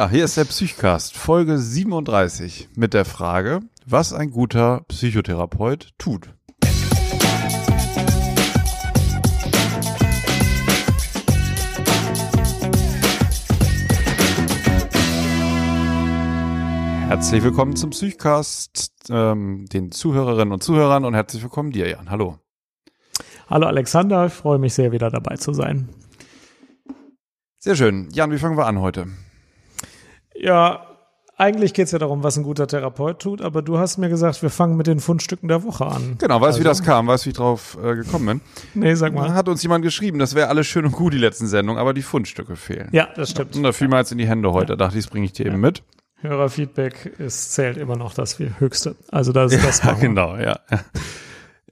Ja, 0.00 0.08
hier 0.08 0.24
ist 0.24 0.38
der 0.38 0.46
Psychcast, 0.46 1.14
Folge 1.14 1.58
37 1.58 2.70
mit 2.74 2.94
der 2.94 3.04
Frage, 3.04 3.60
was 3.84 4.14
ein 4.14 4.30
guter 4.30 4.80
Psychotherapeut 4.88 5.90
tut. 5.98 6.30
Herzlich 17.08 17.42
willkommen 17.42 17.76
zum 17.76 17.90
Psychcast, 17.90 19.10
ähm, 19.10 19.66
den 19.66 19.92
Zuhörerinnen 19.92 20.54
und 20.54 20.62
Zuhörern 20.62 21.04
und 21.04 21.12
herzlich 21.12 21.42
willkommen 21.42 21.72
dir, 21.72 21.90
Jan. 21.90 22.08
Hallo. 22.08 22.38
Hallo 23.50 23.66
Alexander, 23.66 24.24
ich 24.24 24.32
freue 24.32 24.58
mich 24.58 24.72
sehr, 24.72 24.92
wieder 24.92 25.10
dabei 25.10 25.36
zu 25.36 25.52
sein. 25.52 25.90
Sehr 27.58 27.76
schön. 27.76 28.08
Jan, 28.12 28.32
wie 28.32 28.38
fangen 28.38 28.56
wir 28.56 28.64
an 28.64 28.80
heute? 28.80 29.06
Ja, 30.42 30.86
eigentlich 31.36 31.72
geht 31.72 31.86
es 31.86 31.92
ja 31.92 31.98
darum, 31.98 32.22
was 32.22 32.36
ein 32.36 32.42
guter 32.42 32.66
Therapeut 32.66 33.18
tut, 33.18 33.40
aber 33.40 33.62
du 33.62 33.78
hast 33.78 33.98
mir 33.98 34.08
gesagt, 34.08 34.42
wir 34.42 34.50
fangen 34.50 34.76
mit 34.76 34.86
den 34.86 35.00
Fundstücken 35.00 35.48
der 35.48 35.62
Woche 35.64 35.86
an. 35.86 36.16
Genau, 36.18 36.34
weißt 36.34 36.42
du, 36.42 36.46
also. 36.46 36.60
wie 36.60 36.64
das 36.64 36.82
kam? 36.82 37.06
Weißt 37.06 37.24
du, 37.24 37.26
wie 37.26 37.30
ich 37.30 37.36
drauf 37.36 37.78
äh, 37.82 37.94
gekommen 37.94 38.26
bin? 38.26 38.40
Nee, 38.74 38.94
sag 38.94 39.14
mal. 39.14 39.28
Da 39.28 39.34
hat 39.34 39.48
uns 39.48 39.62
jemand 39.62 39.82
geschrieben, 39.82 40.18
das 40.18 40.34
wäre 40.34 40.48
alles 40.48 40.66
schön 40.66 40.84
und 40.84 40.92
gut, 40.92 41.14
die 41.14 41.18
letzten 41.18 41.46
Sendungen, 41.46 41.80
aber 41.80 41.94
die 41.94 42.02
Fundstücke 42.02 42.56
fehlen. 42.56 42.88
Ja, 42.92 43.08
das 43.16 43.30
stimmt. 43.30 43.56
Und 43.56 43.62
da 43.62 43.72
fiel 43.72 43.88
mir 43.88 43.98
jetzt 43.98 44.12
in 44.12 44.18
die 44.18 44.28
Hände 44.28 44.52
heute, 44.52 44.72
ja. 44.72 44.76
dachte 44.76 44.98
ich, 44.98 45.04
das 45.04 45.10
bringe 45.10 45.26
ich 45.26 45.32
dir 45.32 45.46
ja. 45.46 45.52
eben 45.52 45.60
mit. 45.60 45.82
Hörerfeedback 46.16 47.14
ist, 47.18 47.52
zählt 47.54 47.78
immer 47.78 47.96
noch 47.96 48.12
das 48.12 48.38
höchste. 48.38 48.96
Also 49.10 49.32
das 49.32 49.52
ist 49.52 49.64
das. 49.64 49.82
Ja, 49.82 49.92
genau, 50.00 50.36
ja. 50.36 50.58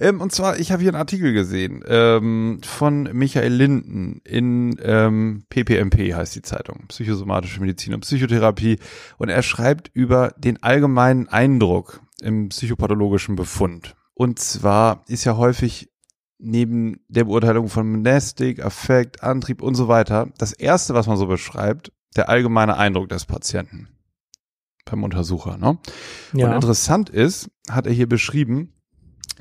Ähm, 0.00 0.20
und 0.20 0.32
zwar, 0.32 0.58
ich 0.58 0.70
habe 0.70 0.82
hier 0.82 0.90
einen 0.90 1.00
Artikel 1.00 1.32
gesehen 1.32 1.82
ähm, 1.86 2.60
von 2.62 3.04
Michael 3.12 3.52
Linden 3.52 4.20
in 4.24 4.78
ähm, 4.82 5.44
PPMP 5.50 6.14
heißt 6.14 6.34
die 6.34 6.42
Zeitung, 6.42 6.84
Psychosomatische 6.88 7.60
Medizin 7.60 7.94
und 7.94 8.00
Psychotherapie. 8.00 8.78
Und 9.16 9.28
er 9.28 9.42
schreibt 9.42 9.90
über 9.94 10.34
den 10.38 10.62
allgemeinen 10.62 11.28
Eindruck 11.28 12.00
im 12.20 12.48
psychopathologischen 12.48 13.36
Befund. 13.36 13.96
Und 14.14 14.38
zwar 14.38 15.05
ist 15.08 15.24
ja 15.24 15.36
häufig 15.36 15.90
neben 16.38 17.00
der 17.08 17.24
Beurteilung 17.24 17.68
von 17.68 17.90
Monastik, 17.90 18.64
Affekt, 18.64 19.22
Antrieb 19.22 19.62
und 19.62 19.74
so 19.74 19.88
weiter, 19.88 20.28
das 20.38 20.52
erste, 20.52 20.94
was 20.94 21.06
man 21.06 21.16
so 21.16 21.27
beschreibt, 21.27 21.92
der 22.16 22.28
allgemeine 22.28 22.77
Eindruck 22.77 23.08
des 23.08 23.27
Patienten 23.27 23.88
beim 24.84 25.05
Untersucher. 25.05 25.58
Ne? 25.58 25.78
Ja. 26.33 26.48
Und 26.48 26.55
interessant 26.55 27.10
ist, 27.10 27.50
hat 27.68 27.86
er 27.86 27.92
hier 27.92 28.08
beschrieben, 28.08 28.72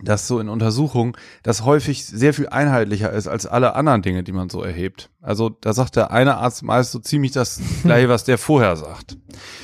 dass 0.02 0.28
so 0.28 0.40
in 0.40 0.50
Untersuchungen 0.50 1.14
das 1.44 1.66
häufig 1.66 2.06
sehr 2.06 2.34
viel 2.34 2.48
einheitlicher 2.48 3.12
ist 3.12 3.28
als 3.28 3.46
alle 3.46 3.76
anderen 3.76 4.02
Dinge, 4.02 4.24
die 4.24 4.32
man 4.32 4.50
so 4.50 4.62
erhebt. 4.62 5.10
Also 5.22 5.50
da 5.50 5.74
sagt 5.74 5.96
der 5.96 6.12
eine 6.12 6.38
Arzt 6.38 6.64
meist 6.64 6.92
so 6.92 7.00
ziemlich 7.00 7.32
das 7.32 7.60
gleiche, 7.84 8.10
was 8.10 8.24
der 8.24 8.38
vorher 8.38 8.76
sagt. 8.76 9.18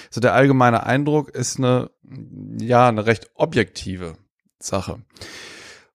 So 0.09 0.21
der 0.21 0.33
allgemeine 0.33 0.85
Eindruck 0.85 1.29
ist 1.29 1.57
eine, 1.57 1.91
ja, 2.59 2.87
eine 2.87 3.05
recht 3.05 3.29
objektive 3.35 4.13
Sache. 4.59 5.01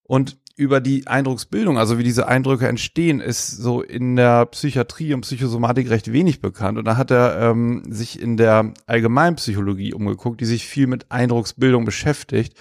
Und 0.04 0.38
über 0.56 0.80
die 0.80 1.06
Eindrucksbildung, 1.06 1.78
also 1.78 1.98
wie 1.98 2.02
diese 2.02 2.26
Eindrücke 2.26 2.66
entstehen, 2.66 3.20
ist 3.20 3.48
so 3.48 3.80
in 3.80 4.16
der 4.16 4.44
Psychiatrie 4.46 5.14
und 5.14 5.20
Psychosomatik 5.20 5.88
recht 5.88 6.12
wenig 6.12 6.40
bekannt. 6.40 6.78
Und 6.78 6.84
da 6.84 6.96
hat 6.96 7.12
er 7.12 7.38
ähm, 7.40 7.84
sich 7.88 8.20
in 8.20 8.36
der 8.36 8.74
Allgemeinpsychologie 8.86 9.94
umgeguckt, 9.94 10.40
die 10.40 10.46
sich 10.46 10.66
viel 10.66 10.88
mit 10.88 11.12
Eindrucksbildung 11.12 11.84
beschäftigt 11.84 12.54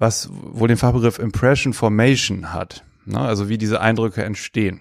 was 0.00 0.30
wohl 0.32 0.66
den 0.66 0.78
Fachbegriff 0.78 1.18
Impression 1.18 1.72
Formation 1.72 2.52
hat. 2.52 2.84
Ne? 3.04 3.20
Also 3.20 3.48
wie 3.48 3.58
diese 3.58 3.80
Eindrücke 3.80 4.24
entstehen. 4.24 4.80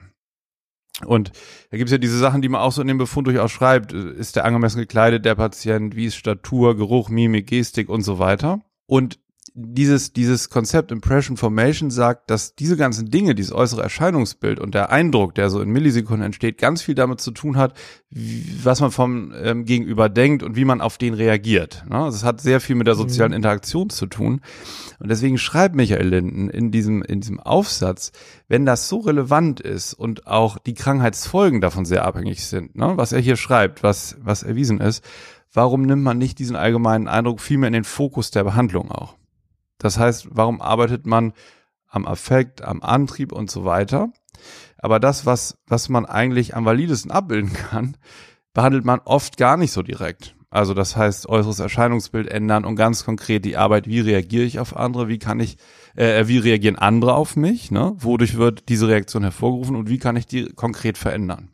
Und 1.06 1.32
da 1.70 1.78
gibt 1.78 1.90
es 1.90 1.92
ja 1.92 1.98
diese 1.98 2.18
Sachen, 2.18 2.42
die 2.42 2.50
man 2.50 2.62
auch 2.62 2.72
so 2.72 2.82
in 2.82 2.88
dem 2.88 2.98
Befund 2.98 3.28
durchaus 3.28 3.52
schreibt. 3.52 3.94
Ist 3.94 4.36
der 4.36 4.46
angemessen 4.46 4.80
gekleidet, 4.80 5.26
der 5.26 5.36
Patient? 5.36 5.96
Wie 5.96 6.06
ist 6.06 6.16
Statur, 6.16 6.76
Geruch, 6.76 7.10
Mimik, 7.10 7.48
Gestik 7.48 7.90
und 7.90 8.02
so 8.02 8.18
weiter? 8.18 8.62
Und 8.86 9.20
dieses, 9.54 10.14
dieses 10.14 10.50
Konzept 10.50 10.92
Impression 10.92 11.38
Formation 11.38 11.92
sagt, 11.92 12.30
dass 12.30 12.56
diese 12.56 12.78
ganzen 12.78 13.10
Dinge, 13.10 13.36
dieses 13.36 13.52
äußere 13.52 13.82
Erscheinungsbild 13.82 14.60
und 14.60 14.74
der 14.74 14.92
Eindruck, 14.92 15.36
der 15.36 15.50
so 15.50 15.62
in 15.62 15.70
Millisekunden 15.70 16.26
entsteht, 16.26 16.58
ganz 16.58 16.82
viel 16.82 16.96
damit 16.96 17.20
zu 17.20 17.32
tun 17.32 17.58
hat, 17.58 17.74
wie, 18.10 18.46
was 18.64 18.80
man 18.80 18.92
vom 18.92 19.34
ähm, 19.42 19.66
Gegenüber 19.66 20.10
denkt 20.10 20.44
und 20.44 20.56
wie 20.56 20.66
man 20.66 20.82
auf 20.82 20.98
den 20.98 21.14
reagiert. 21.14 21.84
Ne? 21.90 21.98
Also 21.98 22.18
es 22.18 22.24
hat 22.24 22.42
sehr 22.42 22.62
viel 22.62 22.76
mit 22.76 22.88
der 22.88 22.96
sozialen 22.96 23.32
mhm. 23.32 23.38
Interaktion 23.38 23.90
zu 23.90 24.06
tun. 24.06 24.42
Und 25.00 25.10
deswegen 25.10 25.38
schreibt 25.38 25.76
Michael 25.76 26.08
Linden 26.08 26.50
in 26.50 26.72
diesem, 26.72 27.02
in 27.02 27.22
diesem 27.22 27.40
Aufsatz, 27.40 28.12
wenn 28.48 28.66
das 28.66 28.88
so 28.88 29.00
relevant 29.00 29.60
ist 29.60 29.94
und 29.94 30.28
auch 30.28 30.58
die 30.58 30.74
Krankheitsfolgen 30.74 31.62
davon 31.62 31.86
sehr 31.86 32.06
abhängig 32.06 32.46
sind, 32.46 32.76
ne? 32.76 32.94
was 32.96 33.12
er 33.12 33.20
hier 33.20 33.36
schreibt, 33.36 33.84
was, 33.84 34.18
was 34.22 34.44
erwiesen 34.44 34.80
ist, 34.80 35.04
warum 35.54 35.82
nimmt 35.82 36.04
man 36.04 36.18
nicht 36.18 36.40
diesen 36.40 36.56
allgemeinen 36.56 37.08
Eindruck 37.08 37.42
vielmehr 37.42 37.68
in 37.68 37.74
den 37.74 37.84
Fokus 37.84 38.32
der 38.32 38.44
Behandlung 38.44 38.92
auch? 38.92 39.19
Das 39.80 39.98
heißt, 39.98 40.28
warum 40.32 40.62
arbeitet 40.62 41.08
man 41.08 41.34
am 41.88 42.06
Affekt, 42.06 42.62
am 42.62 42.84
Antrieb 42.84 43.32
und 43.32 43.50
so 43.50 43.66
weiter? 43.66 44.10
Aber 44.78 45.00
das, 45.00 45.26
was, 45.26 45.58
was 45.68 45.90
man 45.90 46.06
eigentlich 46.06 46.56
am 46.56 46.66
validesten 46.66 47.12
abbilden 47.12 47.54
kann, 47.54 47.98
behandelt 48.54 48.86
man 48.86 49.00
oft 49.04 49.38
gar 49.38 49.58
nicht 49.58 49.72
so 49.72 49.82
direkt. 49.82 50.36
Also 50.52 50.74
das 50.74 50.96
heißt, 50.96 51.30
äußeres 51.30 51.60
Erscheinungsbild 51.60 52.28
ändern 52.28 52.66
und 52.66 52.76
ganz 52.76 53.06
konkret 53.06 53.46
die 53.46 53.56
Arbeit, 53.56 53.88
wie 53.88 54.00
reagiere 54.00 54.46
ich 54.46 54.60
auf 54.60 54.76
andere, 54.76 55.08
wie 55.08 55.20
kann 55.20 55.40
ich, 55.40 55.58
äh, 55.96 56.28
wie 56.28 56.40
reagieren 56.40 56.76
andere 56.76 57.14
auf 57.14 57.36
mich, 57.36 57.70
ne? 57.70 57.94
wodurch 57.98 58.36
wird 58.36 58.68
diese 58.68 58.88
Reaktion 58.88 59.22
hervorgerufen 59.22 59.76
und 59.76 59.90
wie 59.90 60.00
kann 60.00 60.16
ich 60.16 60.26
die 60.26 60.46
konkret 60.54 60.98
verändern. 60.98 61.50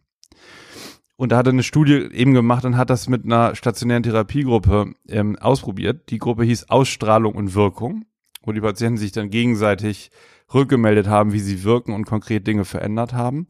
Und 1.18 1.32
da 1.32 1.38
hat 1.38 1.48
er 1.48 1.54
eine 1.54 1.64
Studie 1.64 2.08
eben 2.14 2.34
gemacht 2.34 2.64
und 2.64 2.78
hat 2.78 2.90
das 2.90 3.10
mit 3.10 3.26
einer 3.26 3.56
stationären 3.56 4.04
Therapiegruppe 4.04 4.94
ähm, 5.08 5.38
ausprobiert. 5.38 6.10
Die 6.10 6.18
Gruppe 6.18 6.44
hieß 6.44 6.70
Ausstrahlung 6.70 7.36
und 7.36 7.54
Wirkung 7.54 8.06
wo 8.46 8.52
die 8.52 8.62
Patienten 8.62 8.98
sich 8.98 9.12
dann 9.12 9.30
gegenseitig 9.30 10.12
rückgemeldet 10.54 11.08
haben, 11.08 11.34
wie 11.34 11.40
sie 11.40 11.64
wirken 11.64 11.94
und 11.94 12.06
konkret 12.06 12.46
Dinge 12.48 12.66
verändert 12.66 13.14
haben. 13.14 13.48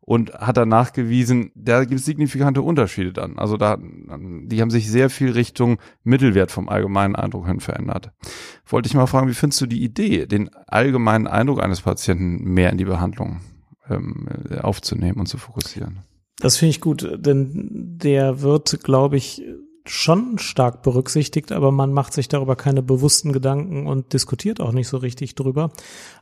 Und 0.00 0.34
hat 0.34 0.56
dann 0.56 0.68
nachgewiesen, 0.68 1.50
da 1.56 1.84
gibt 1.84 1.98
es 1.98 2.06
signifikante 2.06 2.62
Unterschiede 2.62 3.12
dann. 3.12 3.40
Also 3.40 3.56
da, 3.56 3.76
die 3.76 4.60
haben 4.60 4.70
sich 4.70 4.88
sehr 4.88 5.10
viel 5.10 5.32
Richtung 5.32 5.78
Mittelwert 6.04 6.52
vom 6.52 6.68
allgemeinen 6.68 7.16
Eindruck 7.16 7.48
hin 7.48 7.58
verändert. 7.58 8.12
Wollte 8.66 8.86
ich 8.86 8.94
mal 8.94 9.08
fragen, 9.08 9.28
wie 9.28 9.34
findest 9.34 9.60
du 9.62 9.66
die 9.66 9.82
Idee, 9.82 10.26
den 10.26 10.48
allgemeinen 10.68 11.26
Eindruck 11.26 11.60
eines 11.60 11.80
Patienten 11.80 12.44
mehr 12.44 12.70
in 12.70 12.78
die 12.78 12.84
Behandlung 12.84 13.40
ähm, 13.90 14.28
aufzunehmen 14.62 15.18
und 15.18 15.26
zu 15.26 15.38
fokussieren? 15.38 15.98
Das 16.38 16.56
finde 16.56 16.70
ich 16.70 16.80
gut, 16.80 17.08
denn 17.16 17.98
der 18.00 18.42
wird, 18.42 18.84
glaube 18.84 19.16
ich, 19.16 19.42
schon 19.88 20.38
stark 20.38 20.82
berücksichtigt, 20.82 21.52
aber 21.52 21.72
man 21.72 21.92
macht 21.92 22.12
sich 22.12 22.28
darüber 22.28 22.56
keine 22.56 22.82
bewussten 22.82 23.32
Gedanken 23.32 23.86
und 23.86 24.12
diskutiert 24.12 24.60
auch 24.60 24.72
nicht 24.72 24.88
so 24.88 24.96
richtig 24.96 25.34
drüber. 25.34 25.70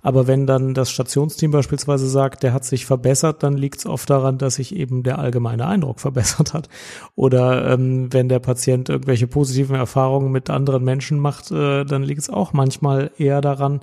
Aber 0.03 0.27
wenn 0.27 0.47
dann 0.47 0.75
das 0.75 0.91
Stationsteam 0.91 1.51
beispielsweise 1.51 2.09
sagt, 2.09 2.43
der 2.43 2.53
hat 2.53 2.65
sich 2.65 2.87
verbessert, 2.87 3.43
dann 3.43 3.57
liegt 3.57 3.79
es 3.79 3.87
oft 3.87 4.09
daran, 4.11 4.39
dass 4.39 4.57
sich 4.57 4.75
eben 4.75 5.03
der 5.03 5.19
allgemeine 5.19 5.67
Eindruck 5.67 6.01
verbessert 6.05 6.55
hat. 6.55 6.69
Oder 7.15 7.73
ähm, 7.73 8.13
wenn 8.13 8.29
der 8.29 8.41
Patient 8.41 8.89
irgendwelche 8.89 9.27
positiven 9.27 9.77
Erfahrungen 9.77 10.31
mit 10.31 10.51
anderen 10.51 10.85
Menschen 10.85 11.19
macht, 11.19 11.51
äh, 11.51 11.85
dann 11.85 12.03
liegt 12.03 12.21
es 12.21 12.31
auch 12.31 12.53
manchmal 12.53 13.11
eher 13.19 13.41
daran, 13.41 13.81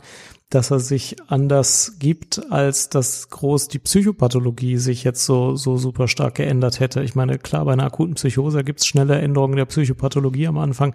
dass 0.51 0.69
er 0.69 0.79
sich 0.79 1.16
anders 1.28 1.95
gibt, 1.97 2.51
als 2.51 2.89
dass 2.89 3.29
groß 3.29 3.69
die 3.69 3.79
Psychopathologie 3.79 4.78
sich 4.78 5.03
jetzt 5.03 5.25
so, 5.25 5.56
so 5.56 5.78
super 5.78 6.09
stark 6.09 6.35
geändert 6.35 6.81
hätte. 6.81 7.01
Ich 7.01 7.16
meine, 7.16 7.39
klar, 7.39 7.63
bei 7.66 7.73
einer 7.73 7.85
akuten 7.85 8.16
Psychose 8.16 8.63
gibt 8.63 8.81
es 8.81 8.85
schnelle 8.85 9.17
Änderungen 9.17 9.56
der 9.56 9.66
Psychopathologie 9.66 10.47
am 10.47 10.57
Anfang, 10.57 10.94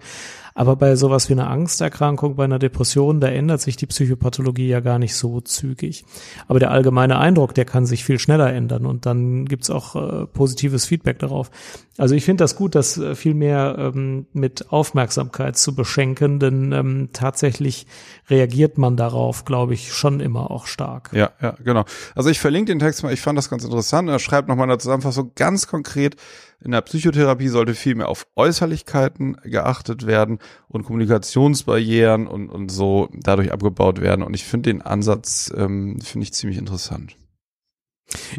aber 0.57 0.75
bei 0.75 0.95
sowas 0.95 1.29
wie 1.29 1.33
einer 1.33 1.51
Angsterkrankung, 1.51 2.35
bei 2.35 2.45
einer 2.45 2.57
Depression, 2.57 3.19
da 3.21 3.27
ändert 3.27 3.61
sich 3.61 3.75
die 3.75 3.85
Psychopathologie 3.85 4.67
ja 4.67 4.79
gar 4.79 4.97
nicht 4.97 5.13
so 5.13 5.39
zügig. 5.39 6.03
Aber 6.47 6.57
der 6.57 6.71
allgemeine 6.71 7.19
Eindruck, 7.19 7.53
der 7.53 7.65
kann 7.65 7.85
sich 7.85 8.03
viel 8.03 8.17
schneller 8.17 8.51
ändern 8.51 8.87
und 8.87 9.05
dann 9.05 9.45
gibt's 9.45 9.69
auch 9.69 9.95
äh, 9.95 10.25
positives 10.25 10.87
Feedback 10.87 11.19
darauf. 11.19 11.51
Also 11.99 12.15
ich 12.15 12.25
finde 12.25 12.43
das 12.43 12.55
gut, 12.55 12.73
das 12.73 12.97
äh, 12.97 13.13
viel 13.13 13.35
mehr 13.35 13.75
ähm, 13.77 14.25
mit 14.33 14.71
Aufmerksamkeit 14.71 15.57
zu 15.57 15.75
beschenken, 15.75 16.39
denn 16.39 16.71
ähm, 16.71 17.09
tatsächlich 17.13 17.85
reagiert 18.27 18.79
man 18.79 18.97
darauf, 18.97 19.45
glaube 19.45 19.75
ich, 19.75 19.93
schon 19.93 20.19
immer 20.19 20.49
auch 20.49 20.65
stark. 20.65 21.11
Ja, 21.13 21.33
ja, 21.39 21.55
genau. 21.63 21.85
Also 22.15 22.31
ich 22.31 22.39
verlinke 22.39 22.71
den 22.71 22.79
Text 22.79 23.03
mal, 23.03 23.13
ich 23.13 23.21
fand 23.21 23.37
das 23.37 23.51
ganz 23.51 23.63
interessant. 23.63 24.09
Er 24.09 24.17
schreibt 24.17 24.47
nochmal 24.47 24.65
in 24.65 24.69
der 24.69 24.79
Zusammenfassung 24.79 25.33
ganz 25.35 25.67
konkret, 25.67 26.15
in 26.63 26.71
der 26.71 26.81
Psychotherapie 26.81 27.49
sollte 27.49 27.75
viel 27.75 27.95
mehr 27.95 28.09
auf 28.09 28.27
Äußerlichkeiten 28.35 29.37
geachtet 29.43 30.07
werden 30.07 30.39
und 30.67 30.83
Kommunikationsbarrieren 30.83 32.27
und, 32.27 32.49
und 32.49 32.69
so 32.69 33.09
dadurch 33.13 33.51
abgebaut 33.51 34.01
werden. 34.01 34.23
Und 34.23 34.33
ich 34.33 34.43
finde 34.43 34.71
den 34.71 34.81
Ansatz, 34.81 35.53
ähm, 35.55 35.99
finde 36.01 36.23
ich 36.23 36.33
ziemlich 36.33 36.57
interessant. 36.57 37.15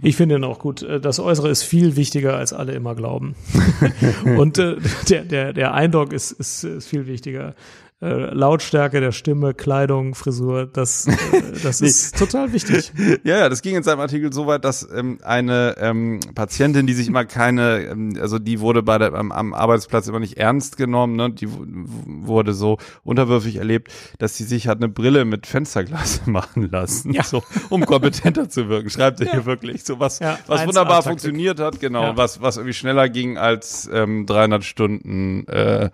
Ich 0.02 0.16
finde 0.16 0.36
ihn 0.36 0.44
auch 0.44 0.58
gut. 0.58 0.86
Das 1.02 1.20
Äußere 1.20 1.50
ist 1.50 1.62
viel 1.62 1.94
wichtiger, 1.94 2.36
als 2.36 2.52
alle 2.52 2.72
immer 2.72 2.94
glauben. 2.94 3.36
und 4.24 4.58
äh, 4.58 4.76
der, 5.08 5.24
der, 5.24 5.52
der 5.52 5.74
Eindruck 5.74 6.12
ist, 6.12 6.32
ist, 6.32 6.64
ist 6.64 6.88
viel 6.88 7.06
wichtiger. 7.06 7.54
Äh, 8.00 8.32
Lautstärke 8.32 9.00
der 9.00 9.10
Stimme, 9.10 9.54
Kleidung, 9.54 10.14
Frisur, 10.14 10.66
das, 10.66 11.06
äh, 11.08 11.16
das 11.62 11.80
ist 11.80 12.16
total 12.16 12.52
wichtig. 12.52 12.92
Ja, 13.24 13.38
ja, 13.38 13.48
das 13.48 13.62
ging 13.62 13.74
in 13.74 13.82
seinem 13.82 14.00
Artikel 14.00 14.32
so 14.32 14.46
weit, 14.46 14.64
dass 14.64 14.88
ähm, 14.94 15.18
eine 15.24 15.74
ähm, 15.78 16.20
Patientin, 16.34 16.86
die 16.86 16.92
sich 16.92 17.08
immer 17.08 17.24
keine, 17.24 17.80
ähm, 17.82 18.16
also 18.20 18.38
die 18.38 18.60
wurde 18.60 18.82
bei 18.82 18.98
der, 18.98 19.12
am, 19.14 19.32
am 19.32 19.52
Arbeitsplatz 19.54 20.06
immer 20.06 20.20
nicht 20.20 20.36
ernst 20.36 20.76
genommen, 20.76 21.16
ne? 21.16 21.30
die 21.30 21.48
wurde 21.50 22.54
so 22.54 22.78
unterwürfig 23.02 23.56
erlebt, 23.56 23.92
dass 24.18 24.36
sie 24.36 24.44
sich 24.44 24.68
hat 24.68 24.78
eine 24.78 24.88
Brille 24.88 25.24
mit 25.24 25.46
Fensterglas 25.46 26.22
machen 26.26 26.70
lassen, 26.70 27.12
Ja. 27.12 27.24
so, 27.24 27.42
um 27.68 27.84
kompetenter 27.84 28.48
zu 28.48 28.68
wirken. 28.68 28.90
Schreibt 28.90 29.20
er 29.20 29.30
hier 29.32 29.44
wirklich 29.46 29.82
so 29.84 29.98
was, 29.98 30.20
Ja, 30.20 30.38
was 30.46 30.60
1A 30.60 30.66
wunderbar 30.68 31.02
funktioniert 31.02 31.58
hat, 31.58 31.80
genau, 31.80 32.02
Ja. 32.04 32.16
was, 32.16 32.40
was 32.40 32.56
irgendwie 32.58 32.74
schneller 32.74 33.08
ging 33.08 33.38
als 33.38 33.88
ähm, 33.92 34.26
300 34.26 34.62
Stunden 34.64 35.46
äh, 35.48 35.90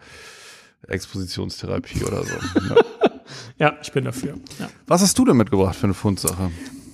Expositionstherapie 0.88 2.04
oder 2.04 2.22
so. 2.24 2.34
Ja. 2.68 2.76
Ja, 3.58 3.74
ich 3.80 3.92
bin 3.92 4.04
dafür. 4.04 4.34
Ja. 4.58 4.68
Was 4.86 5.00
hast 5.00 5.18
du 5.18 5.24
denn 5.24 5.36
mitgebracht 5.36 5.76
für 5.76 5.84
eine 5.84 5.94
Fundsache? 5.94 6.50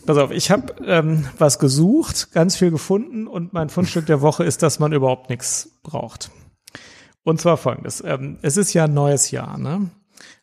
Pass 0.06 0.16
auf, 0.16 0.30
ich 0.30 0.50
habe 0.50 0.74
ähm, 0.84 1.26
was 1.38 1.58
gesucht, 1.58 2.32
ganz 2.32 2.56
viel 2.56 2.70
gefunden 2.70 3.26
und 3.26 3.52
mein 3.52 3.68
Fundstück 3.68 4.06
der 4.06 4.20
Woche 4.20 4.44
ist, 4.44 4.62
dass 4.62 4.78
man 4.78 4.92
überhaupt 4.92 5.30
nichts 5.30 5.78
braucht. 5.82 6.30
Und 7.22 7.40
zwar 7.40 7.56
folgendes. 7.56 8.02
Ähm, 8.04 8.38
es 8.42 8.56
ist 8.56 8.72
ja 8.72 8.84
ein 8.84 8.94
neues 8.94 9.30
Jahr, 9.30 9.58
ne? 9.58 9.90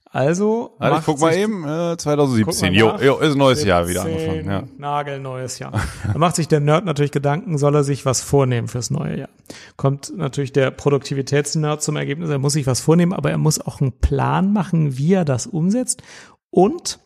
Also, 0.10 0.76
Also 0.80 0.92
ich 0.94 0.98
macht 0.98 1.06
guck 1.06 1.20
mal 1.20 1.34
sich- 1.34 1.42
eben, 1.44 1.64
äh, 1.68 1.98
2017. 1.98 2.74
Guck 2.74 2.94
mal 2.94 3.02
Jo, 3.04 3.16
jo, 3.16 3.20
ist 3.20 3.34
ein 3.34 3.38
neues 3.38 3.64
Jahr 3.64 3.88
wieder 3.88 4.04
17, 4.04 4.30
angefangen. 4.30 4.50
Ja. 4.50 4.64
Nagelneues 4.78 5.60
Jahr. 5.60 5.74
Da 6.12 6.18
macht 6.18 6.36
sich 6.36 6.48
der 6.48 6.60
Nerd 6.60 6.86
natürlich 6.86 7.12
Gedanken, 7.12 7.58
soll 7.58 7.76
er 7.76 7.84
sich 7.84 8.06
was 8.06 8.22
vornehmen 8.22 8.68
fürs 8.68 8.90
neue 8.90 9.18
Jahr. 9.20 9.30
Kommt 9.76 10.14
natürlich 10.16 10.54
der 10.54 10.72
Produktivitätsnerd 10.72 11.82
zum 11.84 11.96
Ergebnis, 11.98 12.30
er 12.30 12.40
muss 12.40 12.54
sich 12.54 12.68
was 12.68 12.80
vornehmen, 12.80 13.14
aber 13.14 13.32
er 13.32 13.38
muss 13.38 13.60
auch 13.60 13.82
einen 13.82 14.00
Plan 14.00 14.54
machen, 14.54 14.98
wie 14.98 15.14
er 15.14 15.26
das 15.26 15.46
umsetzt 15.48 16.02
und 16.50 17.00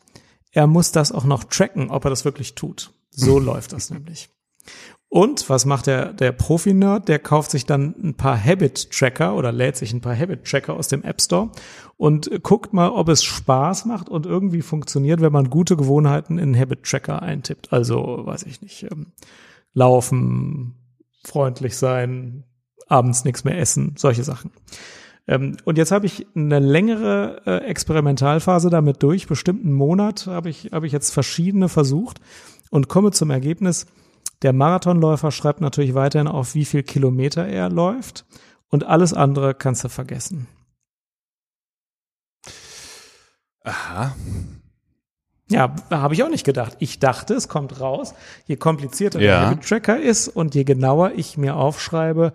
er 0.52 0.68
muss 0.68 0.92
das 0.92 1.12
auch 1.12 1.24
noch 1.24 1.44
tracken, 1.46 1.90
ob 1.90 2.06
er 2.06 2.10
das 2.10 2.24
wirklich 2.26 2.56
tut. 2.56 2.92
So 3.10 3.40
läuft 3.40 3.74
das 3.74 3.90
nämlich. 3.90 4.30
Und 5.14 5.50
was 5.50 5.66
macht 5.66 5.88
der, 5.88 6.14
der 6.14 6.32
Profi-Nerd? 6.32 7.10
Der 7.10 7.20
kauft 7.20 7.52
sich 7.52 7.66
dann 7.66 7.96
ein 8.02 8.14
paar 8.14 8.42
Habit-Tracker 8.42 9.36
oder 9.36 9.52
lädt 9.52 9.76
sich 9.76 9.92
ein 9.92 10.00
paar 10.00 10.18
Habit-Tracker 10.18 10.74
aus 10.74 10.88
dem 10.88 11.04
App 11.04 11.22
Store 11.22 11.50
und 11.98 12.32
guckt 12.44 12.72
mal, 12.72 12.88
ob 12.92 13.10
es 13.10 13.22
Spaß 13.22 13.84
macht 13.84 14.08
und 14.08 14.26
irgendwie 14.26 14.62
funktioniert, 14.62 15.20
wenn 15.20 15.34
man 15.34 15.50
gute 15.50 15.76
Gewohnheiten 15.76 16.38
in 16.38 16.58
Habit-Tracker 16.58 17.22
eintippt. 17.22 17.74
Also, 17.74 18.22
weiß 18.24 18.44
ich 18.44 18.62
nicht, 18.62 18.84
ähm, 18.90 19.08
laufen, 19.74 20.76
freundlich 21.26 21.76
sein, 21.76 22.46
abends 22.88 23.26
nichts 23.26 23.44
mehr 23.44 23.60
essen, 23.60 23.96
solche 23.98 24.24
Sachen. 24.24 24.52
Ähm, 25.28 25.58
und 25.66 25.78
jetzt 25.78 25.92
habe 25.92 26.06
ich 26.06 26.26
eine 26.38 26.60
längere 26.60 27.42
äh, 27.46 27.58
Experimentalphase 27.66 28.70
damit 28.70 29.04
durch, 29.04 29.28
bestimmt 29.28 29.66
einen 29.66 29.74
Monat 29.74 30.28
habe 30.28 30.50
ich, 30.50 30.70
habe 30.72 30.88
ich 30.88 30.94
jetzt 30.94 31.12
verschiedene 31.12 31.68
versucht 31.68 32.22
und 32.70 32.88
komme 32.88 33.12
zum 33.12 33.30
Ergebnis, 33.30 33.88
der 34.42 34.54
Marathonläufer 34.54 35.32
schreibt 35.32 35.62
natürlich 35.62 35.94
weiterhin 35.94 36.28
auf, 36.28 36.56
wie 36.56 36.66
viel 36.66 36.84
Kilometer 36.84 37.46
er 37.48 37.70
läuft 37.70 38.26
und 38.70 38.84
alles 38.86 39.14
andere 39.14 39.54
kannst 39.54 39.84
du 39.84 39.90
vergessen. 39.90 40.48
Aha. 43.64 44.16
Ja, 45.50 45.76
habe 45.90 46.14
ich 46.14 46.24
auch 46.24 46.30
nicht 46.30 46.46
gedacht. 46.46 46.78
Ich 46.80 47.00
dachte, 47.00 47.34
es 47.34 47.50
kommt 47.50 47.80
raus, 47.82 48.14
je 48.48 48.56
komplizierter 48.56 49.20
Ja. 49.20 49.40
der 49.40 49.50
Habit-Tracker 49.50 50.00
ist 50.00 50.30
und 50.30 50.56
je 50.56 50.64
genauer 50.64 51.12
ich 51.16 51.38
mir 51.38 51.58
aufschreibe, 51.58 52.34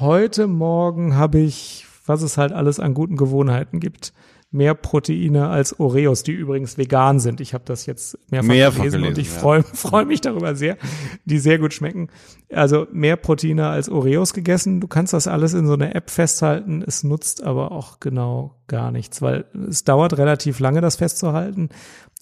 heute 0.00 0.48
Morgen 0.48 1.14
habe 1.16 1.38
ich, 1.38 1.86
was 2.06 2.22
es 2.22 2.36
halt 2.36 2.52
alles 2.52 2.80
an 2.80 2.92
guten 2.92 3.16
Gewohnheiten 3.16 3.78
gibt, 3.78 4.12
mehr 4.52 4.74
Proteine 4.74 5.48
als 5.48 5.78
Oreos, 5.78 6.24
die 6.24 6.32
übrigens 6.32 6.76
vegan 6.76 7.20
sind. 7.20 7.40
Ich 7.40 7.54
habe 7.54 7.62
das 7.66 7.86
jetzt 7.86 8.18
mehrfach, 8.30 8.48
Mehrfach 8.48 8.76
gelesen, 8.78 8.96
und 8.96 9.02
gelesen, 9.14 9.20
ich 9.20 9.32
ja. 9.32 9.38
freue 9.40 9.62
freu 9.62 10.04
mich 10.04 10.20
darüber 10.20 10.56
sehr, 10.56 10.76
die 11.24 11.38
sehr 11.38 11.58
gut 11.58 11.72
schmecken. 11.72 12.08
Also 12.52 12.86
mehr 12.90 13.16
Proteine 13.16 13.68
als 13.68 13.88
Oreos 13.88 14.34
gegessen. 14.34 14.80
Du 14.80 14.88
kannst 14.88 15.12
das 15.12 15.28
alles 15.28 15.54
in 15.54 15.66
so 15.66 15.74
einer 15.74 15.94
App 15.94 16.10
festhalten. 16.10 16.82
Es 16.84 17.04
nutzt 17.04 17.44
aber 17.44 17.70
auch 17.70 18.00
genau 18.00 18.56
gar 18.66 18.90
nichts, 18.90 19.22
weil 19.22 19.44
es 19.68 19.84
dauert 19.84 20.18
relativ 20.18 20.58
lange, 20.58 20.80
das 20.80 20.96
festzuhalten. 20.96 21.68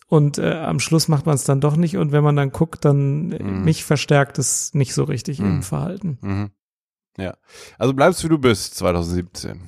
Und 0.07 0.39
äh, 0.39 0.53
am 0.53 0.81
Schluss 0.81 1.09
macht 1.09 1.25
man 1.27 1.35
es 1.35 1.45
dann 1.45 1.61
doch 1.61 1.77
nicht. 1.77 1.97
Und 1.97 2.13
wenn 2.13 2.25
man 2.25 2.37
dann 2.37 2.51
guckt, 2.51 2.85
dann 2.85 3.33
äh, 3.33 3.43
Mhm. 3.43 3.65
mich 3.65 3.85
verstärkt 3.85 4.39
es 4.39 4.75
nicht 4.75 4.93
so 4.95 5.05
richtig 5.05 5.39
im 5.41 5.57
Mhm. 5.57 5.63
Verhalten. 5.63 6.19
Mhm. 6.21 6.51
Ja. 7.17 7.37
Also 7.79 7.95
bleibst 7.95 8.23
wie 8.23 8.29
du 8.29 8.39
bist 8.39 8.75
2017. 8.77 9.61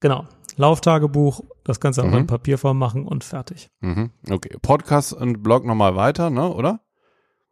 Genau. 0.00 0.26
Lauftagebuch, 0.56 1.42
das 1.68 1.80
Ganze 1.80 2.02
auch 2.02 2.06
Mhm. 2.08 2.16
in 2.18 2.26
Papierform 2.26 2.78
machen 2.78 3.06
und 3.06 3.24
fertig. 3.24 3.70
Mhm. 3.80 4.10
Okay. 4.30 4.56
Podcast 4.62 5.12
und 5.12 5.42
Blog 5.42 5.64
nochmal 5.64 5.94
weiter, 5.96 6.30
ne, 6.30 6.52
oder? 6.52 6.80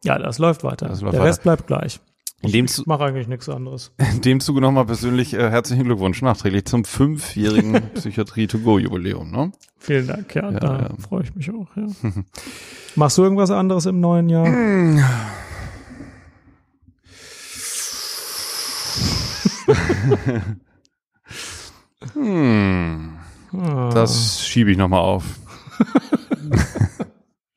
Ja, 0.04 0.18
das 0.18 0.38
läuft 0.38 0.64
weiter. 0.64 0.88
Das 0.88 1.00
läuft 1.00 1.14
Der 1.14 1.20
weiter. 1.20 1.28
Rest 1.30 1.42
bleibt 1.42 1.66
gleich. 1.66 2.00
In 2.42 2.52
dem, 2.52 2.66
Ich 2.66 2.86
mache 2.86 3.04
eigentlich 3.04 3.28
nichts 3.28 3.48
anderes. 3.48 3.92
in 4.14 4.20
dem 4.20 4.40
Zuge 4.40 4.60
nochmal 4.60 4.84
persönlich 4.84 5.32
äh, 5.32 5.50
herzlichen 5.50 5.84
Glückwunsch 5.84 6.20
nachträglich 6.20 6.66
zum 6.66 6.84
fünfjährigen 6.84 7.80
Psychiatrie-to-go-Jubiläum, 7.94 9.30
ne? 9.30 9.52
Vielen 9.78 10.06
Dank, 10.06 10.34
ja, 10.34 10.50
Ja, 10.50 10.60
da 10.60 10.78
ja. 10.80 10.90
freue 10.98 11.22
ich 11.22 11.34
mich 11.34 11.50
auch. 11.50 11.68
Ja. 11.76 11.86
Machst 12.94 13.16
du 13.18 13.22
irgendwas 13.22 13.50
anderes 13.50 13.86
im 13.86 14.00
neuen 14.00 14.28
Jahr? 14.28 14.46
Hm. 14.46 15.00
Ah, 23.52 23.90
Das 23.92 24.44
schiebe 24.46 24.70
ich 24.70 24.76
nochmal 24.78 25.00
auf. 25.00 25.24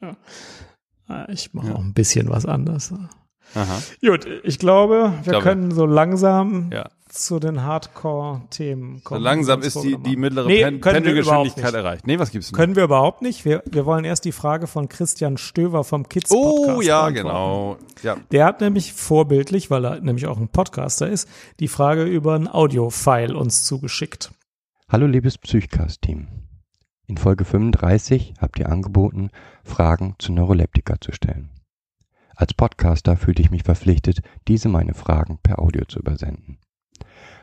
ah, 1.08 1.26
ich 1.30 1.54
mache 1.54 1.74
auch 1.76 1.80
ein 1.80 1.94
bisschen 1.94 2.30
was 2.30 2.46
anderes. 2.46 2.94
Aha. 3.56 3.82
Gut, 4.06 4.28
ich 4.44 4.60
glaube, 4.60 5.14
wir 5.24 5.32
glaube- 5.32 5.44
können 5.44 5.72
so 5.72 5.88
langsam 5.88 6.70
Ja. 6.72 6.88
zu 7.10 7.40
den 7.40 7.64
Hardcore-Themen 7.64 8.98
So 8.98 9.04
kommen. 9.04 9.24
langsam 9.24 9.62
die 9.62 9.64
wir 9.64 9.68
ist 9.68 9.82
die, 9.82 9.98
die 9.98 10.16
mittlere 10.16 10.46
Nee, 10.46 10.62
Pen 10.64 10.80
Pendelgeschwindigkeit 10.82 11.74
erreicht. 11.74 12.06
Nee, 12.06 12.20
was 12.20 12.30
gibt's 12.30 12.50
denn? 12.50 12.56
Können 12.58 12.76
wir 12.76 12.84
überhaupt 12.84 13.24
nicht. 13.24 13.46
Wir, 13.46 13.64
wir 13.66 13.88
wollen 13.88 14.06
erst 14.06 14.26
die 14.26 14.32
Frage 14.34 14.68
von 14.68 14.88
Christian 14.88 15.38
Stöver 15.38 15.84
vom 15.84 16.08
Kids 16.08 16.30
oh, 16.32 16.66
Podcast 16.68 16.88
ja, 16.88 17.10
beantworten. 17.10 17.28
genau. 17.28 17.78
Ja. 18.04 18.18
Der 18.32 18.46
hat 18.46 18.62
nämlich 18.62 18.94
vorbildlich, 18.94 19.72
weil 19.72 19.84
er 19.86 20.00
nämlich 20.00 20.28
auch 20.28 20.38
ein 20.38 20.50
Podcaster 20.50 21.10
ist, 21.10 21.28
die 21.60 21.68
Frage 21.68 22.04
über 22.04 22.36
ein 22.36 22.48
Audio-File 22.48 23.36
uns 23.36 23.64
zugeschickt. 23.64 24.30
Hallo 24.90 25.06
liebes 25.06 25.38
Psychcast-Team. 25.38 26.28
In 27.08 27.18
Folge 27.18 27.46
35 27.46 28.34
habt 28.40 28.60
ihr 28.60 28.70
angeboten, 28.70 29.30
Fragen 29.64 30.16
zu 30.20 30.32
Neuroleptika 30.32 31.00
zu 31.00 31.12
stellen. 31.12 31.52
Als 32.36 32.54
Podcaster 32.54 33.18
fühlte 33.18 33.42
ich 33.42 33.52
mich 33.52 33.64
verpflichtet, 33.64 34.22
diese 34.48 34.70
meine 34.70 34.94
Fragen 34.94 35.40
per 35.44 35.60
Audio 35.60 35.86
zu 35.86 36.00
übersenden. 36.00 36.58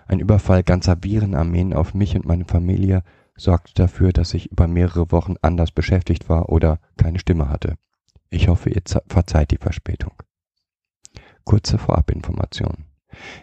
Ein 0.06 0.20
Überfall 0.20 0.62
ganzer 0.62 1.02
Virenarmeen 1.02 1.72
auf 1.74 1.94
mich 1.94 2.16
und 2.16 2.24
meine 2.24 2.44
Familie 2.46 3.02
sorgte 3.36 3.74
dafür, 3.74 4.12
dass 4.12 4.34
ich 4.34 4.50
über 4.50 4.66
mehrere 4.66 5.10
Wochen 5.12 5.34
anders 5.42 5.70
beschäftigt 5.70 6.28
war 6.28 6.48
oder 6.48 6.80
keine 6.96 7.18
Stimme 7.18 7.48
hatte. 7.48 7.76
Ich 8.30 8.48
hoffe, 8.48 8.70
ihr 8.70 8.84
ze- 8.84 9.02
verzeiht 9.06 9.50
die 9.50 9.58
Verspätung. 9.58 10.14
Kurze 11.44 11.78
Vorabinformation. 11.78 12.86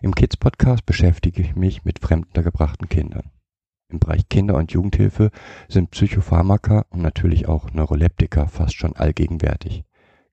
Im 0.01 0.15
Kids 0.15 0.35
Podcast 0.37 0.85
beschäftige 0.85 1.41
ich 1.41 1.55
mich 1.55 1.85
mit 1.85 1.99
fremdengebrachten 1.99 2.89
Kindern. 2.89 3.31
Im 3.93 3.99
Bereich 3.99 4.27
Kinder- 4.27 4.55
und 4.55 4.71
Jugendhilfe 4.71 5.29
sind 5.67 5.91
Psychopharmaka 5.91 6.85
und 6.89 7.03
natürlich 7.03 7.47
auch 7.47 7.71
Neuroleptika 7.71 8.47
fast 8.47 8.73
schon 8.73 8.95
allgegenwärtig. 8.95 9.83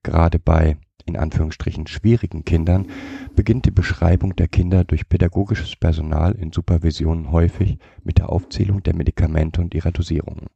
Gerade 0.01 0.39
bei, 0.39 0.77
in 1.05 1.15
Anführungsstrichen, 1.15 1.85
schwierigen 1.85 2.43
Kindern 2.43 2.87
beginnt 3.35 3.65
die 3.67 3.71
Beschreibung 3.71 4.35
der 4.35 4.47
Kinder 4.47 4.83
durch 4.83 5.07
pädagogisches 5.07 5.75
Personal 5.75 6.31
in 6.31 6.51
Supervisionen 6.51 7.31
häufig 7.31 7.77
mit 8.03 8.17
der 8.17 8.29
Aufzählung 8.31 8.81
der 8.81 8.95
Medikamente 8.95 9.61
und 9.61 9.75
ihrer 9.75 9.91
Dosierungen. 9.91 10.47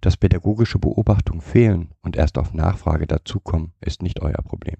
Dass 0.00 0.16
pädagogische 0.16 0.78
Beobachtungen 0.78 1.40
fehlen 1.40 1.90
und 2.02 2.14
erst 2.14 2.38
auf 2.38 2.54
Nachfrage 2.54 3.08
dazukommen, 3.08 3.72
ist 3.80 4.00
nicht 4.00 4.22
euer 4.22 4.42
Problem. 4.44 4.76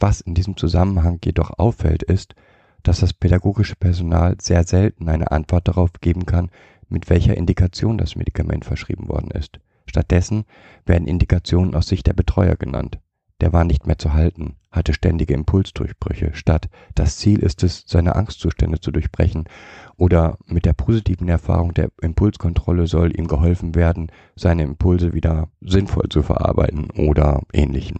Was 0.00 0.22
in 0.22 0.32
diesem 0.32 0.56
Zusammenhang 0.56 1.18
jedoch 1.22 1.58
auffällt, 1.58 2.02
ist, 2.02 2.34
dass 2.82 3.00
das 3.00 3.12
pädagogische 3.12 3.76
Personal 3.76 4.36
sehr 4.40 4.64
selten 4.64 5.08
eine 5.08 5.30
Antwort 5.30 5.68
darauf 5.68 5.92
geben 6.00 6.26
kann, 6.26 6.50
mit 6.88 7.10
welcher 7.10 7.36
Indikation 7.36 7.98
das 7.98 8.16
Medikament 8.16 8.64
verschrieben 8.64 9.08
worden 9.08 9.30
ist. 9.30 9.60
Stattdessen 9.86 10.44
werden 10.84 11.08
Indikationen 11.08 11.74
aus 11.74 11.88
Sicht 11.88 12.06
der 12.06 12.12
Betreuer 12.12 12.56
genannt. 12.56 12.98
Der 13.40 13.52
war 13.52 13.64
nicht 13.64 13.88
mehr 13.88 13.98
zu 13.98 14.12
halten, 14.12 14.56
hatte 14.70 14.94
ständige 14.94 15.34
Impulsdurchbrüche, 15.34 16.30
statt 16.32 16.68
das 16.94 17.16
Ziel 17.16 17.40
ist 17.40 17.64
es, 17.64 17.82
seine 17.88 18.14
Angstzustände 18.14 18.78
zu 18.78 18.92
durchbrechen 18.92 19.48
oder 19.96 20.38
mit 20.46 20.64
der 20.64 20.74
positiven 20.74 21.28
Erfahrung 21.28 21.74
der 21.74 21.90
Impulskontrolle 22.00 22.86
soll 22.86 23.18
ihm 23.18 23.26
geholfen 23.26 23.74
werden, 23.74 24.12
seine 24.36 24.62
Impulse 24.62 25.12
wieder 25.12 25.48
sinnvoll 25.60 26.08
zu 26.08 26.22
verarbeiten 26.22 26.90
oder 26.92 27.42
ähnlichen. 27.52 27.98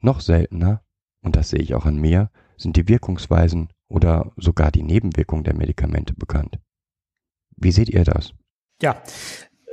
Noch 0.00 0.20
seltener, 0.20 0.82
und 1.22 1.36
das 1.36 1.48
sehe 1.48 1.60
ich 1.60 1.74
auch 1.74 1.86
an 1.86 1.96
mir, 1.96 2.30
sind 2.58 2.76
die 2.76 2.86
Wirkungsweisen 2.86 3.68
oder 3.88 4.32
sogar 4.36 4.70
die 4.70 4.82
Nebenwirkungen 4.82 5.44
der 5.44 5.54
Medikamente 5.54 6.14
bekannt. 6.14 6.58
Wie 7.56 7.72
seht 7.72 7.88
ihr 7.88 8.04
das? 8.04 8.32
Ja, 8.82 9.02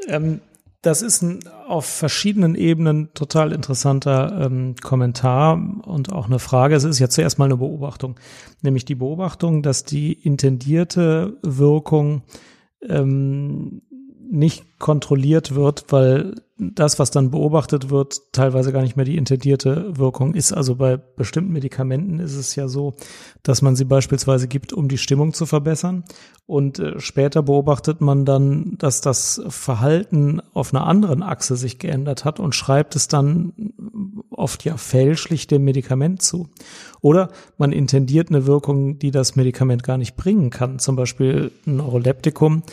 Ähm, 0.07 0.41
das 0.83 1.01
ist 1.01 1.21
ein 1.21 1.39
auf 1.65 1.85
verschiedenen 1.85 2.55
Ebenen 2.55 3.13
total 3.13 3.53
interessanter 3.53 4.45
ähm, 4.45 4.75
Kommentar 4.81 5.53
und 5.85 6.11
auch 6.11 6.25
eine 6.25 6.39
Frage. 6.39 6.75
Es 6.75 6.83
ist 6.83 6.99
ja 6.99 7.07
zuerst 7.07 7.39
mal 7.39 7.45
eine 7.45 7.55
Beobachtung, 7.55 8.19
nämlich 8.61 8.83
die 8.83 8.95
Beobachtung, 8.95 9.63
dass 9.63 9.85
die 9.85 10.11
intendierte 10.11 11.37
Wirkung 11.41 12.23
ähm, 12.81 13.81
nicht 14.33 14.79
kontrolliert 14.79 15.53
wird, 15.53 15.85
weil 15.89 16.33
das, 16.57 16.99
was 16.99 17.11
dann 17.11 17.31
beobachtet 17.31 17.89
wird, 17.89 18.31
teilweise 18.31 18.71
gar 18.71 18.81
nicht 18.81 18.95
mehr 18.95 19.05
die 19.05 19.17
intendierte 19.17 19.97
Wirkung 19.97 20.33
ist. 20.33 20.51
Also 20.51 20.75
bei 20.75 20.97
bestimmten 20.97 21.53
Medikamenten 21.53 22.19
ist 22.19 22.35
es 22.35 22.55
ja 22.55 22.67
so, 22.67 22.93
dass 23.43 23.61
man 23.61 23.75
sie 23.75 23.85
beispielsweise 23.85 24.47
gibt, 24.47 24.73
um 24.73 24.87
die 24.87 24.97
Stimmung 24.97 25.33
zu 25.33 25.45
verbessern. 25.45 26.03
Und 26.45 26.79
äh, 26.79 26.99
später 26.99 27.41
beobachtet 27.43 28.01
man 28.01 28.25
dann, 28.25 28.75
dass 28.77 29.01
das 29.01 29.41
Verhalten 29.47 30.41
auf 30.53 30.73
einer 30.73 30.85
anderen 30.85 31.23
Achse 31.23 31.55
sich 31.55 31.79
geändert 31.79 32.25
hat 32.25 32.39
und 32.39 32.53
schreibt 32.53 32.95
es 32.95 33.07
dann 33.07 33.53
oft 34.29 34.65
ja 34.65 34.77
fälschlich 34.77 35.47
dem 35.47 35.63
Medikament 35.63 36.21
zu. 36.21 36.49
Oder 37.01 37.29
man 37.57 37.71
intendiert 37.71 38.29
eine 38.29 38.45
Wirkung, 38.45 38.99
die 38.99 39.11
das 39.11 39.35
Medikament 39.35 39.83
gar 39.83 39.97
nicht 39.97 40.15
bringen 40.15 40.49
kann. 40.49 40.79
Zum 40.79 40.95
Beispiel 40.95 41.51
ein 41.65 41.77
Neuroleptikum 41.77 42.63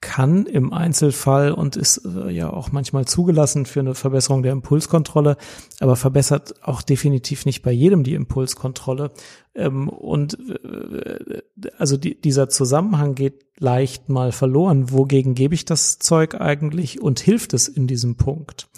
kann 0.00 0.46
im 0.46 0.72
Einzelfall 0.72 1.52
und 1.52 1.76
ist 1.76 2.02
äh, 2.04 2.30
ja 2.30 2.50
auch 2.50 2.70
manchmal 2.70 3.04
zugelassen 3.06 3.66
für 3.66 3.80
eine 3.80 3.94
Verbesserung 3.94 4.42
der 4.42 4.52
Impulskontrolle, 4.52 5.36
aber 5.80 5.96
verbessert 5.96 6.54
auch 6.62 6.82
definitiv 6.82 7.46
nicht 7.46 7.62
bei 7.62 7.72
jedem 7.72 8.04
die 8.04 8.14
Impulskontrolle. 8.14 9.10
Ähm, 9.54 9.88
und 9.88 10.38
äh, 10.48 11.42
also 11.78 11.96
die, 11.96 12.20
dieser 12.20 12.48
Zusammenhang 12.48 13.16
geht 13.16 13.46
leicht 13.58 14.08
mal 14.08 14.30
verloren. 14.30 14.92
Wogegen 14.92 15.34
gebe 15.34 15.54
ich 15.54 15.64
das 15.64 15.98
Zeug 15.98 16.40
eigentlich 16.40 17.02
und 17.02 17.18
hilft 17.18 17.52
es 17.52 17.66
in 17.66 17.88
diesem 17.88 18.14
Punkt? 18.14 18.68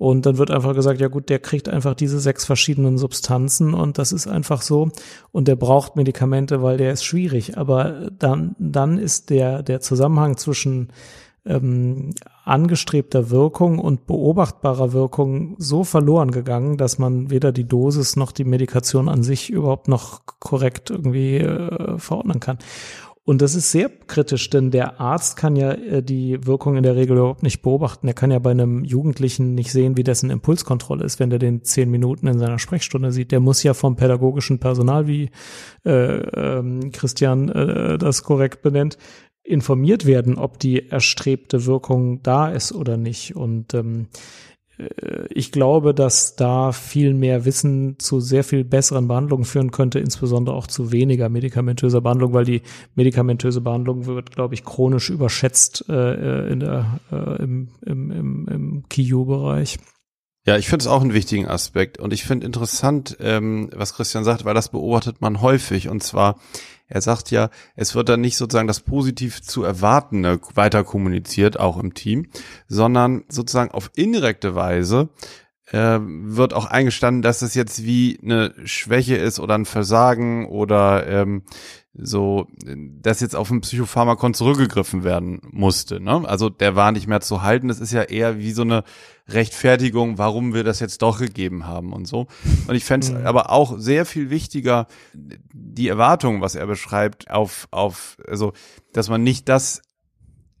Und 0.00 0.24
dann 0.24 0.38
wird 0.38 0.50
einfach 0.50 0.74
gesagt, 0.74 0.98
ja 0.98 1.08
gut, 1.08 1.28
der 1.28 1.40
kriegt 1.40 1.68
einfach 1.68 1.92
diese 1.92 2.20
sechs 2.20 2.46
verschiedenen 2.46 2.96
Substanzen 2.96 3.74
und 3.74 3.98
das 3.98 4.12
ist 4.12 4.26
einfach 4.26 4.62
so. 4.62 4.88
Und 5.30 5.46
der 5.46 5.56
braucht 5.56 5.94
Medikamente, 5.94 6.62
weil 6.62 6.78
der 6.78 6.94
ist 6.94 7.04
schwierig. 7.04 7.58
Aber 7.58 8.08
dann, 8.18 8.56
dann 8.58 8.96
ist 8.96 9.28
der, 9.28 9.62
der 9.62 9.82
Zusammenhang 9.82 10.38
zwischen 10.38 10.88
ähm, 11.44 12.14
angestrebter 12.46 13.28
Wirkung 13.28 13.78
und 13.78 14.06
beobachtbarer 14.06 14.94
Wirkung 14.94 15.54
so 15.58 15.84
verloren 15.84 16.30
gegangen, 16.30 16.78
dass 16.78 16.98
man 16.98 17.28
weder 17.28 17.52
die 17.52 17.68
Dosis 17.68 18.16
noch 18.16 18.32
die 18.32 18.44
Medikation 18.44 19.06
an 19.06 19.22
sich 19.22 19.50
überhaupt 19.50 19.86
noch 19.86 20.22
korrekt 20.24 20.88
irgendwie 20.88 21.36
äh, 21.36 21.98
verordnen 21.98 22.40
kann. 22.40 22.56
Und 23.30 23.42
das 23.42 23.54
ist 23.54 23.70
sehr 23.70 23.88
kritisch, 24.08 24.50
denn 24.50 24.72
der 24.72 25.00
Arzt 25.00 25.36
kann 25.36 25.54
ja 25.54 25.70
äh, 25.70 26.02
die 26.02 26.44
Wirkung 26.48 26.74
in 26.74 26.82
der 26.82 26.96
Regel 26.96 27.16
überhaupt 27.16 27.44
nicht 27.44 27.62
beobachten. 27.62 28.08
Er 28.08 28.12
kann 28.12 28.32
ja 28.32 28.40
bei 28.40 28.50
einem 28.50 28.82
Jugendlichen 28.82 29.54
nicht 29.54 29.70
sehen, 29.70 29.96
wie 29.96 30.02
dessen 30.02 30.30
Impulskontrolle 30.30 31.04
ist, 31.04 31.20
wenn 31.20 31.30
er 31.30 31.38
den 31.38 31.62
zehn 31.62 31.88
Minuten 31.92 32.26
in 32.26 32.40
seiner 32.40 32.58
Sprechstunde 32.58 33.12
sieht. 33.12 33.30
Der 33.30 33.38
muss 33.38 33.62
ja 33.62 33.72
vom 33.72 33.94
pädagogischen 33.94 34.58
Personal, 34.58 35.06
wie 35.06 35.30
äh, 35.86 35.90
ähm, 35.92 36.90
Christian 36.90 37.48
äh, 37.50 37.98
das 37.98 38.24
korrekt 38.24 38.62
benennt, 38.62 38.98
informiert 39.44 40.06
werden, 40.06 40.36
ob 40.36 40.58
die 40.58 40.88
erstrebte 40.88 41.66
Wirkung 41.66 42.24
da 42.24 42.48
ist 42.48 42.72
oder 42.72 42.96
nicht. 42.96 43.36
Und 43.36 43.74
ähm, 43.74 44.08
äh, 44.08 44.49
ich 45.30 45.52
glaube, 45.52 45.94
dass 45.94 46.36
da 46.36 46.72
viel 46.72 47.14
mehr 47.14 47.44
Wissen 47.44 47.98
zu 47.98 48.20
sehr 48.20 48.44
viel 48.44 48.64
besseren 48.64 49.08
Behandlungen 49.08 49.44
führen 49.44 49.70
könnte, 49.70 49.98
insbesondere 49.98 50.54
auch 50.54 50.66
zu 50.66 50.92
weniger 50.92 51.28
medikamentöser 51.28 52.00
Behandlung, 52.00 52.32
weil 52.32 52.44
die 52.44 52.62
medikamentöse 52.94 53.60
Behandlung 53.60 54.06
wird, 54.06 54.30
glaube 54.30 54.54
ich, 54.54 54.64
chronisch 54.64 55.10
überschätzt 55.10 55.84
äh, 55.88 56.48
in 56.50 56.60
der, 56.60 57.00
äh, 57.12 57.42
im, 57.42 57.68
im, 57.84 58.10
im, 58.10 58.48
im 58.48 58.84
KIU-Bereich. 58.88 59.78
Ja, 60.46 60.56
ich 60.56 60.68
finde 60.68 60.84
es 60.84 60.86
auch 60.86 61.02
einen 61.02 61.12
wichtigen 61.12 61.46
Aspekt 61.46 61.98
und 61.98 62.12
ich 62.12 62.24
finde 62.24 62.46
interessant, 62.46 63.16
ähm, 63.20 63.68
was 63.74 63.94
Christian 63.94 64.24
sagt, 64.24 64.44
weil 64.44 64.54
das 64.54 64.70
beobachtet 64.70 65.20
man 65.20 65.42
häufig 65.42 65.88
und 65.88 66.02
zwar 66.02 66.40
er 66.90 67.00
sagt 67.00 67.30
ja, 67.30 67.48
es 67.76 67.94
wird 67.94 68.08
dann 68.08 68.20
nicht 68.20 68.36
sozusagen 68.36 68.68
das 68.68 68.80
positiv 68.80 69.40
zu 69.40 69.62
erwartende 69.62 70.40
weiter 70.54 70.84
kommuniziert, 70.84 71.58
auch 71.58 71.78
im 71.78 71.94
Team, 71.94 72.26
sondern 72.68 73.24
sozusagen 73.28 73.70
auf 73.70 73.90
indirekte 73.94 74.54
Weise 74.56 75.08
äh, 75.66 76.00
wird 76.00 76.52
auch 76.52 76.66
eingestanden, 76.66 77.22
dass 77.22 77.42
es 77.42 77.54
jetzt 77.54 77.84
wie 77.84 78.18
eine 78.22 78.52
Schwäche 78.64 79.16
ist 79.16 79.38
oder 79.38 79.54
ein 79.54 79.66
Versagen 79.66 80.46
oder 80.46 81.06
ähm, 81.06 81.44
so, 81.92 82.46
dass 83.02 83.20
jetzt 83.20 83.34
auf 83.34 83.50
ein 83.50 83.62
Psychopharmakon 83.62 84.32
zurückgegriffen 84.32 85.02
werden 85.02 85.40
musste. 85.50 86.00
Ne? 86.00 86.22
Also 86.24 86.48
der 86.48 86.76
war 86.76 86.92
nicht 86.92 87.08
mehr 87.08 87.20
zu 87.20 87.42
halten. 87.42 87.68
Das 87.68 87.80
ist 87.80 87.92
ja 87.92 88.02
eher 88.02 88.38
wie 88.38 88.52
so 88.52 88.62
eine 88.62 88.84
Rechtfertigung, 89.28 90.16
warum 90.16 90.54
wir 90.54 90.62
das 90.62 90.78
jetzt 90.78 91.02
doch 91.02 91.18
gegeben 91.18 91.66
haben 91.66 91.92
und 91.92 92.06
so. 92.06 92.28
Und 92.68 92.74
ich 92.74 92.84
fände 92.84 93.06
es 93.06 93.12
mhm. 93.12 93.26
aber 93.26 93.50
auch 93.50 93.78
sehr 93.78 94.06
viel 94.06 94.30
wichtiger, 94.30 94.86
die 95.14 95.88
Erwartungen, 95.88 96.40
was 96.40 96.54
er 96.54 96.66
beschreibt, 96.66 97.30
auf, 97.30 97.66
auf, 97.72 98.16
also, 98.26 98.52
dass 98.92 99.08
man 99.08 99.22
nicht 99.22 99.48
das 99.48 99.82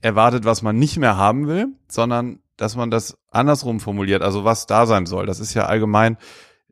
erwartet, 0.00 0.44
was 0.44 0.62
man 0.62 0.78
nicht 0.78 0.96
mehr 0.96 1.16
haben 1.16 1.46
will, 1.46 1.68
sondern 1.88 2.40
dass 2.56 2.76
man 2.76 2.90
das 2.90 3.16
andersrum 3.30 3.80
formuliert, 3.80 4.22
also 4.22 4.44
was 4.44 4.66
da 4.66 4.86
sein 4.86 5.06
soll. 5.06 5.26
Das 5.26 5.40
ist 5.40 5.54
ja 5.54 5.66
allgemein 5.66 6.16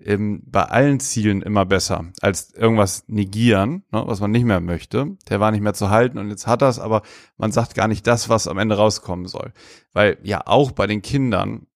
ähm, 0.04 0.42
bei 0.46 0.62
allen 0.64 1.00
Zielen 1.00 1.42
immer 1.42 1.64
besser 1.64 2.06
als 2.20 2.52
irgendwas 2.54 3.04
negieren, 3.08 3.84
ne, 3.92 4.02
was 4.06 4.20
man 4.20 4.30
nicht 4.30 4.44
mehr 4.44 4.60
möchte. 4.60 5.16
Der 5.28 5.40
war 5.40 5.50
nicht 5.50 5.62
mehr 5.62 5.74
zu 5.74 5.90
halten 5.90 6.18
und 6.18 6.28
jetzt 6.28 6.46
hat 6.46 6.62
es, 6.62 6.78
aber 6.78 7.02
man 7.36 7.52
sagt 7.52 7.74
gar 7.74 7.88
nicht 7.88 8.06
das, 8.06 8.28
was 8.28 8.48
am 8.48 8.58
Ende 8.58 8.76
rauskommen 8.76 9.26
soll. 9.26 9.52
Weil 9.92 10.18
ja 10.22 10.42
auch 10.46 10.72
bei 10.72 10.86
den 10.86 11.02
Kindern 11.02 11.66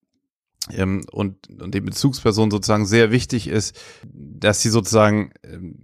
ähm, 0.71 1.05
und, 1.11 1.49
und 1.61 1.75
den 1.75 1.85
Bezugspersonen 1.85 2.51
sozusagen 2.51 2.87
sehr 2.87 3.11
wichtig 3.11 3.49
ist, 3.49 3.79
dass 4.13 4.63
sie 4.63 4.71
sozusagen 4.71 5.33
ähm, 5.43 5.77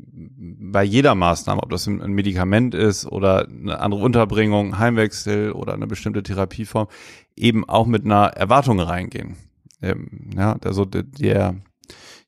bei 0.72 0.84
jeder 0.84 1.14
Maßnahme, 1.14 1.62
ob 1.62 1.70
das 1.70 1.86
ein, 1.86 2.00
ein 2.00 2.12
Medikament 2.12 2.74
ist 2.74 3.06
oder 3.06 3.48
eine 3.48 3.80
andere 3.80 4.02
Unterbringung, 4.02 4.78
Heimwechsel 4.78 5.52
oder 5.52 5.74
eine 5.74 5.86
bestimmte 5.86 6.22
Therapieform, 6.22 6.88
eben 7.36 7.68
auch 7.68 7.86
mit 7.86 8.04
einer 8.04 8.28
Erwartung 8.28 8.80
reingehen. 8.80 9.36
Ähm, 9.82 10.30
ja, 10.36 10.56
also 10.64 10.84
der, 10.84 11.02
der 11.04 11.56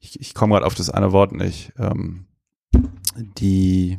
ich, 0.01 0.21
ich 0.21 0.35
komme 0.35 0.55
gerade 0.55 0.67
auf 0.67 0.75
das 0.75 0.91
eine 0.91 1.13
Wort 1.13 1.33
nicht. 1.33 1.73
Ähm, 1.79 2.27
die 3.17 3.99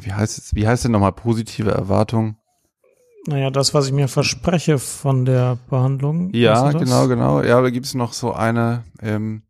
wie 0.00 0.12
heißt 0.12 0.38
es, 0.38 0.54
wie 0.54 0.68
heißt 0.68 0.84
denn 0.84 0.92
nochmal 0.92 1.12
positive 1.12 1.70
Erwartung? 1.72 2.36
Naja, 3.26 3.50
das, 3.50 3.74
was 3.74 3.86
ich 3.86 3.92
mir 3.92 4.08
verspreche 4.08 4.78
von 4.78 5.24
der 5.24 5.58
Behandlung. 5.68 6.32
Ja, 6.32 6.72
genau, 6.72 7.06
genau. 7.08 7.42
Ja, 7.42 7.60
da 7.60 7.70
gibt 7.70 7.86
es 7.86 7.94
noch 7.94 8.12
so 8.12 8.32
eine, 8.32 8.84
ähm, 9.02 9.42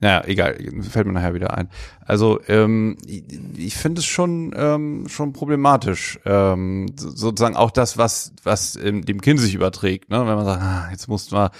naja, 0.00 0.22
egal, 0.26 0.58
fällt 0.82 1.06
mir 1.06 1.12
nachher 1.12 1.34
wieder 1.34 1.56
ein. 1.56 1.68
Also 2.04 2.40
ähm, 2.48 2.98
ich, 3.06 3.24
ich 3.56 3.74
finde 3.76 4.00
es 4.00 4.04
schon 4.04 4.52
ähm, 4.56 5.06
schon 5.08 5.32
problematisch, 5.32 6.18
ähm, 6.24 6.86
sozusagen 6.96 7.56
auch 7.56 7.70
das, 7.70 7.96
was 7.96 8.32
was 8.42 8.76
ähm, 8.76 9.04
dem 9.04 9.20
Kind 9.20 9.40
sich 9.40 9.54
überträgt, 9.54 10.10
ne? 10.10 10.18
Wenn 10.18 10.36
man 10.36 10.44
sagt, 10.44 10.62
ah, 10.62 10.88
jetzt 10.90 11.08
musst 11.08 11.30
du 11.30 11.36
mal 11.36 11.50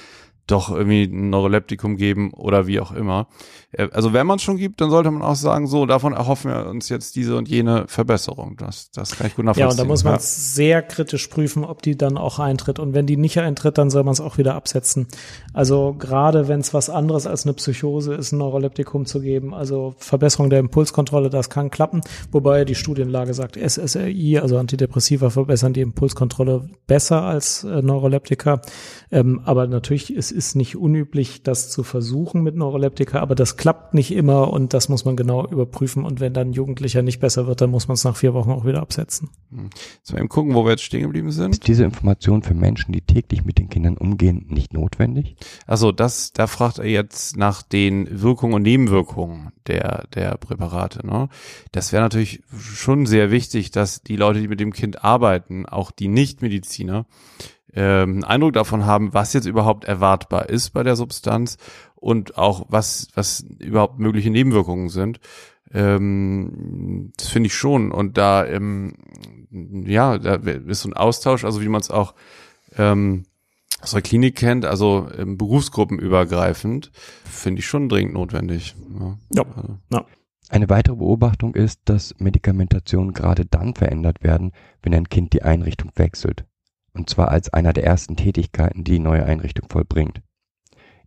doch 0.46 0.70
irgendwie 0.70 1.04
ein 1.04 1.30
Neuroleptikum 1.30 1.96
geben 1.96 2.32
oder 2.32 2.66
wie 2.66 2.80
auch 2.80 2.92
immer. 2.92 3.28
Äh, 3.72 3.88
also 3.92 4.12
wenn 4.12 4.26
man 4.26 4.36
es 4.36 4.42
schon 4.42 4.56
gibt, 4.56 4.80
dann 4.80 4.90
sollte 4.90 5.10
man 5.10 5.22
auch 5.22 5.36
sagen, 5.36 5.66
so, 5.66 5.86
davon 5.86 6.12
erhoffen 6.12 6.50
wir 6.50 6.66
uns 6.66 6.88
jetzt 6.88 7.16
diese 7.16 7.36
und 7.36 7.48
jene 7.48 7.84
Verbesserung. 7.88 8.56
Das, 8.56 8.90
das 8.90 9.16
kann 9.16 9.26
ich 9.26 9.36
gut 9.36 9.44
nachvollziehen. 9.44 9.66
Ja, 9.66 9.70
und 9.70 9.78
da 9.78 9.84
muss 9.84 10.04
man 10.04 10.14
ja. 10.14 10.18
sehr 10.20 10.82
kritisch 10.82 11.26
prüfen, 11.28 11.64
ob 11.64 11.82
die 11.82 11.96
dann 11.96 12.18
auch 12.18 12.38
eintritt. 12.38 12.78
Und 12.78 12.94
wenn 12.94 13.06
die 13.06 13.16
nicht 13.16 13.38
eintritt, 13.38 13.78
dann 13.78 13.90
soll 13.90 14.04
man 14.04 14.12
es 14.12 14.20
auch 14.20 14.38
wieder 14.38 14.54
absetzen. 14.54 15.08
Also 15.52 15.94
gerade 15.98 16.48
wenn 16.48 16.60
es 16.60 16.74
was 16.74 16.90
anderes 16.90 17.26
als 17.26 17.44
eine 17.44 17.54
Psychose 17.54 18.14
ist, 18.14 18.32
ein 18.32 18.38
Neuroleptikum 18.38 19.06
zu 19.06 19.20
geben, 19.20 19.54
also 19.54 19.94
Verbesserung 19.98 20.50
der 20.50 20.60
Impulskontrolle, 20.60 21.30
das 21.30 21.50
kann 21.50 21.70
klappen. 21.70 22.02
Wobei 22.32 22.64
die 22.64 22.74
Studienlage 22.74 23.34
sagt, 23.34 23.56
SSRI, 23.56 24.38
also 24.38 24.58
Antidepressiva, 24.58 25.30
verbessern 25.30 25.72
die 25.72 25.80
Impulskontrolle 25.80 26.68
besser 26.86 27.22
als 27.22 27.64
äh, 27.64 27.82
Neuroleptika. 27.82 28.60
Ähm, 29.10 29.40
aber 29.44 29.66
natürlich 29.66 30.12
ist 30.12 30.30
ist 30.30 30.54
nicht 30.54 30.76
unüblich, 30.76 31.42
das 31.42 31.70
zu 31.70 31.82
versuchen 31.82 32.42
mit 32.42 32.56
Neuroleptika, 32.56 33.20
aber 33.20 33.34
das 33.34 33.56
klappt 33.56 33.94
nicht 33.94 34.12
immer 34.12 34.52
und 34.52 34.74
das 34.74 34.88
muss 34.88 35.04
man 35.04 35.16
genau 35.16 35.46
überprüfen. 35.46 36.04
Und 36.04 36.20
wenn 36.20 36.32
dann 36.32 36.52
Jugendlicher 36.52 37.02
nicht 37.02 37.20
besser 37.20 37.46
wird, 37.46 37.60
dann 37.60 37.70
muss 37.70 37.88
man 37.88 37.94
es 37.94 38.04
nach 38.04 38.16
vier 38.16 38.34
Wochen 38.34 38.50
auch 38.50 38.64
wieder 38.64 38.80
absetzen. 38.80 39.30
Hm. 39.50 39.70
Sollen 40.02 40.16
wir 40.16 40.20
eben 40.20 40.28
gucken, 40.28 40.54
wo 40.54 40.64
wir 40.64 40.72
jetzt 40.72 40.82
stehen 40.82 41.02
geblieben 41.02 41.30
sind? 41.30 41.52
Ist 41.52 41.66
diese 41.66 41.84
Information 41.84 42.42
für 42.42 42.54
Menschen, 42.54 42.92
die 42.92 43.00
täglich 43.00 43.44
mit 43.44 43.58
den 43.58 43.68
Kindern 43.68 43.96
umgehen, 43.96 44.46
nicht 44.48 44.72
notwendig? 44.72 45.36
Also 45.66 45.92
das, 45.92 46.32
da 46.32 46.46
fragt 46.46 46.78
er 46.78 46.86
jetzt 46.86 47.36
nach 47.36 47.62
den 47.62 48.22
Wirkungen 48.22 48.54
und 48.54 48.62
Nebenwirkungen 48.62 49.52
der, 49.66 50.06
der 50.14 50.36
Präparate. 50.36 51.06
Ne? 51.06 51.28
Das 51.72 51.92
wäre 51.92 52.02
natürlich 52.02 52.42
schon 52.58 53.06
sehr 53.06 53.30
wichtig, 53.30 53.70
dass 53.70 54.02
die 54.02 54.16
Leute, 54.16 54.40
die 54.40 54.48
mit 54.48 54.60
dem 54.60 54.72
Kind 54.72 55.04
arbeiten, 55.04 55.66
auch 55.66 55.90
die 55.90 56.08
Nichtmediziner, 56.08 57.06
ähm, 57.74 58.24
Eindruck 58.24 58.52
davon 58.52 58.86
haben, 58.86 59.14
was 59.14 59.32
jetzt 59.32 59.46
überhaupt 59.46 59.84
erwartbar 59.84 60.48
ist 60.48 60.70
bei 60.70 60.82
der 60.82 60.96
Substanz 60.96 61.56
und 61.96 62.38
auch 62.38 62.66
was, 62.68 63.08
was 63.14 63.44
überhaupt 63.58 63.98
mögliche 63.98 64.30
Nebenwirkungen 64.30 64.88
sind. 64.88 65.20
Ähm, 65.72 67.12
das 67.16 67.28
finde 67.28 67.48
ich 67.48 67.54
schon. 67.54 67.90
Und 67.90 68.16
da, 68.16 68.46
ähm, 68.46 68.94
ja, 69.50 70.18
da 70.18 70.34
ist 70.34 70.82
so 70.82 70.88
ein 70.88 70.94
Austausch, 70.94 71.44
also 71.44 71.62
wie 71.62 71.68
man 71.68 71.80
es 71.80 71.90
auch 71.90 72.14
ähm, 72.76 73.24
aus 73.80 73.90
der 73.90 74.02
Klinik 74.02 74.36
kennt, 74.36 74.64
also 74.64 75.08
ähm, 75.16 75.36
berufsgruppenübergreifend, 75.36 76.90
finde 77.24 77.60
ich 77.60 77.66
schon 77.66 77.88
dringend 77.88 78.14
notwendig. 78.14 78.76
Ja. 78.98 79.18
Ja. 79.30 79.44
Also, 79.56 79.78
ja. 79.92 80.06
Eine 80.50 80.68
weitere 80.68 80.96
Beobachtung 80.96 81.54
ist, 81.54 81.80
dass 81.86 82.14
Medikamentationen 82.18 83.12
gerade 83.12 83.44
dann 83.46 83.74
verändert 83.74 84.22
werden, 84.22 84.52
wenn 84.82 84.94
ein 84.94 85.08
Kind 85.08 85.32
die 85.32 85.42
Einrichtung 85.42 85.90
wechselt. 85.96 86.44
Und 86.94 87.10
zwar 87.10 87.28
als 87.28 87.52
einer 87.52 87.72
der 87.72 87.84
ersten 87.84 88.16
Tätigkeiten, 88.16 88.84
die 88.84 88.92
die 88.92 88.98
neue 88.98 89.24
Einrichtung 89.24 89.68
vollbringt. 89.68 90.22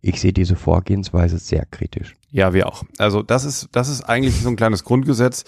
Ich 0.00 0.20
sehe 0.20 0.32
diese 0.32 0.54
Vorgehensweise 0.54 1.38
sehr 1.38 1.66
kritisch. 1.66 2.14
Ja, 2.30 2.52
wir 2.52 2.68
auch. 2.68 2.84
Also 2.98 3.22
das 3.22 3.44
ist, 3.44 3.68
das 3.72 3.88
ist 3.88 4.02
eigentlich 4.02 4.40
so 4.40 4.48
ein 4.48 4.56
kleines 4.56 4.84
Grundgesetz. 4.84 5.44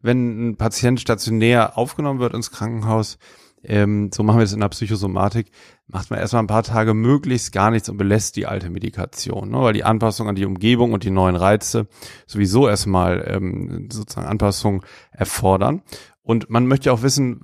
Wenn 0.00 0.50
ein 0.50 0.56
Patient 0.56 1.00
stationär 1.00 1.76
aufgenommen 1.76 2.20
wird 2.20 2.34
ins 2.34 2.52
Krankenhaus, 2.52 3.18
ähm, 3.64 4.10
so 4.14 4.22
machen 4.22 4.38
wir 4.38 4.44
das 4.44 4.52
in 4.52 4.60
der 4.60 4.68
Psychosomatik, 4.68 5.50
macht 5.88 6.10
man 6.10 6.20
erstmal 6.20 6.42
ein 6.42 6.48
paar 6.48 6.62
Tage 6.62 6.94
möglichst 6.94 7.52
gar 7.52 7.70
nichts 7.70 7.88
und 7.88 7.96
belässt 7.96 8.36
die 8.36 8.46
alte 8.46 8.70
Medikation, 8.70 9.50
ne? 9.50 9.60
weil 9.60 9.72
die 9.72 9.84
Anpassung 9.84 10.28
an 10.28 10.36
die 10.36 10.44
Umgebung 10.44 10.92
und 10.92 11.02
die 11.02 11.10
neuen 11.10 11.34
Reize 11.34 11.88
sowieso 12.26 12.68
erstmal 12.68 13.24
ähm, 13.26 13.88
sozusagen 13.90 14.28
Anpassung 14.28 14.84
erfordern. 15.10 15.82
Und 16.28 16.50
man 16.50 16.66
möchte 16.66 16.92
auch 16.92 17.00
wissen, 17.00 17.40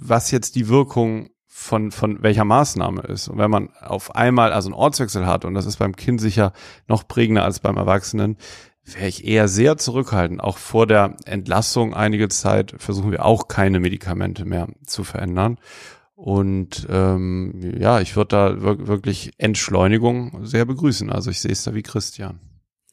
was 0.00 0.30
jetzt 0.30 0.56
die 0.56 0.68
Wirkung 0.68 1.28
von, 1.46 1.90
von 1.90 2.22
welcher 2.22 2.46
Maßnahme 2.46 3.02
ist. 3.02 3.28
Und 3.28 3.36
wenn 3.36 3.50
man 3.50 3.68
auf 3.78 4.16
einmal 4.16 4.54
also 4.54 4.68
einen 4.68 4.74
Ortswechsel 4.74 5.26
hat, 5.26 5.44
und 5.44 5.52
das 5.52 5.66
ist 5.66 5.76
beim 5.76 5.94
Kind 5.94 6.18
sicher 6.18 6.54
noch 6.86 7.06
prägender 7.06 7.44
als 7.44 7.60
beim 7.60 7.76
Erwachsenen, 7.76 8.38
wäre 8.84 9.08
ich 9.08 9.26
eher 9.26 9.48
sehr 9.48 9.76
zurückhaltend. 9.76 10.42
Auch 10.42 10.56
vor 10.56 10.86
der 10.86 11.16
Entlassung 11.26 11.92
einige 11.92 12.30
Zeit 12.30 12.74
versuchen 12.78 13.10
wir 13.10 13.26
auch 13.26 13.48
keine 13.48 13.80
Medikamente 13.80 14.46
mehr 14.46 14.68
zu 14.86 15.04
verändern. 15.04 15.58
Und 16.14 16.86
ähm, 16.88 17.76
ja, 17.78 18.00
ich 18.00 18.16
würde 18.16 18.28
da 18.28 18.62
wirklich 18.62 19.32
Entschleunigung 19.36 20.46
sehr 20.46 20.64
begrüßen. 20.64 21.12
Also 21.12 21.30
ich 21.30 21.42
sehe 21.42 21.52
es 21.52 21.64
da 21.64 21.74
wie 21.74 21.82
Christian. 21.82 22.40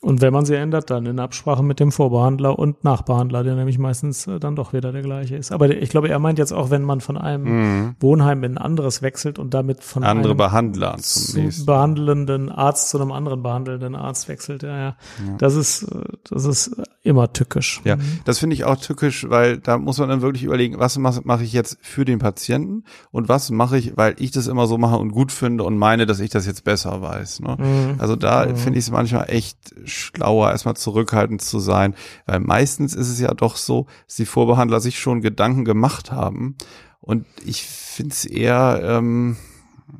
Und 0.01 0.21
wenn 0.21 0.33
man 0.33 0.45
sie 0.45 0.53
ändert, 0.55 0.91
dann 0.91 1.05
in 1.07 1.19
Absprache 1.19 1.63
mit 1.63 1.79
dem 1.79 1.91
Vorbehandler 1.91 2.59
und 2.59 2.83
Nachbehandler, 2.83 3.43
der 3.43 3.55
nämlich 3.55 3.79
meistens 3.79 4.27
äh, 4.27 4.39
dann 4.39 4.55
doch 4.55 4.71
wieder 4.71 4.91
der 4.91 5.01
gleiche 5.01 5.35
ist. 5.35 5.51
Aber 5.51 5.67
ich 5.69 5.89
glaube, 5.89 6.09
er 6.09 6.19
meint 6.19 6.37
jetzt 6.37 6.51
auch, 6.51 6.69
wenn 6.69 6.83
man 6.83 7.01
von 7.01 7.17
einem 7.17 7.43
Mhm. 7.45 7.95
Wohnheim 7.99 8.43
in 8.43 8.53
ein 8.53 8.57
anderes 8.59 9.01
wechselt 9.01 9.39
und 9.39 9.53
damit 9.55 9.83
von 9.83 10.03
Andere 10.03 10.31
einem 10.31 10.37
Behandler 10.37 10.97
zum 10.99 11.49
behandelnden 11.65 12.49
Arzt 12.51 12.89
zu 12.89 12.99
einem 13.01 13.11
anderen 13.11 13.41
behandelnden 13.41 13.95
Arzt 13.95 14.27
wechselt. 14.29 14.61
Ja, 14.63 14.69
ja. 14.77 14.85
Ja. 14.85 14.95
Das 15.39 15.55
ist, 15.55 15.83
äh, 15.83 16.03
das 16.29 16.45
ist 16.45 16.75
immer 17.01 17.31
tückisch. 17.33 17.81
Ja, 17.83 17.97
das 18.25 18.39
finde 18.39 18.55
ich 18.55 18.63
auch 18.63 18.77
tückisch, 18.77 19.27
weil 19.29 19.57
da 19.57 19.77
muss 19.77 19.97
man 19.97 20.09
dann 20.09 20.21
wirklich 20.21 20.43
überlegen, 20.43 20.77
was 20.79 20.97
mache 20.99 21.21
mach 21.23 21.41
ich 21.41 21.53
jetzt 21.53 21.77
für 21.81 22.05
den 22.05 22.19
Patienten 22.19 22.83
und 23.11 23.27
was 23.29 23.49
mache 23.49 23.77
ich, 23.77 23.95
weil 23.97 24.15
ich 24.19 24.31
das 24.31 24.47
immer 24.47 24.67
so 24.67 24.77
mache 24.77 24.97
und 24.97 25.11
gut 25.11 25.31
finde 25.31 25.63
und 25.63 25.77
meine, 25.77 26.05
dass 26.05 26.19
ich 26.19 26.29
das 26.29 26.45
jetzt 26.45 26.63
besser 26.63 27.01
weiß. 27.01 27.39
Ne? 27.39 27.57
Mhm. 27.59 27.95
Also 27.99 28.15
da 28.15 28.45
Mhm. 28.45 28.55
finde 28.57 28.79
ich 28.79 28.85
es 28.85 28.91
manchmal 28.91 29.29
echt 29.29 29.57
schlauer, 29.95 30.51
erstmal 30.51 30.75
zurückhaltend 30.75 31.41
zu 31.41 31.59
sein, 31.59 31.95
weil 32.25 32.39
meistens 32.39 32.93
ist 32.93 33.09
es 33.09 33.19
ja 33.19 33.33
doch 33.33 33.55
so, 33.55 33.87
dass 34.07 34.15
die 34.17 34.25
Vorbehandler 34.25 34.79
sich 34.79 34.99
schon 34.99 35.21
Gedanken 35.21 35.65
gemacht 35.65 36.11
haben 36.11 36.55
und 37.01 37.25
ich 37.45 37.63
finde 37.63 38.11
es 38.13 38.25
eher, 38.25 38.81
ähm, 38.83 39.37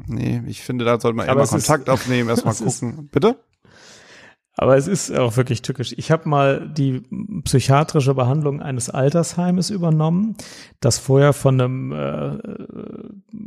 nee, 0.07 0.41
ich 0.47 0.61
finde, 0.61 0.85
da 0.85 0.99
sollte 0.99 1.15
man 1.17 1.27
immer 1.27 1.41
es 1.41 1.53
ist- 1.53 1.67
Kontakt 1.67 1.89
aufnehmen, 1.89 2.29
erstmal 2.29 2.53
es 2.55 2.61
ist- 2.61 2.79
gucken. 2.81 3.09
Bitte? 3.11 3.37
Aber 4.57 4.77
es 4.77 4.87
ist 4.87 5.11
auch 5.13 5.35
wirklich 5.35 5.63
tückisch. 5.63 5.93
Ich 5.97 6.11
habe 6.11 6.29
mal 6.29 6.69
die 6.69 7.01
psychiatrische 7.43 8.13
Behandlung 8.13 8.61
eines 8.61 8.89
Altersheimes 8.89 9.69
übernommen, 9.69 10.37
das 10.79 10.97
vorher 10.97 11.33
von 11.33 11.59
einem 11.59 11.91
äh, 11.91 12.37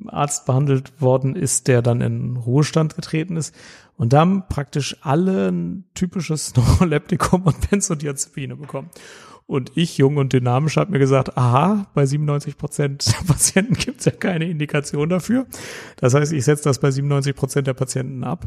Arzt 0.09 0.45
behandelt 0.45 1.01
worden 1.01 1.35
ist, 1.35 1.67
der 1.67 1.81
dann 1.81 2.03
in 2.03 2.37
Ruhestand 2.37 2.95
getreten 2.95 3.37
ist. 3.39 3.55
Und 3.99 4.13
da 4.15 4.21
haben 4.21 4.45
praktisch 4.49 4.97
alle 5.03 5.49
ein 5.51 5.85
typisches 5.95 6.55
Neuroleptikum 6.57 7.43
und 7.43 7.71
Benzodiazepine 7.71 8.57
bekommen. 8.57 8.89
Und 9.47 9.73
ich, 9.77 9.97
jung 9.97 10.19
und 10.19 10.35
dynamisch, 10.35 10.77
habe 10.77 10.93
mir 10.93 10.99
gesagt, 10.99 11.39
aha, 11.39 11.87
bei 11.95 12.05
97 12.05 12.59
Prozent 12.59 13.07
der 13.07 13.27
Patienten 13.27 13.73
gibt 13.75 14.01
es 14.01 14.05
ja 14.05 14.13
keine 14.13 14.47
Indikation 14.47 15.09
dafür. 15.09 15.47
Das 15.97 16.13
heißt, 16.13 16.35
ich 16.35 16.45
setze 16.45 16.65
das 16.65 16.81
bei 16.81 16.91
97 16.91 17.35
Prozent 17.35 17.67
der 17.67 17.73
Patienten 17.73 18.25
ab. 18.25 18.47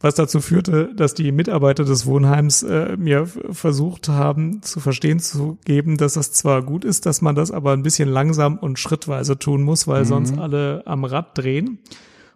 Was 0.00 0.16
dazu 0.16 0.42
führte, 0.42 0.94
dass 0.94 1.14
die 1.14 1.32
Mitarbeiter 1.32 1.84
des 1.84 2.04
Wohnheims 2.04 2.62
äh, 2.62 2.94
mir 2.98 3.24
versucht 3.52 4.10
haben 4.10 4.60
zu 4.60 4.80
verstehen 4.80 5.18
zu 5.18 5.56
geben, 5.64 5.96
dass 5.96 6.12
das 6.12 6.32
zwar 6.32 6.60
gut 6.62 6.84
ist, 6.84 7.06
dass 7.06 7.22
man 7.22 7.34
das 7.34 7.50
aber 7.50 7.72
ein 7.72 7.82
bisschen 7.82 8.10
langsam 8.10 8.58
und 8.58 8.78
schrittweise 8.78 9.38
tun 9.38 9.62
muss, 9.62 9.88
weil 9.88 10.02
Mhm. 10.02 10.08
sonst 10.08 10.38
alle 10.38 10.82
am 10.84 11.04
Rad 11.06 11.38
drehen. 11.38 11.78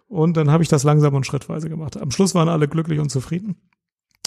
Und 0.09 0.35
dann 0.37 0.51
habe 0.51 0.63
ich 0.63 0.69
das 0.69 0.83
langsam 0.83 1.13
und 1.13 1.25
schrittweise 1.25 1.69
gemacht. 1.69 1.95
Am 1.95 2.11
Schluss 2.11 2.35
waren 2.35 2.49
alle 2.49 2.67
glücklich 2.67 2.99
und 2.99 3.09
zufrieden. 3.09 3.55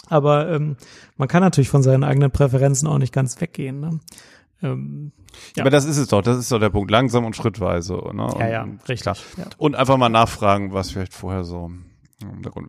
Aber 0.09 0.49
ähm, 0.51 0.77
man 1.17 1.29
kann 1.29 1.43
natürlich 1.43 1.69
von 1.69 1.83
seinen 1.83 2.05
eigenen 2.05 2.31
Präferenzen 2.31 2.87
auch 2.89 2.99
nicht 2.99 3.13
ganz 3.13 3.41
weggehen. 3.41 3.81
Ne? 3.81 4.01
Ähm, 4.63 5.13
Ja. 5.57 5.65
Aber 5.65 5.71
das 5.71 5.85
ist 5.85 5.97
es 5.97 6.09
doch, 6.09 6.23
das 6.23 6.39
ist 6.39 6.53
doch 6.53 6.61
der 6.61 6.71
Punkt, 6.71 6.91
langsam 6.91 7.25
und 7.25 7.35
schrittweise. 7.35 7.95
Ne? 8.13 8.29
ja, 8.39 8.49
ja, 8.49 8.63
Und 8.63 8.89
richtig. 8.89 9.03
Klar. 9.03 9.17
Ja. 9.37 9.45
Und 9.59 9.75
einfach 9.75 9.97
mal 9.97 10.09
nachfragen, 10.09 10.73
was 10.73 10.93
vielleicht 10.93 11.15
vorher 11.15 11.45
so. 11.45 11.71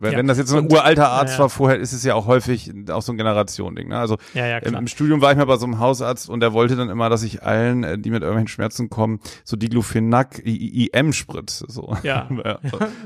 Wenn, 0.00 0.12
Ja. 0.12 0.18
wenn 0.18 0.26
das 0.26 0.38
jetzt 0.38 0.48
so 0.50 0.56
ein 0.58 0.64
Und- 0.64 0.72
uralter 0.72 1.08
Arzt 1.10 1.32
ja, 1.34 1.38
ja. 1.38 1.42
war 1.42 1.48
vorher, 1.50 1.78
ist 1.78 1.92
es 1.92 2.04
ja 2.04 2.14
auch 2.14 2.26
häufig 2.26 2.72
auch 2.90 3.02
so 3.02 3.12
ein 3.12 3.16
Generation-Ding. 3.18 3.88
Ne? 3.88 3.98
Also 3.98 4.16
im, 4.34 4.74
im 4.74 4.86
Studium 4.86 5.20
war 5.20 5.32
ich 5.32 5.38
mal 5.38 5.44
bei 5.46 5.56
so 5.56 5.66
einem 5.66 5.78
Hausarzt 5.78 6.28
und 6.28 6.40
der 6.40 6.52
wollte 6.52 6.76
dann 6.76 6.88
immer, 6.90 7.08
dass 7.08 7.22
ich 7.22 7.42
allen, 7.42 7.84
äh, 7.84 7.98
die 7.98 8.10
mit 8.10 8.22
irgendwelchen 8.22 8.48
Schmerzen 8.48 8.90
kommen, 8.90 9.20
so 9.44 9.56
Diclofenac 9.56 10.40
I- 10.44 10.90
IM 10.92 11.12
spritze. 11.12 11.66
So. 11.68 11.96
Ja. 12.02 12.28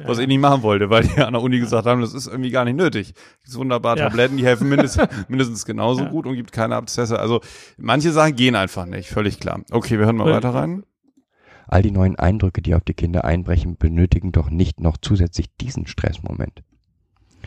Was 0.07 0.19
ich 0.19 0.27
nicht 0.27 0.41
machen 0.41 0.63
wollte, 0.63 0.91
weil 0.91 1.05
die 1.05 1.21
an 1.21 1.33
der 1.33 1.43
Uni 1.43 1.59
gesagt 1.59 1.87
haben, 1.87 2.01
das 2.01 2.15
ist 2.15 2.27
irgendwie 2.27 2.51
gar 2.51 2.65
nicht 2.65 2.77
nötig. 2.77 3.15
Das 3.43 3.53
ist 3.53 3.59
wunderbar. 3.59 3.97
Tabletten, 3.97 4.37
die 4.37 4.45
helfen 4.45 4.69
mindestens, 4.69 5.07
mindestens 5.29 5.65
genauso 5.65 6.05
gut 6.07 6.27
und 6.27 6.35
gibt 6.35 6.53
keine 6.53 6.77
Abzesse. 6.77 7.19
Also 7.19 7.41
manche 7.77 8.13
Sachen 8.13 8.35
gehen 8.37 8.55
einfach 8.55 8.87
nicht, 8.87 9.09
völlig 9.09 9.41
klar. 9.41 9.61
Okay, 9.71 9.99
wir 9.99 10.07
hören 10.07 10.17
mal 10.17 10.27
Weil- 10.27 10.35
weiter 10.35 10.55
rein. 10.55 10.85
All 11.69 11.83
die 11.83 11.91
neuen 11.91 12.17
Eindrücke, 12.17 12.63
die 12.63 12.75
auf 12.75 12.83
die 12.83 12.95
Kinder 12.95 13.25
einbrechen, 13.25 13.77
benötigen 13.77 14.33
doch 14.33 14.49
nicht 14.49 14.81
noch 14.81 14.97
zusätzlich 14.97 15.55
diesen 15.61 15.87
Stressmoment. 15.87 16.63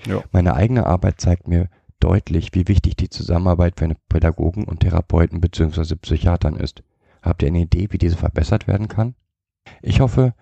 Ja. 0.06 0.24
Meine 0.32 0.54
eigene 0.54 0.86
Arbeit 0.86 1.20
zeigt 1.20 1.48
mir 1.48 1.70
deutlich, 2.00 2.50
wie 2.54 2.68
wichtig 2.68 2.96
die 2.96 3.10
Zusammenarbeit 3.10 3.80
für 3.80 3.94
Pädagogen 4.10 4.66
und 4.66 4.82
Therapeuten 4.82 5.42
bzw. 5.42 5.96
Psychiatern 5.96 6.56
ist. 6.56 6.84
Habt 7.24 7.42
ihr 7.42 7.48
eine 7.48 7.62
Idee, 7.62 7.88
wie 7.90 7.98
diese 7.98 8.16
verbessert 8.16 8.68
werden 8.68 8.88
kann? 8.88 9.16
Ich 9.82 10.02
hoffe 10.02 10.34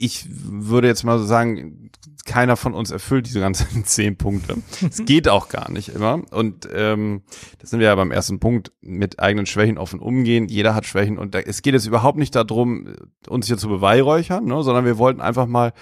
Ich 0.00 0.26
würde 0.30 0.86
jetzt 0.86 1.02
mal 1.02 1.18
so 1.18 1.24
sagen, 1.24 1.90
keiner 2.24 2.56
von 2.56 2.74
uns 2.74 2.90
erfüllt 2.90 3.26
diese 3.26 3.40
ganzen 3.40 3.84
zehn 3.84 4.16
Punkte. 4.16 4.58
Es 4.88 5.04
geht 5.04 5.28
auch 5.28 5.48
gar 5.48 5.70
nicht 5.70 5.88
immer. 5.88 6.22
Und 6.30 6.68
ähm, 6.72 7.22
das 7.58 7.70
sind 7.70 7.80
wir 7.80 7.88
ja 7.88 7.94
beim 7.94 8.12
ersten 8.12 8.38
Punkt, 8.38 8.70
mit 8.80 9.18
eigenen 9.18 9.46
Schwächen 9.46 9.78
offen 9.78 9.98
umgehen. 9.98 10.46
Jeder 10.46 10.74
hat 10.74 10.86
Schwächen 10.86 11.18
und 11.18 11.34
da, 11.34 11.40
es 11.40 11.62
geht 11.62 11.74
jetzt 11.74 11.86
überhaupt 11.86 12.18
nicht 12.18 12.34
darum, 12.34 12.94
uns 13.26 13.48
hier 13.48 13.58
zu 13.58 13.68
beweihräuchern, 13.68 14.44
ne, 14.44 14.62
sondern 14.62 14.84
wir 14.84 14.98
wollten 14.98 15.20
einfach 15.20 15.46
mal 15.46 15.72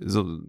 so, 0.00 0.40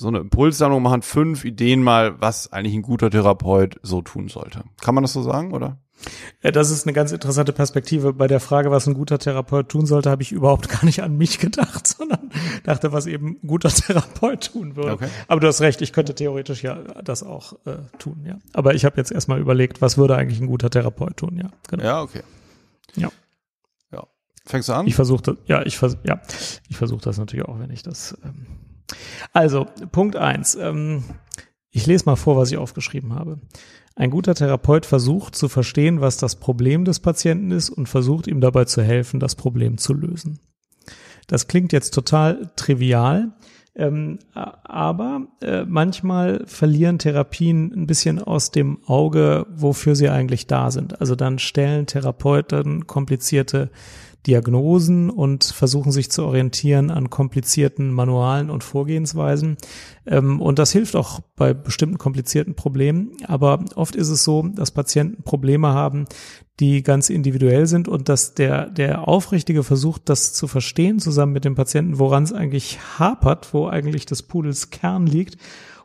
so 0.00 0.08
eine 0.08 0.18
Impulssammlung 0.18 0.82
machen, 0.82 1.02
fünf 1.02 1.44
Ideen 1.44 1.82
mal, 1.82 2.20
was 2.20 2.52
eigentlich 2.52 2.74
ein 2.74 2.82
guter 2.82 3.10
Therapeut 3.10 3.78
so 3.82 4.02
tun 4.02 4.28
sollte. 4.28 4.64
Kann 4.80 4.94
man 4.94 5.02
das 5.04 5.12
so 5.12 5.22
sagen, 5.22 5.52
oder? 5.52 5.78
Ja, 6.42 6.50
das 6.50 6.70
ist 6.70 6.86
eine 6.86 6.92
ganz 6.92 7.12
interessante 7.12 7.52
Perspektive. 7.52 8.12
Bei 8.12 8.26
der 8.26 8.40
Frage, 8.40 8.70
was 8.70 8.86
ein 8.86 8.94
guter 8.94 9.18
Therapeut 9.18 9.68
tun 9.68 9.86
sollte, 9.86 10.10
habe 10.10 10.22
ich 10.22 10.32
überhaupt 10.32 10.68
gar 10.70 10.84
nicht 10.84 11.02
an 11.02 11.16
mich 11.16 11.38
gedacht, 11.38 11.86
sondern 11.86 12.30
dachte, 12.64 12.92
was 12.92 13.06
eben 13.06 13.38
ein 13.42 13.46
guter 13.46 13.68
Therapeut 13.70 14.52
tun 14.52 14.76
würde. 14.76 14.92
Okay. 14.92 15.08
Aber 15.28 15.40
du 15.40 15.46
hast 15.46 15.60
recht, 15.60 15.80
ich 15.82 15.92
könnte 15.92 16.14
theoretisch 16.14 16.62
ja 16.62 16.76
das 17.02 17.22
auch 17.22 17.54
äh, 17.64 17.76
tun, 17.98 18.24
ja. 18.26 18.38
Aber 18.52 18.74
ich 18.74 18.84
habe 18.84 18.96
jetzt 18.96 19.12
erstmal 19.12 19.40
überlegt, 19.40 19.80
was 19.80 19.96
würde 19.96 20.16
eigentlich 20.16 20.40
ein 20.40 20.46
guter 20.46 20.70
Therapeut 20.70 21.16
tun, 21.16 21.38
ja. 21.42 21.50
Genau. 21.68 21.84
Ja, 21.84 22.02
okay. 22.02 22.22
Ja. 22.96 23.08
Ja. 23.92 24.04
Fängst 24.44 24.68
du 24.68 24.74
an? 24.74 24.86
Ich 24.86 24.94
versuche 24.94 25.38
ja, 25.46 25.64
ich 25.64 25.78
vers 25.78 25.96
ja, 26.04 26.20
ich 26.68 26.76
versuche 26.76 27.02
das 27.02 27.18
natürlich 27.18 27.46
auch, 27.46 27.58
wenn 27.58 27.70
ich 27.70 27.82
das. 27.82 28.18
Ähm 28.24 28.46
also 29.32 29.66
Punkt 29.92 30.16
eins. 30.16 30.54
Ähm, 30.54 31.04
ich 31.70 31.86
lese 31.86 32.06
mal 32.06 32.16
vor, 32.16 32.36
was 32.36 32.50
ich 32.50 32.58
aufgeschrieben 32.58 33.14
habe. 33.14 33.40
Ein 33.96 34.10
guter 34.10 34.34
Therapeut 34.34 34.86
versucht 34.86 35.36
zu 35.36 35.48
verstehen, 35.48 36.00
was 36.00 36.16
das 36.16 36.36
Problem 36.36 36.84
des 36.84 37.00
Patienten 37.00 37.50
ist 37.50 37.70
und 37.70 37.88
versucht 37.88 38.26
ihm 38.26 38.40
dabei 38.40 38.64
zu 38.64 38.82
helfen, 38.82 39.20
das 39.20 39.36
Problem 39.36 39.78
zu 39.78 39.94
lösen. 39.94 40.40
Das 41.26 41.46
klingt 41.46 41.72
jetzt 41.72 41.94
total 41.94 42.50
trivial, 42.56 43.32
ähm, 43.76 44.18
aber 44.32 45.26
äh, 45.42 45.64
manchmal 45.64 46.44
verlieren 46.46 46.98
Therapien 46.98 47.72
ein 47.72 47.86
bisschen 47.86 48.20
aus 48.20 48.50
dem 48.50 48.78
Auge, 48.84 49.46
wofür 49.50 49.96
sie 49.96 50.08
eigentlich 50.08 50.46
da 50.46 50.70
sind. 50.70 51.00
Also 51.00 51.16
dann 51.16 51.38
stellen 51.38 51.86
Therapeuten 51.86 52.86
komplizierte 52.86 53.70
Diagnosen 54.26 55.10
und 55.10 55.44
versuchen 55.44 55.92
sich 55.92 56.10
zu 56.10 56.24
orientieren 56.24 56.90
an 56.90 57.10
komplizierten 57.10 57.92
Manualen 57.92 58.50
und 58.50 58.64
Vorgehensweisen. 58.64 59.56
Ähm, 60.06 60.40
und 60.40 60.58
das 60.58 60.72
hilft 60.72 60.96
auch 60.96 61.20
bei 61.36 61.52
bestimmten 61.52 61.98
komplizierten 61.98 62.54
Problemen. 62.54 63.12
Aber 63.26 63.64
oft 63.74 63.96
ist 63.96 64.08
es 64.08 64.24
so, 64.24 64.42
dass 64.42 64.70
Patienten 64.70 65.22
Probleme 65.24 65.68
haben, 65.68 66.06
die 66.60 66.82
ganz 66.82 67.10
individuell 67.10 67.66
sind 67.66 67.88
und 67.88 68.08
dass 68.08 68.34
der, 68.34 68.70
der 68.70 69.08
Aufrichtige 69.08 69.62
versucht, 69.62 70.08
das 70.08 70.32
zu 70.32 70.46
verstehen, 70.46 71.00
zusammen 71.00 71.32
mit 71.32 71.44
dem 71.44 71.54
Patienten, 71.54 71.98
woran 71.98 72.22
es 72.22 72.32
eigentlich 72.32 72.78
hapert, 72.98 73.52
wo 73.52 73.66
eigentlich 73.66 74.06
des 74.06 74.22
Pudels 74.22 74.70
Kern 74.70 75.06
liegt 75.06 75.36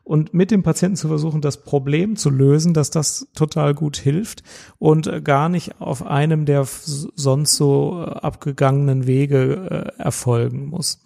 und 0.10 0.34
mit 0.34 0.50
dem 0.50 0.64
Patienten 0.64 0.96
zu 0.96 1.08
versuchen, 1.08 1.40
das 1.40 1.58
Problem 1.58 2.16
zu 2.16 2.32
lösen, 2.32 2.74
dass 2.74 2.90
das 2.90 3.28
total 3.36 3.76
gut 3.76 3.96
hilft 3.96 4.42
und 4.80 5.06
äh, 5.06 5.22
gar 5.22 5.50
nicht 5.50 5.80
auf 5.80 6.04
einem 6.04 6.46
der 6.46 6.66
sonst 6.66 7.56
so 7.56 8.04
äh, 8.04 8.10
abgegangenen 8.10 9.06
Wege 9.06 9.94
äh, 10.00 10.02
erfolgen 10.02 10.66
muss. 10.66 11.04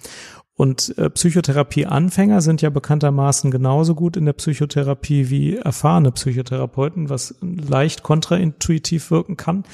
Und 0.56 0.98
äh, 0.98 1.10
Psychotherapie-Anfänger 1.10 2.39
sind 2.39 2.62
ja 2.62 2.70
bekanntermaßen 2.70 3.52
genauso 3.52 3.94
gut 3.94 4.16
in 4.16 4.24
der 4.24 4.32
Psychotherapie 4.32 5.30
wie 5.30 5.58
erfahrene 5.58 6.13
Psychotherapeuten, 6.13 7.10
was 7.10 7.36
leicht 7.42 8.04
kontraintuitiv 8.04 9.12
wirken 9.12 9.36
kann. 9.36 9.66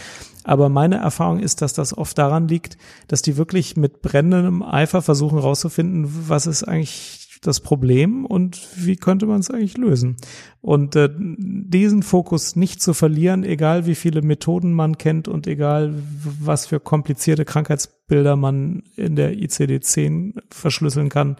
Aber 0.43 0.69
meine 0.69 0.97
Erfahrung 0.97 1.37
ist, 1.39 1.61
dass 1.61 1.73
das 1.73 1.95
oft 1.95 2.17
daran 2.17 2.47
liegt, 2.47 2.79
dass 3.07 3.21
die 3.21 3.37
wirklich 3.37 3.77
mit 3.77 4.01
brennendem 4.01 4.63
Eifer 4.63 5.03
versuchen 5.03 5.37
herauszufinden, 5.37 6.07
was 6.27 6.47
ist 6.47 6.63
eigentlich 6.63 7.18
das 7.41 7.61
Problem 7.61 8.25
und 8.25 8.59
wie 8.75 8.95
könnte 8.95 9.25
man 9.25 9.39
es 9.39 9.49
eigentlich 9.49 9.77
lösen? 9.77 10.17
Und 10.61 10.95
äh, 10.95 11.09
diesen 11.17 12.03
Fokus 12.03 12.55
nicht 12.55 12.81
zu 12.81 12.93
verlieren, 12.93 13.43
egal 13.43 13.85
wie 13.85 13.95
viele 13.95 14.21
Methoden 14.21 14.73
man 14.73 14.97
kennt 14.97 15.27
und 15.27 15.47
egal 15.47 15.93
was 16.23 16.65
für 16.67 16.79
komplizierte 16.79 17.45
Krankheitsbilder 17.45 18.35
man 18.35 18.83
in 18.95 19.15
der 19.15 19.33
ICD-10 19.33 20.41
verschlüsseln 20.49 21.09
kann, 21.09 21.37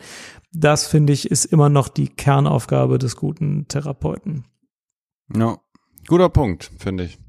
das 0.54 0.88
finde 0.88 1.14
ich 1.14 1.30
ist 1.30 1.46
immer 1.46 1.70
noch 1.70 1.90
die 1.90 2.08
Kernaufgabe 2.08 2.98
des 2.98 3.16
guten 3.16 3.68
Therapeuten. 3.68 4.46
Ja, 5.36 5.58
guter 6.08 6.30
Punkt, 6.30 6.72
finde 6.80 7.04
ich. 7.04 7.20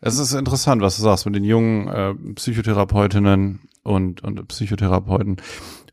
Es 0.00 0.18
ist 0.18 0.32
interessant, 0.32 0.80
was 0.80 0.96
du 0.96 1.02
sagst 1.02 1.26
mit 1.26 1.34
den 1.34 1.44
jungen 1.44 1.88
äh, 1.88 2.14
Psychotherapeutinnen 2.34 3.60
und, 3.82 4.22
und 4.24 4.48
Psychotherapeuten. 4.48 5.36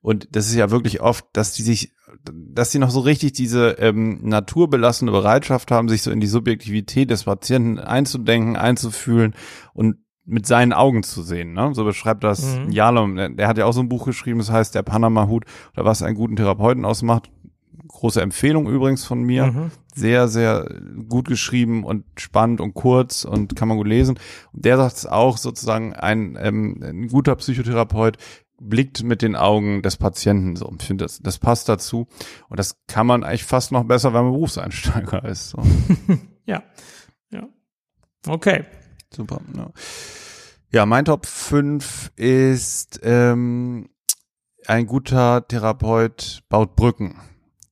Und 0.07 0.29
das 0.37 0.47
ist 0.47 0.55
ja 0.55 0.71
wirklich 0.71 1.01
oft, 1.01 1.25
dass 1.33 1.51
die 1.51 1.63
sich, 1.63 1.93
dass 2.31 2.71
sie 2.71 2.79
noch 2.79 2.91
so 2.91 3.01
richtig 3.01 3.33
diese 3.33 3.71
ähm, 3.71 4.19
naturbelassene 4.21 5.11
Bereitschaft 5.11 5.69
haben, 5.69 5.89
sich 5.89 6.01
so 6.01 6.11
in 6.11 6.21
die 6.21 6.27
Subjektivität 6.27 7.11
des 7.11 7.25
Patienten 7.25 7.77
einzudenken, 7.77 8.55
einzufühlen 8.55 9.35
und 9.73 9.97
mit 10.23 10.45
seinen 10.45 10.71
Augen 10.71 11.03
zu 11.03 11.23
sehen. 11.23 11.51
Ne? 11.51 11.71
So 11.73 11.83
beschreibt 11.83 12.23
das 12.23 12.57
mhm. 12.57 12.71
Jalom. 12.71 13.17
Der, 13.17 13.27
der, 13.27 13.47
hat 13.49 13.57
ja 13.57 13.65
auch 13.65 13.73
so 13.73 13.81
ein 13.81 13.89
Buch 13.89 14.05
geschrieben, 14.05 14.39
das 14.39 14.49
heißt 14.49 14.73
Der 14.75 14.83
Panama-Hut 14.83 15.43
oder 15.73 15.83
was 15.83 16.01
einen 16.01 16.15
guten 16.15 16.37
Therapeuten 16.37 16.85
ausmacht. 16.85 17.29
Große 17.89 18.21
Empfehlung 18.21 18.69
übrigens 18.69 19.03
von 19.03 19.21
mir. 19.23 19.47
Mhm. 19.47 19.71
Sehr, 19.93 20.29
sehr 20.29 20.73
gut 21.09 21.27
geschrieben 21.27 21.83
und 21.83 22.05
spannend 22.15 22.61
und 22.61 22.75
kurz 22.75 23.25
und 23.25 23.57
kann 23.57 23.67
man 23.67 23.75
gut 23.75 23.87
lesen. 23.87 24.17
Und 24.53 24.63
der 24.63 24.77
sagt 24.77 24.95
es 24.95 25.05
auch 25.05 25.35
sozusagen, 25.35 25.91
ein, 25.91 26.37
ähm, 26.39 26.81
ein 26.81 27.07
guter 27.09 27.35
Psychotherapeut 27.35 28.17
blickt 28.59 29.03
mit 29.03 29.21
den 29.21 29.35
Augen 29.35 29.81
des 29.81 29.97
Patienten 29.97 30.55
so. 30.55 30.73
Ich 30.79 30.85
finde, 30.85 31.05
das, 31.05 31.19
das 31.19 31.37
passt 31.37 31.69
dazu. 31.69 32.07
Und 32.49 32.59
das 32.59 32.77
kann 32.87 33.07
man 33.07 33.23
eigentlich 33.23 33.43
fast 33.43 33.71
noch 33.71 33.83
besser, 33.83 34.13
wenn 34.13 34.23
man 34.23 34.33
Berufseinsteiger 34.33 35.25
ist. 35.25 35.49
So. 35.49 35.61
ja. 36.45 36.63
Ja. 37.31 37.47
Okay. 38.27 38.65
Super. 39.13 39.41
Ja. 39.55 39.71
ja, 40.71 40.85
mein 40.85 41.05
Top 41.05 41.25
5 41.25 42.11
ist 42.15 42.99
ähm, 43.03 43.89
ein 44.65 44.85
guter 44.85 45.47
Therapeut 45.47 46.43
baut 46.49 46.75
Brücken. 46.75 47.15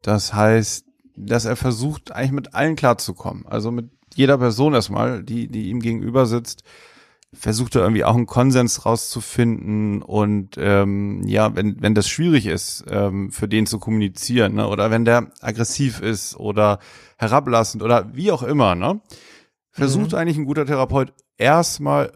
Das 0.02 0.34
heißt, 0.34 0.86
dass 1.18 1.46
er 1.46 1.56
versucht, 1.56 2.12
eigentlich 2.12 2.32
mit 2.32 2.54
allen 2.54 2.76
klarzukommen. 2.76 3.46
Also 3.48 3.72
mit 3.72 3.90
jeder 4.14 4.38
Person 4.38 4.74
erstmal, 4.74 5.24
die, 5.24 5.48
die 5.48 5.70
ihm 5.70 5.80
gegenüber 5.82 6.26
sitzt, 6.26 6.64
versucht 7.38 7.76
er 7.76 7.82
irgendwie 7.82 8.04
auch 8.04 8.16
einen 8.16 8.26
Konsens 8.26 8.86
rauszufinden 8.86 10.02
und 10.02 10.56
ähm, 10.58 11.24
ja, 11.28 11.56
wenn, 11.56 11.82
wenn 11.82 11.96
das 11.96 12.08
schwierig 12.08 12.46
ist, 12.46 12.86
ähm, 12.90 13.32
für 13.32 13.48
den 13.48 13.66
zu 13.66 13.80
kommunizieren, 13.80 14.56
ne, 14.56 14.68
oder 14.68 14.92
wenn 14.92 15.06
der 15.06 15.32
aggressiv 15.42 16.02
ist 16.02 16.36
oder 16.38 16.80
herablassend 17.18 17.84
oder 17.84 18.14
wie 18.14 18.32
auch 18.32 18.44
immer, 18.44 18.76
ne, 18.76 19.02
versucht 19.72 20.12
mhm. 20.12 20.18
eigentlich 20.18 20.38
ein 20.38 20.46
guter 20.46 20.66
Therapeut 20.66 21.14
erstmal 21.38 22.12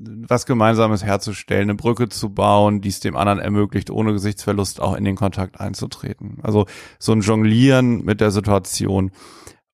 was 0.00 0.46
Gemeinsames 0.46 1.04
herzustellen, 1.04 1.62
eine 1.62 1.74
Brücke 1.74 2.08
zu 2.08 2.30
bauen, 2.30 2.80
die 2.80 2.88
es 2.88 3.00
dem 3.00 3.16
anderen 3.16 3.38
ermöglicht, 3.38 3.90
ohne 3.90 4.12
Gesichtsverlust 4.12 4.80
auch 4.80 4.94
in 4.94 5.04
den 5.04 5.16
Kontakt 5.16 5.60
einzutreten. 5.60 6.38
Also 6.42 6.66
so 6.98 7.12
ein 7.12 7.22
Jonglieren 7.22 8.04
mit 8.04 8.20
der 8.20 8.30
Situation 8.30 9.10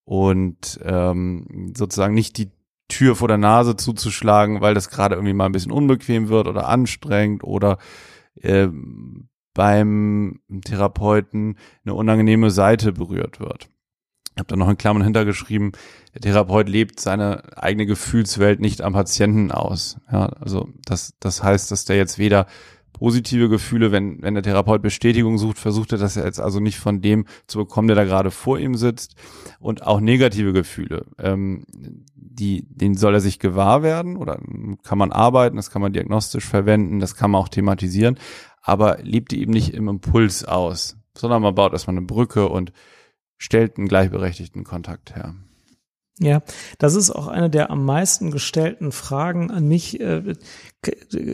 und 0.04 0.80
ähm, 0.84 1.72
sozusagen 1.76 2.14
nicht 2.14 2.38
die 2.38 2.50
Tür 2.94 3.16
vor 3.16 3.28
der 3.28 3.38
Nase 3.38 3.76
zuzuschlagen, 3.76 4.60
weil 4.60 4.74
das 4.74 4.88
gerade 4.88 5.16
irgendwie 5.16 5.34
mal 5.34 5.46
ein 5.46 5.52
bisschen 5.52 5.72
unbequem 5.72 6.28
wird 6.28 6.46
oder 6.46 6.68
anstrengend 6.68 7.42
oder 7.42 7.78
äh, 8.40 8.68
beim 9.52 10.40
Therapeuten 10.64 11.58
eine 11.84 11.94
unangenehme 11.94 12.50
Seite 12.50 12.92
berührt 12.92 13.40
wird. 13.40 13.68
Ich 14.34 14.38
habe 14.38 14.48
da 14.48 14.56
noch 14.56 14.68
in 14.68 14.78
Klammern 14.78 15.02
hintergeschrieben, 15.02 15.72
der 16.14 16.20
Therapeut 16.20 16.68
lebt 16.68 17.00
seine 17.00 17.56
eigene 17.56 17.86
Gefühlswelt 17.86 18.60
nicht 18.60 18.80
am 18.82 18.92
Patienten 18.92 19.50
aus. 19.50 19.96
Ja, 20.10 20.26
also 20.26 20.68
das, 20.84 21.14
das 21.18 21.42
heißt, 21.42 21.70
dass 21.70 21.84
der 21.84 21.96
jetzt 21.96 22.18
weder 22.18 22.46
positive 22.92 23.48
Gefühle, 23.48 23.92
wenn, 23.92 24.22
wenn 24.22 24.34
der 24.34 24.42
Therapeut 24.42 24.80
Bestätigung 24.80 25.36
sucht, 25.36 25.58
versucht 25.58 25.92
er 25.92 25.98
das 25.98 26.14
jetzt 26.14 26.40
also 26.40 26.60
nicht 26.60 26.78
von 26.78 27.02
dem 27.02 27.26
zu 27.46 27.58
bekommen, 27.58 27.88
der 27.88 27.96
da 27.96 28.04
gerade 28.04 28.30
vor 28.30 28.58
ihm 28.58 28.76
sitzt. 28.76 29.14
Und 29.58 29.82
auch 29.82 30.00
negative 30.00 30.52
Gefühle, 30.52 31.04
ähm, 31.18 31.64
die, 32.34 32.66
denen 32.68 32.96
soll 32.96 33.14
er 33.14 33.20
sich 33.20 33.38
gewahr 33.38 33.82
werden 33.82 34.16
oder 34.16 34.40
kann 34.82 34.98
man 34.98 35.12
arbeiten, 35.12 35.56
das 35.56 35.70
kann 35.70 35.82
man 35.82 35.92
diagnostisch 35.92 36.44
verwenden, 36.44 37.00
das 37.00 37.14
kann 37.14 37.30
man 37.30 37.40
auch 37.40 37.48
thematisieren, 37.48 38.18
aber 38.62 38.98
lebt 39.02 39.32
die 39.32 39.40
eben 39.40 39.52
nicht 39.52 39.74
im 39.74 39.88
Impuls 39.88 40.44
aus, 40.44 40.96
sondern 41.16 41.42
man 41.42 41.54
baut 41.54 41.72
erstmal 41.72 41.96
eine 41.96 42.06
Brücke 42.06 42.48
und 42.48 42.72
stellt 43.38 43.78
einen 43.78 43.88
gleichberechtigten 43.88 44.64
Kontakt 44.64 45.14
her. 45.14 45.34
Ja, 46.20 46.42
das 46.78 46.94
ist 46.94 47.10
auch 47.10 47.26
eine 47.26 47.50
der 47.50 47.70
am 47.70 47.84
meisten 47.84 48.30
gestellten 48.30 48.92
Fragen 48.92 49.50
an 49.50 49.66
mich. 49.66 49.98
Äh, 49.98 50.34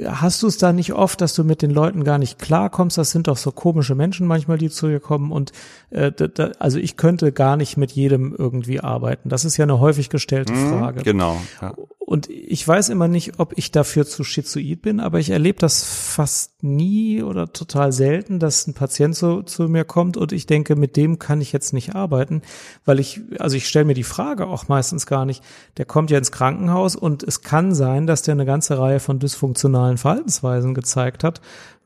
hast 0.07 0.43
du 0.43 0.47
es 0.47 0.57
da 0.57 0.73
nicht 0.73 0.95
oft, 0.95 1.21
dass 1.21 1.35
du 1.35 1.45
mit 1.45 1.61
den 1.61 1.71
Leuten 1.71 2.03
gar 2.03 2.17
nicht 2.17 2.39
klarkommst? 2.39 2.97
Das 2.97 3.11
sind 3.11 3.29
doch 3.29 3.37
so 3.37 3.53
komische 3.53 3.95
Menschen 3.95 4.27
manchmal, 4.27 4.57
die 4.57 4.71
zu 4.71 4.89
dir 4.89 5.01
kommen. 5.01 5.33
Und 5.33 5.53
äh, 5.91 6.11
da, 6.13 6.53
also 6.59 6.79
ich 6.79 6.97
könnte 6.97 7.31
gar 7.31 7.59
nicht 7.59 7.77
mit 7.77 7.93
jedem 7.93 8.35
irgendwie 8.35 8.81
arbeiten. 8.81 9.29
Das 9.29 9.45
ist 9.45 9.59
ja 9.59 9.65
eine 9.65 9.81
häufig 9.81 10.09
gestellte 10.09 10.55
mhm, 10.55 10.71
Frage. 10.71 11.03
Genau. 11.03 11.37
Ja. 11.61 11.75
Und 12.11 12.29
ich 12.29 12.67
weiß 12.67 12.89
immer 12.89 13.07
nicht, 13.07 13.39
ob 13.39 13.57
ich 13.57 13.71
dafür 13.71 14.05
zu 14.05 14.25
schizoid 14.25 14.83
bin, 14.83 14.99
aber 14.99 15.21
ich 15.21 15.31
erlebe 15.31 15.61
das 15.61 15.85
fast 15.85 16.61
nie 16.61 17.23
oder 17.23 17.53
total 17.53 17.93
selten, 17.93 18.41
dass 18.41 18.67
ein 18.67 18.75
Patient 18.75 19.15
so 19.15 19.43
zu 19.43 19.69
mir 19.69 19.85
kommt 19.85 20.17
und 20.17 20.33
ich 20.33 20.47
denke, 20.47 20.75
mit 20.75 20.97
dem 20.97 21.21
kann 21.21 21.41
ich 21.41 21.53
jetzt 21.53 21.73
nicht 21.73 21.95
arbeiten, 21.95 22.43
weil 22.85 22.99
ich, 22.99 23.21
also 23.39 23.57
ich 23.57 23.69
stelle 23.69 23.85
mir 23.85 23.95
die 23.95 24.03
Frage 24.03 24.49
auch 24.49 24.67
meistens 24.67 25.07
gar 25.07 25.25
nicht. 25.25 25.45
Der 25.77 25.85
kommt 25.85 26.11
ja 26.11 26.19
ins 26.19 26.33
Krankenhaus 26.33 26.97
und 26.97 27.23
es 27.23 27.43
kann 27.43 27.77
sein, 27.77 28.09
dass 28.09 28.23
der 28.23 28.33
eine 28.33 28.45
ganze 28.45 28.77
Reihe 28.77 28.99
von 28.99 29.21
dysfunktionalen 29.21 29.97
Verhaltensweisen 29.97 30.75
gezeigt 30.75 31.23
hat, 31.23 31.41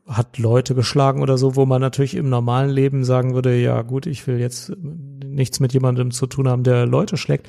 hat 0.07 0.39
Leute 0.39 0.73
geschlagen 0.73 1.21
oder 1.21 1.37
so, 1.37 1.55
wo 1.55 1.67
man 1.67 1.81
natürlich 1.81 2.15
im 2.15 2.29
normalen 2.29 2.71
Leben 2.71 3.05
sagen 3.05 3.35
würde, 3.35 3.55
ja 3.61 3.83
gut, 3.83 4.07
ich 4.07 4.25
will 4.25 4.39
jetzt 4.39 4.73
nichts 5.35 5.59
mit 5.59 5.73
jemandem 5.73 6.11
zu 6.11 6.27
tun 6.27 6.47
haben, 6.47 6.63
der 6.63 6.85
Leute 6.85 7.17
schlägt. 7.17 7.47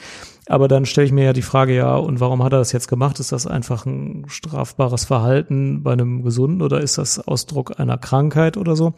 Aber 0.49 0.69
dann 0.69 0.87
stelle 0.87 1.07
ich 1.07 1.13
mir 1.13 1.25
ja 1.25 1.33
die 1.33 1.43
Frage, 1.43 1.75
ja, 1.75 1.97
und 1.97 2.21
warum 2.21 2.43
hat 2.43 2.53
er 2.53 2.59
das 2.61 2.73
jetzt 2.73 2.89
gemacht? 2.89 3.19
Ist 3.19 3.33
das 3.33 3.47
einfach 3.47 3.85
ein 3.87 4.27
strafbares 4.29 5.05
Verhalten 5.05 5.83
bei 5.83 5.93
einem 5.93 6.23
Gesunden 6.23 6.63
oder 6.63 6.81
ist 6.81 6.99
das 6.99 7.19
Ausdruck 7.27 7.81
einer 7.81 7.99
Krankheit 7.99 8.57
oder 8.57 8.77
so? 8.77 8.95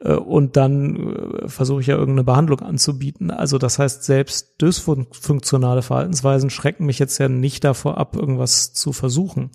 Äh, 0.00 0.14
und 0.14 0.56
dann 0.56 1.14
äh, 1.14 1.48
versuche 1.48 1.80
ich 1.80 1.86
ja 1.86 1.96
irgendeine 1.96 2.24
Behandlung 2.24 2.60
anzubieten. 2.60 3.30
Also 3.30 3.58
das 3.58 3.78
heißt, 3.78 4.04
selbst 4.04 4.60
dysfunktionale 4.60 5.82
Verhaltensweisen 5.82 6.50
schrecken 6.50 6.86
mich 6.86 6.98
jetzt 6.98 7.18
ja 7.18 7.28
nicht 7.28 7.64
davor 7.64 7.98
ab, 7.98 8.16
irgendwas 8.16 8.72
zu 8.72 8.92
versuchen. 8.92 9.50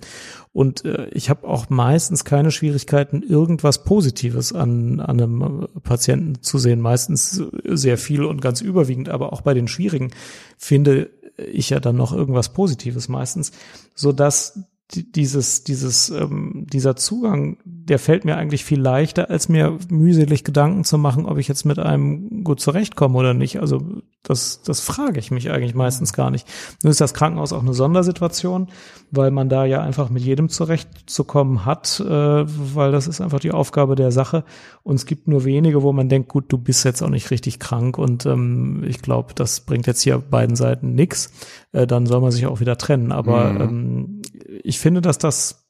Und 0.53 0.85
äh, 0.85 1.07
ich 1.09 1.29
habe 1.29 1.47
auch 1.47 1.69
meistens 1.69 2.25
keine 2.25 2.51
Schwierigkeiten, 2.51 3.23
irgendwas 3.23 3.83
Positives 3.83 4.53
an, 4.53 4.99
an 4.99 5.21
einem 5.21 5.67
Patienten 5.83 6.41
zu 6.41 6.57
sehen. 6.57 6.81
Meistens 6.81 7.41
sehr 7.63 7.97
viel 7.97 8.23
und 8.23 8.41
ganz 8.41 8.61
überwiegend, 8.61 9.09
aber 9.09 9.33
auch 9.33 9.41
bei 9.41 9.53
den 9.53 9.67
schwierigen 9.67 10.11
finde 10.57 11.09
ich 11.37 11.69
ja 11.69 11.79
dann 11.79 11.95
noch 11.95 12.13
irgendwas 12.13 12.53
Positives 12.53 13.07
meistens, 13.07 13.51
so 13.95 14.11
dass 14.11 14.59
dieses, 14.91 15.63
dieses, 15.63 16.09
ähm, 16.09 16.65
dieser 16.71 16.95
Zugang, 16.95 17.57
der 17.65 17.99
fällt 17.99 18.25
mir 18.25 18.37
eigentlich 18.37 18.63
viel 18.63 18.79
leichter, 18.79 19.29
als 19.29 19.49
mir 19.49 19.77
mühselig 19.89 20.43
Gedanken 20.43 20.83
zu 20.83 20.97
machen, 20.97 21.25
ob 21.25 21.37
ich 21.37 21.47
jetzt 21.47 21.65
mit 21.65 21.79
einem 21.79 22.43
gut 22.43 22.59
zurechtkomme 22.59 23.17
oder 23.17 23.33
nicht. 23.33 23.59
Also 23.59 24.01
das, 24.23 24.61
das 24.63 24.81
frage 24.81 25.19
ich 25.19 25.31
mich 25.31 25.49
eigentlich 25.49 25.73
meistens 25.73 26.13
gar 26.13 26.29
nicht. 26.29 26.47
Nun 26.83 26.91
ist 26.91 27.01
das 27.01 27.13
Krankenhaus 27.13 27.53
auch 27.53 27.61
eine 27.61 27.73
Sondersituation, 27.73 28.67
weil 29.09 29.31
man 29.31 29.49
da 29.49 29.65
ja 29.65 29.81
einfach 29.81 30.09
mit 30.09 30.23
jedem 30.23 30.49
zurechtzukommen 30.49 31.65
hat, 31.65 31.99
äh, 31.99 32.05
weil 32.05 32.91
das 32.91 33.07
ist 33.07 33.19
einfach 33.21 33.39
die 33.39 33.51
Aufgabe 33.51 33.95
der 33.95 34.11
Sache. 34.11 34.43
Und 34.83 34.95
es 34.95 35.05
gibt 35.05 35.27
nur 35.27 35.43
wenige, 35.43 35.81
wo 35.81 35.91
man 35.91 36.09
denkt, 36.09 36.29
gut, 36.29 36.45
du 36.49 36.57
bist 36.57 36.85
jetzt 36.85 37.01
auch 37.01 37.09
nicht 37.09 37.31
richtig 37.31 37.59
krank 37.59 37.97
und 37.97 38.25
ähm, 38.25 38.83
ich 38.87 39.01
glaube, 39.01 39.33
das 39.33 39.61
bringt 39.61 39.87
jetzt 39.87 40.01
hier 40.01 40.19
beiden 40.19 40.55
Seiten 40.55 40.93
nix. 40.93 41.31
Äh, 41.71 41.87
dann 41.87 42.05
soll 42.05 42.21
man 42.21 42.31
sich 42.31 42.45
auch 42.45 42.59
wieder 42.59 42.77
trennen. 42.77 43.11
Aber 43.11 43.51
mhm. 43.53 43.61
ähm, 43.61 44.20
ich 44.63 44.79
finde, 44.79 45.01
dass 45.01 45.17
das, 45.17 45.67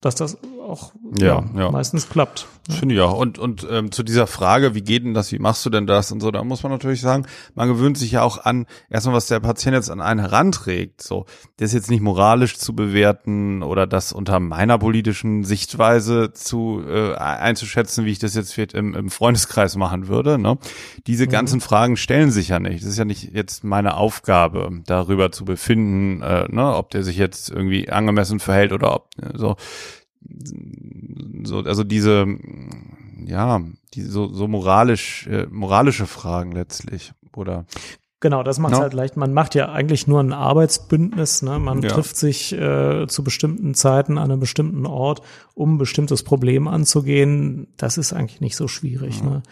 dass 0.00 0.14
das 0.14 0.38
auch 0.68 0.92
ja, 1.18 1.44
ja, 1.54 1.60
ja. 1.60 1.70
meistens 1.70 2.08
klappt. 2.08 2.46
Ja. 2.68 2.74
Finde 2.74 2.94
ich 2.94 3.00
auch. 3.00 3.18
Und, 3.18 3.38
und 3.38 3.66
ähm, 3.70 3.90
zu 3.90 4.02
dieser 4.02 4.26
Frage, 4.26 4.74
wie 4.74 4.82
geht 4.82 5.04
denn 5.04 5.14
das, 5.14 5.32
wie 5.32 5.38
machst 5.38 5.64
du 5.64 5.70
denn 5.70 5.86
das 5.86 6.12
und 6.12 6.20
so, 6.20 6.30
da 6.30 6.44
muss 6.44 6.62
man 6.62 6.70
natürlich 6.70 7.00
sagen, 7.00 7.26
man 7.54 7.68
gewöhnt 7.68 7.96
sich 7.96 8.12
ja 8.12 8.22
auch 8.22 8.44
an, 8.44 8.66
erstmal, 8.90 9.14
was 9.14 9.26
der 9.26 9.40
Patient 9.40 9.74
jetzt 9.74 9.90
an 9.90 10.02
einen 10.02 10.20
heranträgt. 10.20 11.02
So, 11.02 11.24
das 11.56 11.70
ist 11.70 11.74
jetzt 11.74 11.90
nicht 11.90 12.02
moralisch 12.02 12.58
zu 12.58 12.74
bewerten 12.74 13.62
oder 13.62 13.86
das 13.86 14.12
unter 14.12 14.38
meiner 14.38 14.78
politischen 14.78 15.44
Sichtweise 15.44 16.32
zu 16.32 16.82
äh, 16.86 17.14
einzuschätzen, 17.14 18.04
wie 18.04 18.12
ich 18.12 18.18
das 18.18 18.34
jetzt 18.34 18.58
im, 18.58 18.94
im 18.94 19.10
Freundeskreis 19.10 19.76
machen 19.76 20.08
würde. 20.08 20.38
Ne? 20.38 20.58
Diese 21.06 21.24
mhm. 21.24 21.30
ganzen 21.30 21.60
Fragen 21.60 21.96
stellen 21.96 22.30
sich 22.30 22.48
ja 22.48 22.60
nicht. 22.60 22.82
Das 22.82 22.90
ist 22.90 22.98
ja 22.98 23.06
nicht 23.06 23.34
jetzt 23.34 23.64
meine 23.64 23.96
Aufgabe, 23.96 24.82
darüber 24.84 25.32
zu 25.32 25.46
befinden, 25.46 26.20
äh, 26.22 26.46
ne, 26.48 26.74
ob 26.74 26.90
der 26.90 27.02
sich 27.02 27.16
jetzt 27.16 27.50
irgendwie 27.50 27.88
angemessen 27.88 28.40
verhält 28.40 28.72
oder 28.72 28.94
ob 28.94 29.08
so 29.34 29.56
so, 31.44 31.58
also 31.58 31.84
diese, 31.84 32.26
ja, 33.26 33.60
die 33.94 34.02
so, 34.02 34.28
so 34.28 34.48
moralisch, 34.48 35.26
äh, 35.26 35.46
moralische 35.50 36.06
Fragen 36.06 36.52
letztlich, 36.52 37.12
oder? 37.34 37.66
Genau, 38.20 38.42
das 38.42 38.58
macht 38.58 38.72
es 38.72 38.78
no. 38.78 38.82
halt 38.82 38.94
leicht. 38.94 39.16
Man 39.16 39.32
macht 39.32 39.54
ja 39.54 39.70
eigentlich 39.70 40.08
nur 40.08 40.20
ein 40.20 40.32
Arbeitsbündnis. 40.32 41.42
Ne? 41.42 41.60
Man 41.60 41.82
ja. 41.82 41.88
trifft 41.88 42.16
sich 42.16 42.52
äh, 42.52 43.06
zu 43.06 43.22
bestimmten 43.22 43.74
Zeiten 43.74 44.18
an 44.18 44.32
einem 44.32 44.40
bestimmten 44.40 44.86
Ort, 44.86 45.22
um 45.58 45.74
ein 45.74 45.78
bestimmtes 45.78 46.22
Problem 46.22 46.68
anzugehen. 46.68 47.66
Das 47.76 47.98
ist 47.98 48.12
eigentlich 48.12 48.40
nicht 48.40 48.54
so 48.54 48.68
schwierig. 48.68 49.18
Ja. 49.18 49.28
Ne? 49.28 49.42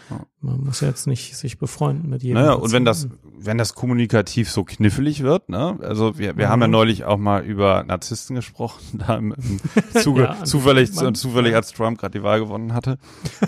Man 0.41 0.61
muss 0.61 0.81
jetzt 0.81 1.09
nicht 1.09 1.37
sich 1.37 1.59
befreunden 1.59 2.09
mit 2.09 2.23
jedem. 2.23 2.41
Naja, 2.41 2.53
und 2.53 2.71
wenn 2.71 2.85
das, 2.85 3.09
wenn 3.37 3.59
das 3.59 3.75
kommunikativ 3.75 4.49
so 4.49 4.63
knifflig 4.63 5.25
wird, 5.25 5.49
ne? 5.49 5.77
Also 5.83 6.17
wir, 6.17 6.37
wir 6.37 6.47
mhm. 6.47 6.51
haben 6.51 6.61
ja 6.61 6.69
neulich 6.69 7.05
auch 7.05 7.17
mal 7.17 7.45
über 7.45 7.83
Narzissten 7.83 8.37
gesprochen, 8.37 8.81
da 9.07 9.17
im, 9.17 9.33
im 9.33 9.61
Zuge, 10.01 10.23
ja, 10.23 10.45
zufällig, 10.45 10.95
man, 10.95 11.17
zufällig 11.17 11.57
als 11.57 11.73
Trump 11.73 11.99
gerade 11.99 12.17
die 12.17 12.23
Wahl 12.23 12.39
gewonnen 12.39 12.73
hatte. 12.73 12.99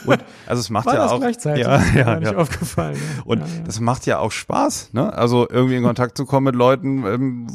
Und 0.05 0.19
also 0.49 0.59
es 0.59 0.69
macht 0.69 0.87
War 0.87 0.95
ja 0.95 1.03
das 1.05 1.13
auch. 1.13 1.21
Gleichzeitig? 1.21 1.65
Ja, 1.65 1.81
ja, 1.95 2.19
ja. 2.19 2.37
aufgefallen. 2.37 2.99
Und 3.25 3.41
das 3.67 3.79
macht 3.79 4.05
ja 4.07 4.19
auch 4.19 4.33
Spaß, 4.33 4.95
ne? 4.95 5.13
Also 5.13 5.47
irgendwie 5.49 5.77
in 5.77 5.85
Kontakt 5.85 6.17
zu 6.17 6.27
kommen 6.27 6.47
mit 6.47 6.57
Leuten, 6.57 7.07
ähm, 7.07 7.47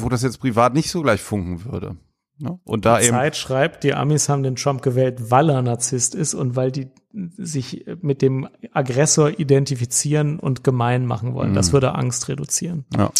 wo 0.00 0.08
das 0.08 0.22
jetzt 0.22 0.38
privat 0.38 0.74
nicht 0.74 0.90
so 0.90 1.02
gleich 1.02 1.20
funken 1.20 1.64
würde. 1.64 1.96
Ne? 2.38 2.58
Und 2.64 2.84
da 2.84 2.98
die 2.98 3.06
eben. 3.06 3.14
Zeit 3.14 3.36
schreibt, 3.36 3.84
die 3.84 3.94
Amis 3.94 4.28
haben 4.28 4.42
den 4.42 4.56
Trump 4.56 4.82
gewählt, 4.82 5.30
weil 5.30 5.50
er 5.50 5.62
Narzisst 5.62 6.14
ist 6.14 6.34
und 6.34 6.56
weil 6.56 6.72
die 6.72 6.88
sich 7.12 7.86
mit 8.02 8.22
dem 8.22 8.48
Aggressor 8.72 9.38
identifizieren 9.38 10.40
und 10.40 10.64
gemein 10.64 11.06
machen 11.06 11.34
wollen. 11.34 11.50
Mhm. 11.50 11.54
Das 11.54 11.72
würde 11.72 11.94
Angst 11.94 12.28
reduzieren. 12.28 12.84
Ja. 12.96 13.12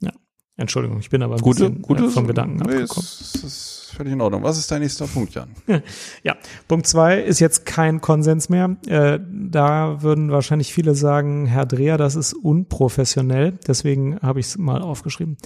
Ja. 0.00 0.12
Entschuldigung, 0.58 0.98
ich 0.98 1.08
bin 1.08 1.22
aber 1.22 1.36
ein 1.36 1.40
gute, 1.40 1.70
bisschen 1.70 1.82
gute, 1.82 2.04
äh, 2.04 2.08
vom 2.10 2.26
Gedanken 2.26 2.56
nee, 2.56 2.62
abgekommen. 2.62 3.04
Ist, 3.04 3.44
ist 3.44 3.92
völlig 3.96 4.12
in 4.12 4.20
Ordnung. 4.20 4.42
Was 4.42 4.58
ist 4.58 4.70
dein 4.70 4.82
nächster 4.82 5.06
Punkt, 5.06 5.34
Jan? 5.34 5.48
ja, 6.22 6.36
Punkt 6.68 6.86
zwei 6.86 7.20
ist 7.22 7.40
jetzt 7.40 7.64
kein 7.64 8.02
Konsens 8.02 8.50
mehr. 8.50 8.76
Äh, 8.86 9.20
da 9.26 10.02
würden 10.02 10.30
wahrscheinlich 10.30 10.74
viele 10.74 10.94
sagen, 10.94 11.46
Herr 11.46 11.64
Dreher, 11.64 11.96
das 11.96 12.14
ist 12.14 12.34
unprofessionell. 12.34 13.52
Deswegen 13.66 14.20
habe 14.20 14.40
ich 14.40 14.46
es 14.46 14.58
mal 14.58 14.82
aufgeschrieben. 14.82 15.38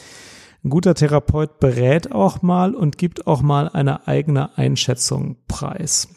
Ein 0.64 0.71
guter 0.71 0.94
Therapeut 0.94 1.61
berät 1.61 2.12
auch 2.12 2.42
mal 2.42 2.75
und 2.75 2.99
gibt 2.99 3.27
auch 3.27 3.42
mal 3.42 3.68
eine 3.68 4.09
eigene 4.09 4.57
Einschätzung 4.59 5.37
preis. 5.47 6.09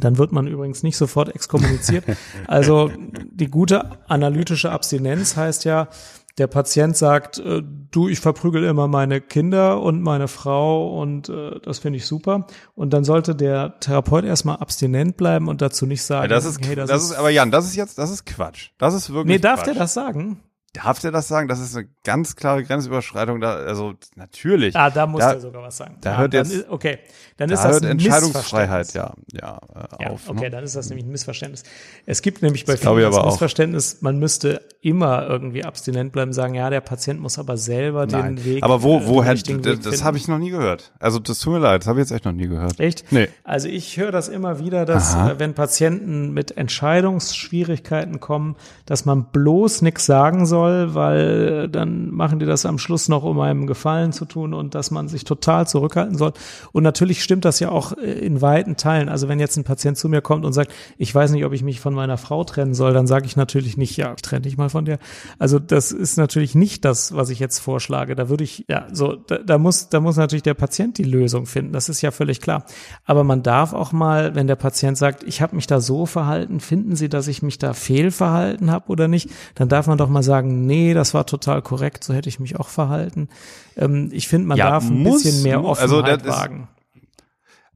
Dann 0.00 0.18
wird 0.18 0.32
man 0.32 0.48
übrigens 0.48 0.82
nicht 0.82 0.96
sofort 0.96 1.34
exkommuniziert. 1.34 2.04
Also 2.46 2.90
die 3.30 3.48
gute 3.48 3.90
analytische 4.08 4.70
Abstinenz 4.70 5.36
heißt 5.36 5.64
ja, 5.64 5.88
der 6.36 6.48
Patient 6.48 6.96
sagt, 6.96 7.38
äh, 7.38 7.62
du, 7.90 8.08
ich 8.08 8.18
verprügel 8.18 8.64
immer 8.64 8.88
meine 8.88 9.20
Kinder 9.20 9.80
und 9.80 10.02
meine 10.02 10.26
Frau 10.26 11.00
und 11.00 11.28
äh, 11.28 11.60
das 11.60 11.78
finde 11.78 11.98
ich 11.98 12.06
super. 12.06 12.46
Und 12.74 12.92
dann 12.92 13.04
sollte 13.04 13.36
der 13.36 13.78
Therapeut 13.78 14.24
erstmal 14.24 14.56
abstinent 14.56 15.16
bleiben 15.16 15.48
und 15.48 15.62
dazu 15.62 15.86
nicht 15.86 16.02
sagen, 16.02 16.24
ja, 16.24 16.28
das 16.28 16.44
ist, 16.44 16.66
hey, 16.66 16.74
das, 16.74 16.90
das 16.90 17.04
ist, 17.04 17.10
ist, 17.12 17.16
aber 17.16 17.30
Jan, 17.30 17.52
das 17.52 17.66
ist 17.66 17.76
jetzt, 17.76 17.98
das 17.98 18.10
ist 18.10 18.26
Quatsch. 18.26 18.70
Das 18.78 18.94
ist 18.94 19.10
wirklich. 19.10 19.36
Nee, 19.36 19.38
darf 19.38 19.60
Quatsch. 19.60 19.66
der 19.66 19.74
das 19.74 19.94
sagen? 19.94 20.40
Darf 20.74 20.98
der 20.98 21.12
das 21.12 21.28
sagen? 21.28 21.46
Das 21.46 21.60
ist 21.60 21.76
eine 21.76 21.86
ganz 22.02 22.34
klare 22.34 22.64
Grenzüberschreitung. 22.64 23.40
Da, 23.40 23.54
also 23.54 23.94
natürlich. 24.16 24.74
Ah, 24.74 24.90
da 24.90 25.06
muss 25.06 25.20
da, 25.20 25.34
er 25.34 25.40
sogar 25.40 25.62
was 25.62 25.76
sagen. 25.76 25.98
Da 26.00 26.12
ja, 26.12 26.18
hört 26.18 26.34
jetzt, 26.34 26.52
ist, 26.52 26.68
okay, 26.68 26.98
dann 27.36 27.48
da 27.48 27.54
ist 27.54 27.62
das 27.62 27.72
hört 27.74 27.84
Entscheidungsfreiheit, 27.84 28.92
ja, 28.92 29.14
ja, 29.32 29.60
äh, 29.72 30.02
ja 30.02 30.10
auf. 30.10 30.28
Okay, 30.28 30.46
ne? 30.46 30.50
dann 30.50 30.64
ist 30.64 30.74
das 30.74 30.88
nämlich 30.88 31.06
ein 31.06 31.12
Missverständnis. 31.12 31.62
Es 32.06 32.22
gibt 32.22 32.42
nämlich 32.42 32.64
bei 32.64 32.76
vielen 32.76 33.12
das 33.12 33.24
Missverständnis, 33.24 34.02
man 34.02 34.18
müsste 34.18 34.62
immer 34.80 35.28
irgendwie 35.28 35.64
abstinent 35.64 36.10
bleiben, 36.10 36.32
sagen, 36.32 36.54
ja, 36.54 36.68
der 36.70 36.80
Patient 36.80 37.20
muss 37.20 37.38
aber 37.38 37.56
selber 37.56 38.06
Nein. 38.06 38.34
den 38.36 38.44
Weg. 38.44 38.64
Aber 38.64 38.82
wo, 38.82 38.98
äh, 38.98 39.06
woher? 39.06 39.34
Das, 39.34 39.80
das 39.80 40.02
habe 40.02 40.16
ich 40.16 40.26
noch 40.26 40.38
nie 40.38 40.50
gehört. 40.50 40.92
Also 40.98 41.20
das 41.20 41.38
tut 41.38 41.52
mir 41.52 41.60
leid, 41.60 41.82
das 41.82 41.86
habe 41.86 42.00
ich 42.00 42.04
jetzt 42.04 42.16
echt 42.16 42.24
noch 42.24 42.32
nie 42.32 42.48
gehört. 42.48 42.80
Echt? 42.80 43.12
Nee. 43.12 43.28
Also 43.44 43.68
ich 43.68 43.96
höre 43.96 44.10
das 44.10 44.28
immer 44.28 44.58
wieder, 44.58 44.86
dass 44.86 45.14
Aha. 45.14 45.30
Äh, 45.30 45.38
wenn 45.38 45.54
Patienten 45.54 46.32
mit 46.32 46.56
Entscheidungsschwierigkeiten 46.56 48.18
kommen, 48.18 48.56
dass 48.86 49.04
man 49.04 49.30
bloß 49.30 49.82
nichts 49.82 50.04
sagen 50.04 50.46
soll, 50.46 50.63
weil 50.64 51.64
äh, 51.64 51.68
dann 51.68 52.10
machen 52.10 52.38
die 52.38 52.46
das 52.46 52.66
am 52.66 52.78
Schluss 52.78 53.08
noch, 53.08 53.22
um 53.24 53.40
einem 53.40 53.66
Gefallen 53.66 54.12
zu 54.12 54.24
tun 54.24 54.54
und 54.54 54.74
dass 54.74 54.90
man 54.90 55.08
sich 55.08 55.24
total 55.24 55.66
zurückhalten 55.66 56.16
soll. 56.16 56.32
Und 56.72 56.82
natürlich 56.82 57.22
stimmt 57.22 57.44
das 57.44 57.60
ja 57.60 57.70
auch 57.70 57.96
äh, 57.96 58.12
in 58.12 58.42
weiten 58.42 58.76
Teilen. 58.76 59.08
Also 59.08 59.28
wenn 59.28 59.40
jetzt 59.40 59.56
ein 59.56 59.64
Patient 59.64 59.96
zu 59.96 60.08
mir 60.08 60.20
kommt 60.20 60.44
und 60.44 60.52
sagt, 60.52 60.72
ich 60.98 61.14
weiß 61.14 61.30
nicht, 61.32 61.44
ob 61.44 61.52
ich 61.52 61.62
mich 61.62 61.80
von 61.80 61.94
meiner 61.94 62.16
Frau 62.16 62.44
trennen 62.44 62.74
soll, 62.74 62.92
dann 62.92 63.06
sage 63.06 63.26
ich 63.26 63.36
natürlich 63.36 63.76
nicht, 63.76 63.96
ja, 63.96 64.12
ich 64.14 64.22
trenne 64.22 64.42
dich 64.42 64.56
mal 64.56 64.68
von 64.68 64.84
der. 64.84 64.98
Also 65.38 65.58
das 65.58 65.92
ist 65.92 66.16
natürlich 66.16 66.54
nicht 66.54 66.84
das, 66.84 67.14
was 67.14 67.30
ich 67.30 67.38
jetzt 67.38 67.58
vorschlage. 67.58 68.14
Da 68.14 68.28
würde 68.28 68.44
ich, 68.44 68.64
ja, 68.68 68.86
so, 68.92 69.14
da, 69.14 69.38
da 69.38 69.58
muss, 69.58 69.88
da 69.88 70.00
muss 70.00 70.16
natürlich 70.16 70.42
der 70.42 70.54
Patient 70.54 70.98
die 70.98 71.04
Lösung 71.04 71.46
finden. 71.46 71.72
Das 71.72 71.88
ist 71.88 72.02
ja 72.02 72.10
völlig 72.10 72.40
klar. 72.40 72.64
Aber 73.04 73.24
man 73.24 73.42
darf 73.42 73.72
auch 73.72 73.92
mal, 73.92 74.34
wenn 74.34 74.46
der 74.46 74.56
Patient 74.56 74.96
sagt, 74.96 75.22
ich 75.24 75.42
habe 75.42 75.56
mich 75.56 75.66
da 75.66 75.80
so 75.80 76.06
verhalten, 76.06 76.60
finden 76.60 76.96
Sie, 76.96 77.08
dass 77.08 77.28
ich 77.28 77.42
mich 77.42 77.58
da 77.58 77.72
fehlverhalten 77.72 78.70
habe 78.70 78.90
oder 78.90 79.08
nicht, 79.08 79.30
dann 79.54 79.68
darf 79.68 79.86
man 79.86 79.98
doch 79.98 80.08
mal 80.08 80.22
sagen, 80.22 80.53
nee, 80.54 80.94
das 80.94 81.14
war 81.14 81.26
total 81.26 81.62
korrekt, 81.62 82.04
so 82.04 82.14
hätte 82.14 82.28
ich 82.28 82.40
mich 82.40 82.56
auch 82.56 82.68
verhalten. 82.68 83.28
Ähm, 83.76 84.10
ich 84.12 84.28
finde, 84.28 84.48
man 84.48 84.58
ja, 84.58 84.70
darf 84.70 84.88
ein 84.88 85.02
muss, 85.02 85.22
bisschen 85.22 85.42
mehr 85.42 85.64
Offenheit 85.64 86.22
also 86.22 86.28
wagen. 86.28 86.68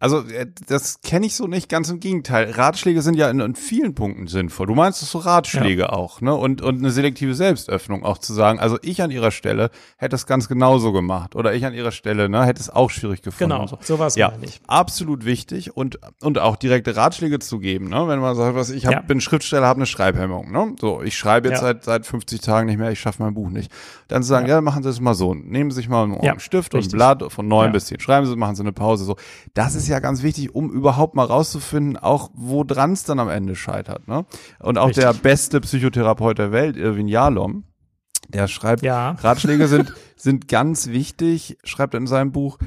Also 0.01 0.21
äh, 0.29 0.47
das 0.67 1.01
kenne 1.01 1.27
ich 1.27 1.35
so 1.35 1.47
nicht, 1.47 1.69
ganz 1.69 1.91
im 1.91 2.01
Gegenteil. 2.01 2.51
Ratschläge 2.51 3.03
sind 3.03 3.17
ja 3.17 3.29
in, 3.31 3.41
in 3.41 3.55
vielen 3.55 3.95
Punkten 3.95 4.27
sinnvoll. 4.27 4.67
Du 4.67 4.75
meinst 4.75 5.03
es 5.03 5.11
so 5.11 5.19
Ratschläge 5.19 5.83
ja. 5.83 5.89
auch, 5.91 6.21
ne? 6.21 6.35
Und, 6.35 6.63
und 6.63 6.79
eine 6.79 6.91
selektive 6.91 7.35
Selbstöffnung 7.35 8.05
auch 8.05 8.19
zu 8.19 8.33
sagen, 8.33 8.59
also 8.61 8.79
ich 8.83 9.03
an 9.03 9.11
ihrer 9.11 9.31
Stelle 9.31 9.71
hätte 9.97 10.17
es 10.17 10.27
ganz 10.27 10.49
genauso 10.49 10.93
gemacht. 10.93 11.35
Oder 11.35 11.55
ich 11.55 11.67
an 11.67 11.75
ihrer 11.75 11.93
Stelle, 11.93 12.29
ne, 12.29 12.45
hätte 12.45 12.61
es 12.61 12.71
auch 12.71 12.91
schwierig 12.91 13.23
gefunden. 13.23 13.53
Genau, 13.53 13.67
so. 13.67 13.79
sowas 13.83 14.15
ja, 14.15 14.31
meine 14.31 14.45
ich. 14.45 14.61
Absolut 14.67 15.25
wichtig 15.25 15.77
und, 15.77 15.99
und 16.23 16.39
auch 16.39 16.57
direkte 16.57 16.97
Ratschläge 16.97 17.39
zu 17.39 17.59
geben, 17.59 17.89
ne? 17.89 18.07
Wenn 18.07 18.21
man 18.21 18.37
sagt, 18.37 18.55
was 18.55 18.71
ich 18.71 18.87
hab, 18.87 18.93
ja. 18.93 19.01
bin 19.01 19.21
Schriftsteller, 19.21 19.67
habe 19.67 19.79
eine 19.79 19.87
Schreibhemmung, 19.87 20.53
ne? 20.53 20.75
So, 20.81 21.03
ich 21.03 21.17
schreibe 21.17 21.49
jetzt 21.49 21.61
ja. 21.61 21.69
seit, 21.69 21.85
seit 21.85 22.07
50 22.07 22.41
Tagen 22.41 22.67
nicht 22.67 22.79
mehr, 22.79 22.91
ich 22.91 23.01
schaffe 23.01 23.23
mein 23.23 23.35
Buch 23.35 23.51
nicht. 23.51 23.73
Dann 24.07 24.23
zu 24.23 24.29
sagen, 24.29 24.47
ja, 24.47 24.61
machen 24.61 24.83
Sie 24.83 24.89
es 24.89 25.01
mal 25.01 25.15
so. 25.15 25.35
Nehmen 25.35 25.71
Sie 25.71 25.77
sich 25.77 25.89
mal 25.89 26.05
einen 26.05 26.41
Stift 26.41 26.75
Richtig. 26.75 26.93
und 26.93 26.95
ein 26.95 27.17
Blatt 27.19 27.33
von 27.33 27.49
neun 27.49 27.73
bis 27.73 27.87
zehn. 27.87 28.01
Schreiben 28.01 28.27
Sie, 28.27 28.37
machen 28.37 28.55
Sie 28.55 28.63
eine 28.63 28.73
Pause. 28.73 29.05
So, 29.05 29.17
das 29.55 29.75
ist 29.75 29.88
ja 29.89 30.01
ganz 30.01 30.23
wichtig, 30.23 30.55
um 30.55 30.71
überhaupt 30.71 31.15
mal 31.15 31.25
rauszufinden, 31.25 31.97
auch 31.97 32.31
wo 32.35 32.65
dran 32.65 32.93
es 32.93 33.05
dann 33.05 33.19
am 33.19 33.29
Ende 33.29 33.57
scheitert. 33.57 34.09
Ne? 34.09 34.25
Und 34.61 34.79
auch 34.79 34.89
Richtig. 34.89 35.05
der 35.05 35.15
beste 35.15 35.61
Psychotherapeut 35.61 36.39
der 36.39 36.53
Welt, 36.53 36.77
Irwin 36.77 37.09
Jalom, 37.09 37.65
der 38.29 38.49
schreibt, 38.49 38.83
ja. 38.83 39.13
Ratschläge 39.13 39.67
sind, 39.69 39.93
sind 40.17 40.49
ganz 40.49 40.89
wichtig, 40.89 41.59
schreibt 41.65 41.95
in 41.95 42.07
seinem 42.07 42.33
Buch, 42.33 42.59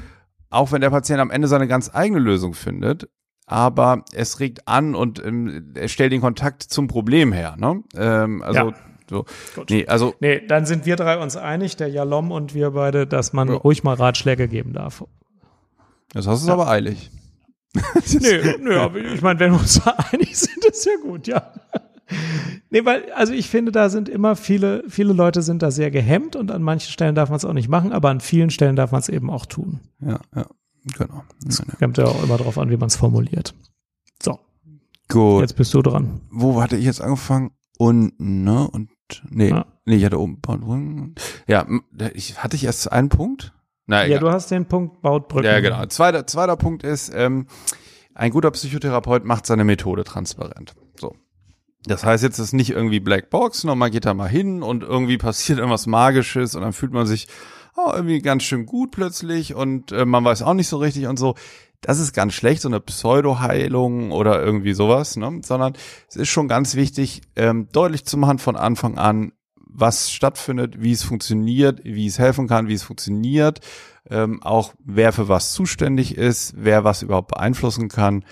auch 0.50 0.72
wenn 0.72 0.80
der 0.80 0.90
Patient 0.90 1.20
am 1.20 1.30
Ende 1.30 1.48
seine 1.48 1.68
ganz 1.68 1.90
eigene 1.92 2.20
Lösung 2.20 2.54
findet, 2.54 3.08
aber 3.46 4.04
es 4.12 4.40
regt 4.40 4.68
an 4.68 4.94
und 4.94 5.24
ähm, 5.24 5.72
er 5.74 5.88
stellt 5.88 6.12
den 6.12 6.20
Kontakt 6.20 6.62
zum 6.62 6.88
Problem 6.88 7.32
her. 7.32 7.56
Ne? 7.58 7.82
Ähm, 7.96 8.42
also 8.42 8.70
ja. 8.70 8.74
So. 9.10 9.26
Gut. 9.54 9.68
Nee, 9.68 9.86
also. 9.86 10.14
Nee, 10.20 10.46
dann 10.46 10.64
sind 10.64 10.86
wir 10.86 10.96
drei 10.96 11.18
uns 11.18 11.36
einig, 11.36 11.76
der 11.76 11.88
Jalom 11.88 12.32
und 12.32 12.54
wir 12.54 12.70
beide, 12.70 13.06
dass 13.06 13.34
man 13.34 13.48
ja. 13.48 13.54
ruhig 13.54 13.84
mal 13.84 13.94
Ratschläge 13.94 14.48
geben 14.48 14.72
darf. 14.72 15.04
Das 16.12 16.26
hast 16.26 16.44
du 16.44 16.48
ja. 16.48 16.54
aber 16.54 16.68
eilig. 16.68 17.10
nö, 18.20 18.54
nö, 18.60 18.78
aber 18.78 18.98
ich 18.98 19.22
meine, 19.22 19.40
wenn 19.40 19.52
wir 19.52 19.60
uns 19.60 19.80
da 19.82 19.90
einig 20.12 20.36
sind, 20.36 20.64
ist 20.64 20.84
ja 20.84 20.92
gut, 21.02 21.26
ja. 21.26 21.52
Nee, 22.70 22.84
weil, 22.84 23.10
also 23.12 23.32
ich 23.32 23.48
finde, 23.48 23.72
da 23.72 23.88
sind 23.88 24.08
immer 24.08 24.36
viele, 24.36 24.84
viele 24.88 25.14
Leute 25.14 25.40
sind 25.40 25.62
da 25.62 25.70
sehr 25.70 25.90
gehemmt 25.90 26.36
und 26.36 26.50
an 26.50 26.62
manchen 26.62 26.90
Stellen 26.90 27.14
darf 27.14 27.30
man 27.30 27.36
es 27.36 27.44
auch 27.44 27.54
nicht 27.54 27.68
machen, 27.68 27.92
aber 27.92 28.10
an 28.10 28.20
vielen 28.20 28.50
Stellen 28.50 28.76
darf 28.76 28.92
man 28.92 29.00
es 29.00 29.08
eben 29.08 29.30
auch 29.30 29.46
tun. 29.46 29.80
Ja, 30.00 30.20
ja, 30.34 30.46
genau. 30.96 31.22
Es 31.48 31.62
kommt 31.78 31.96
ja 31.96 32.04
auch 32.04 32.22
immer 32.22 32.36
darauf 32.36 32.58
an, 32.58 32.68
wie 32.70 32.76
man 32.76 32.88
es 32.88 32.96
formuliert. 32.96 33.54
So. 34.22 34.38
Gut. 35.08 35.40
Jetzt 35.40 35.56
bist 35.56 35.72
du 35.72 35.80
dran. 35.80 36.20
Wo 36.30 36.60
hatte 36.60 36.76
ich 36.76 36.84
jetzt 36.84 37.00
angefangen? 37.00 37.52
Unten, 37.78 38.44
ne? 38.44 38.68
Und, 38.68 38.90
nee, 39.30 39.48
ja. 39.48 39.66
nee, 39.86 39.96
ich 39.96 40.04
hatte 40.04 40.20
oben, 40.20 41.14
ja, 41.46 41.66
ich, 42.12 42.42
hatte 42.42 42.56
ich 42.56 42.64
erst 42.64 42.92
einen 42.92 43.08
Punkt? 43.08 43.54
Na, 43.86 44.06
ja, 44.06 44.18
du 44.18 44.30
hast 44.30 44.50
den 44.50 44.66
Punkt 44.66 45.02
baut 45.02 45.28
Brücken. 45.28 45.46
Ja, 45.46 45.60
genau. 45.60 45.84
Zweiter, 45.86 46.26
zweiter 46.26 46.56
Punkt 46.56 46.84
ist, 46.84 47.12
ähm, 47.14 47.46
ein 48.14 48.30
guter 48.30 48.50
Psychotherapeut 48.50 49.24
macht 49.24 49.46
seine 49.46 49.64
Methode 49.64 50.04
transparent. 50.04 50.74
So. 50.96 51.16
Das 51.84 52.04
heißt 52.04 52.22
jetzt 52.22 52.38
ist 52.38 52.52
nicht 52.52 52.70
irgendwie 52.70 53.00
Black 53.00 53.30
Box, 53.30 53.62
sondern 53.62 53.78
man 53.78 53.90
geht 53.90 54.04
da 54.04 54.14
mal 54.14 54.28
hin 54.28 54.62
und 54.62 54.82
irgendwie 54.82 55.18
passiert 55.18 55.58
irgendwas 55.58 55.86
Magisches 55.86 56.54
und 56.54 56.62
dann 56.62 56.72
fühlt 56.72 56.92
man 56.92 57.06
sich 57.06 57.28
oh, 57.76 57.90
irgendwie 57.94 58.20
ganz 58.20 58.42
schön 58.42 58.66
gut 58.66 58.90
plötzlich 58.92 59.54
und 59.54 59.92
äh, 59.92 60.04
man 60.04 60.24
weiß 60.24 60.42
auch 60.42 60.54
nicht 60.54 60.68
so 60.68 60.76
richtig 60.76 61.06
und 61.06 61.18
so. 61.18 61.34
Das 61.80 61.98
ist 61.98 62.12
ganz 62.12 62.34
schlecht, 62.34 62.62
so 62.62 62.68
eine 62.68 62.78
Pseudo-Heilung 62.78 64.12
oder 64.12 64.40
irgendwie 64.40 64.72
sowas, 64.72 65.16
ne? 65.16 65.40
sondern 65.42 65.72
es 66.08 66.14
ist 66.14 66.28
schon 66.28 66.46
ganz 66.46 66.76
wichtig, 66.76 67.22
ähm, 67.34 67.68
deutlich 67.72 68.04
zu 68.04 68.16
machen 68.16 68.38
von 68.38 68.54
Anfang 68.54 68.98
an, 68.98 69.32
was 69.74 70.10
stattfindet, 70.10 70.80
wie 70.82 70.92
es 70.92 71.02
funktioniert, 71.02 71.80
wie 71.84 72.06
es 72.06 72.18
helfen 72.18 72.48
kann, 72.48 72.68
wie 72.68 72.74
es 72.74 72.82
funktioniert, 72.82 73.60
ähm, 74.08 74.42
auch 74.42 74.74
wer 74.84 75.12
für 75.12 75.28
was 75.28 75.52
zuständig 75.52 76.16
ist, 76.16 76.54
wer 76.56 76.84
was 76.84 77.02
überhaupt 77.02 77.28
beeinflussen 77.28 77.88
kann. 77.88 78.24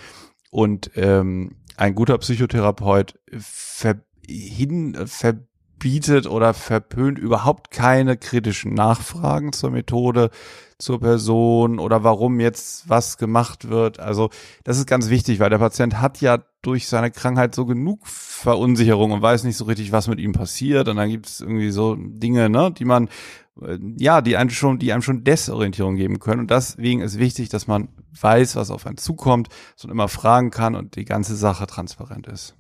Und 0.51 0.91
ähm, 0.97 1.57
ein 1.77 1.95
guter 1.95 2.19
Psychotherapeut 2.19 3.19
verhin, 3.39 4.97
verbietet 5.07 6.27
oder 6.27 6.53
verpönt 6.53 7.19
überhaupt 7.19 7.71
keine 7.71 8.17
kritischen 8.17 8.75
Nachfragen 8.75 9.53
zur 9.53 9.71
Methode, 9.71 10.31
zur 10.81 11.01
Person 11.01 11.79
oder 11.79 12.05
warum 12.05 12.41
jetzt 12.41 12.89
was 12.89 13.19
gemacht 13.19 13.69
wird. 13.69 14.01
Also 14.01 14.31
das 14.65 14.79
ist 14.79 14.87
ganz 14.87 15.11
wichtig, 15.11 15.39
weil 15.39 15.51
der 15.51 15.59
Patient 15.59 16.01
hat 16.01 16.21
ja 16.21 16.39
durch 16.63 16.89
seine 16.89 17.11
Krankheit 17.11 17.55
so 17.55 17.67
genug 17.67 18.07
Verunsicherung 18.07 19.13
und 19.13 19.23
weiß 19.23 19.45
nicht 19.45 19.57
so 19.57 19.65
richtig, 19.65 19.93
was 19.93 20.09
mit 20.09 20.19
ihm 20.19 20.33
passiert. 20.33 20.89
Und 20.89 20.97
dann 20.97 21.09
gibt 21.09 21.27
es 21.27 21.41
irgendwie 21.41 21.71
so 21.71 21.97
Dinge, 21.99 22.51
ne, 22.51 22.71
die 22.71 22.85
man, 22.85 23.09
äh, 23.63 23.79
ja, 23.97 24.21
die 24.21 24.37
einem 24.37 24.51
schon, 24.51 24.79
die 24.79 24.93
einem 24.93 25.03
schon 25.03 25.25
Desorientierung 25.25 25.97
geben 25.97 26.19
können. 26.19 26.41
Und 26.41 26.51
deswegen 26.51 27.01
ist 27.01 27.19
wichtig, 27.19 27.49
dass 27.49 27.67
man 27.67 27.89
weiß, 28.21 28.57
was 28.57 28.71
auf 28.71 28.87
einen 28.87 28.99
zukommt, 28.99 29.49
so 29.77 29.89
immer 29.89 30.09
fragen 30.09 30.51
kann 30.51 30.75
und 30.75 30.97
die 30.97 31.05
ganze 31.05 31.37
Sache 31.37 31.67
transparent 31.67 32.27
ist 32.27 32.57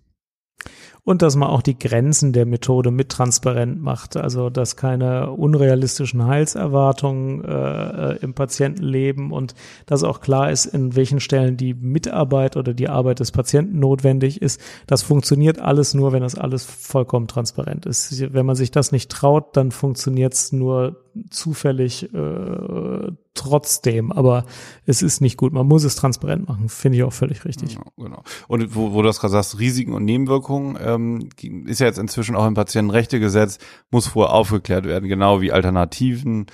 und 1.05 1.23
dass 1.23 1.37
man 1.37 1.49
auch 1.49 1.63
die 1.63 1.79
Grenzen 1.79 2.33
der 2.33 2.47
Methode 2.47 2.91
mit 2.91 3.09
transparent 3.09 3.81
macht. 3.83 4.17
Also 4.17 4.51
dass 4.51 4.77
keine 4.77 5.31
unrealistischen 5.31 6.27
Heilserwartungen 6.27 7.45
äh, 7.45 8.17
im 8.17 8.35
Patientenleben 8.35 9.33
und 9.33 9.55
dass 9.87 10.05
auch 10.05 10.21
klar 10.21 10.51
ist, 10.51 10.67
in 10.67 10.97
welchen 10.97 11.21
Stellen 11.21 11.57
die 11.57 11.75
Mitarbeit 11.75 12.57
oder 12.57 12.75
die 12.75 12.89
Arbeit 12.89 13.21
des 13.21 13.33
Patienten 13.33 13.79
notwendig 13.79 14.43
ist. 14.43 14.61
Das 14.87 15.03
funktioniert 15.03 15.59
alles 15.59 15.95
nur, 15.95 16.13
wenn 16.13 16.23
das 16.23 16.35
alles 16.35 16.65
vollkommen 16.65 17.29
transparent 17.29 17.87
ist. 17.87 18.33
Wenn 18.33 18.47
man 18.47 18.57
sich 18.57 18.71
das 18.71 18.93
nicht 18.93 19.11
traut, 19.11 19.57
dann 19.57 19.71
funktioniert 19.71 20.35
es 20.35 20.53
nur 20.53 20.97
zufällig 21.31 22.13
äh, 22.13 23.13
trotzdem, 23.35 24.13
aber 24.13 24.45
es 24.87 25.03
ist 25.03 25.21
nicht 25.21 25.37
gut. 25.37 25.53
Man 25.53 25.67
muss 25.67 25.85
es 25.85 25.97
transparent 25.97 26.49
machen, 26.49 26.69
finde 26.69 26.99
ich 26.99 27.05
auch 27.05 27.13
völlig 27.13 27.45
richtig. 27.45 27.75
Ja, 27.75 27.83
genau. 27.97 28.23
Und 28.49 28.75
wo, 28.75 28.93
wo 28.93 29.03
du 29.03 29.09
das 29.09 29.21
gerade 29.21 29.33
sagst, 29.33 29.59
Risiken 29.59 29.93
und 29.93 30.05
Nebenwirkungen, 30.05 30.79
ähm, 30.81 31.29
ist 31.67 31.81
ja 31.81 31.87
jetzt 31.87 31.99
inzwischen 31.99 32.37
auch 32.37 32.47
im 32.47 32.55
Patientenrechtegesetz, 32.55 33.59
muss 33.91 34.09
vorher 34.09 34.35
aufgeklärt 34.35 34.85
werden, 34.85 35.09
genau 35.09 35.41
wie 35.41 35.53
Alternativen. 35.53 36.47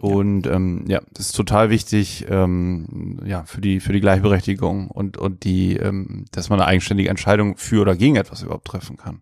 Und 0.00 0.46
ja. 0.46 0.52
Ähm, 0.52 0.84
ja, 0.88 1.00
das 1.12 1.26
ist 1.26 1.36
total 1.36 1.70
wichtig, 1.70 2.26
ähm, 2.28 3.20
ja, 3.24 3.44
für 3.44 3.60
die 3.60 3.78
für 3.78 3.92
die 3.92 4.00
Gleichberechtigung 4.00 4.88
und 4.88 5.16
und 5.18 5.44
die, 5.44 5.76
ähm, 5.76 6.24
dass 6.32 6.50
man 6.50 6.60
eine 6.60 6.66
eigenständige 6.66 7.10
Entscheidung 7.10 7.56
für 7.56 7.82
oder 7.82 7.94
gegen 7.94 8.16
etwas 8.16 8.42
überhaupt 8.42 8.66
treffen 8.66 8.96
kann. 8.96 9.20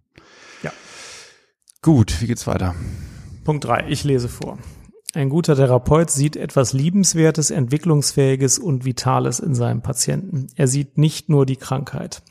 Ja. 0.63 0.73
Gut, 1.83 2.23
wie 2.23 2.27
geht's 2.27 2.47
weiter? 2.47 2.75
Punkt 3.45 3.65
drei. 3.65 3.87
Ich 3.89 4.05
lese 4.05 4.29
vor. 4.29 4.59
Ein 5.15 5.29
guter 5.29 5.57
Therapeut 5.57 6.11
sieht 6.11 6.37
etwas 6.37 6.73
Liebenswertes, 6.73 7.51
Entwicklungsfähiges 7.51 8.59
und 8.59 8.85
Vitales 8.87 9.41
in 9.41 9.55
seinem 9.55 9.83
Patienten. 9.83 10.47
Er 10.57 10.69
sieht 10.69 10.97
nicht 10.97 11.29
nur 11.29 11.45
die 11.45 11.57
Krankheit. 11.57 12.23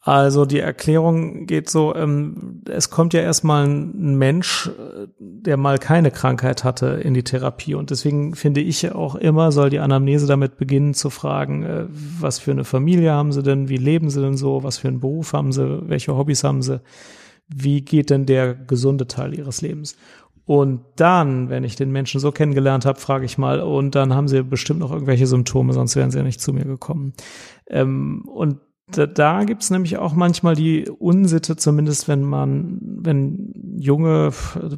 Also 0.00 0.46
die 0.46 0.60
Erklärung 0.60 1.46
geht 1.46 1.68
so, 1.68 1.94
ähm, 1.94 2.62
es 2.66 2.88
kommt 2.88 3.12
ja 3.12 3.20
erstmal 3.20 3.66
ein 3.66 4.16
Mensch, 4.16 4.70
der 5.18 5.58
mal 5.58 5.78
keine 5.78 6.10
Krankheit 6.10 6.64
hatte 6.64 6.86
in 6.86 7.12
die 7.14 7.24
Therapie. 7.24 7.74
Und 7.74 7.90
deswegen 7.90 8.34
finde 8.34 8.60
ich 8.60 8.90
auch 8.92 9.16
immer, 9.16 9.52
soll 9.52 9.68
die 9.68 9.80
Anamnese 9.80 10.26
damit 10.26 10.56
beginnen 10.56 10.94
zu 10.94 11.10
fragen, 11.10 11.62
äh, 11.62 11.84
was 11.88 12.38
für 12.38 12.52
eine 12.52 12.64
Familie 12.64 13.12
haben 13.12 13.32
sie 13.32 13.42
denn, 13.42 13.68
wie 13.68 13.76
leben 13.76 14.08
sie 14.08 14.22
denn 14.22 14.36
so, 14.36 14.62
was 14.62 14.78
für 14.78 14.88
einen 14.88 15.00
Beruf 15.00 15.32
haben 15.32 15.52
sie, 15.52 15.82
welche 15.88 16.16
Hobbys 16.16 16.42
haben 16.42 16.62
sie, 16.62 16.80
wie 17.48 17.82
geht 17.82 18.10
denn 18.10 18.26
der 18.26 18.54
gesunde 18.54 19.06
Teil 19.06 19.36
ihres 19.36 19.60
Lebens? 19.60 19.96
Und 20.44 20.80
dann, 20.96 21.50
wenn 21.50 21.62
ich 21.62 21.76
den 21.76 21.90
Menschen 21.90 22.20
so 22.20 22.32
kennengelernt 22.32 22.86
habe, 22.86 22.98
frage 22.98 23.26
ich 23.26 23.36
mal, 23.36 23.60
und 23.60 23.94
dann 23.94 24.14
haben 24.14 24.28
sie 24.28 24.42
bestimmt 24.42 24.80
noch 24.80 24.90
irgendwelche 24.90 25.26
Symptome, 25.26 25.74
sonst 25.74 25.94
wären 25.94 26.10
sie 26.10 26.16
ja 26.16 26.24
nicht 26.24 26.40
zu 26.40 26.54
mir 26.54 26.64
gekommen. 26.64 27.12
Ähm, 27.68 28.22
und 28.26 28.56
da, 28.90 29.06
da 29.06 29.44
gibt 29.44 29.62
es 29.62 29.70
nämlich 29.70 29.98
auch 29.98 30.14
manchmal 30.14 30.54
die 30.54 30.88
Unsitte, 30.88 31.56
zumindest 31.56 32.08
wenn 32.08 32.22
man, 32.22 32.78
wenn 32.80 33.52
junge 33.78 34.30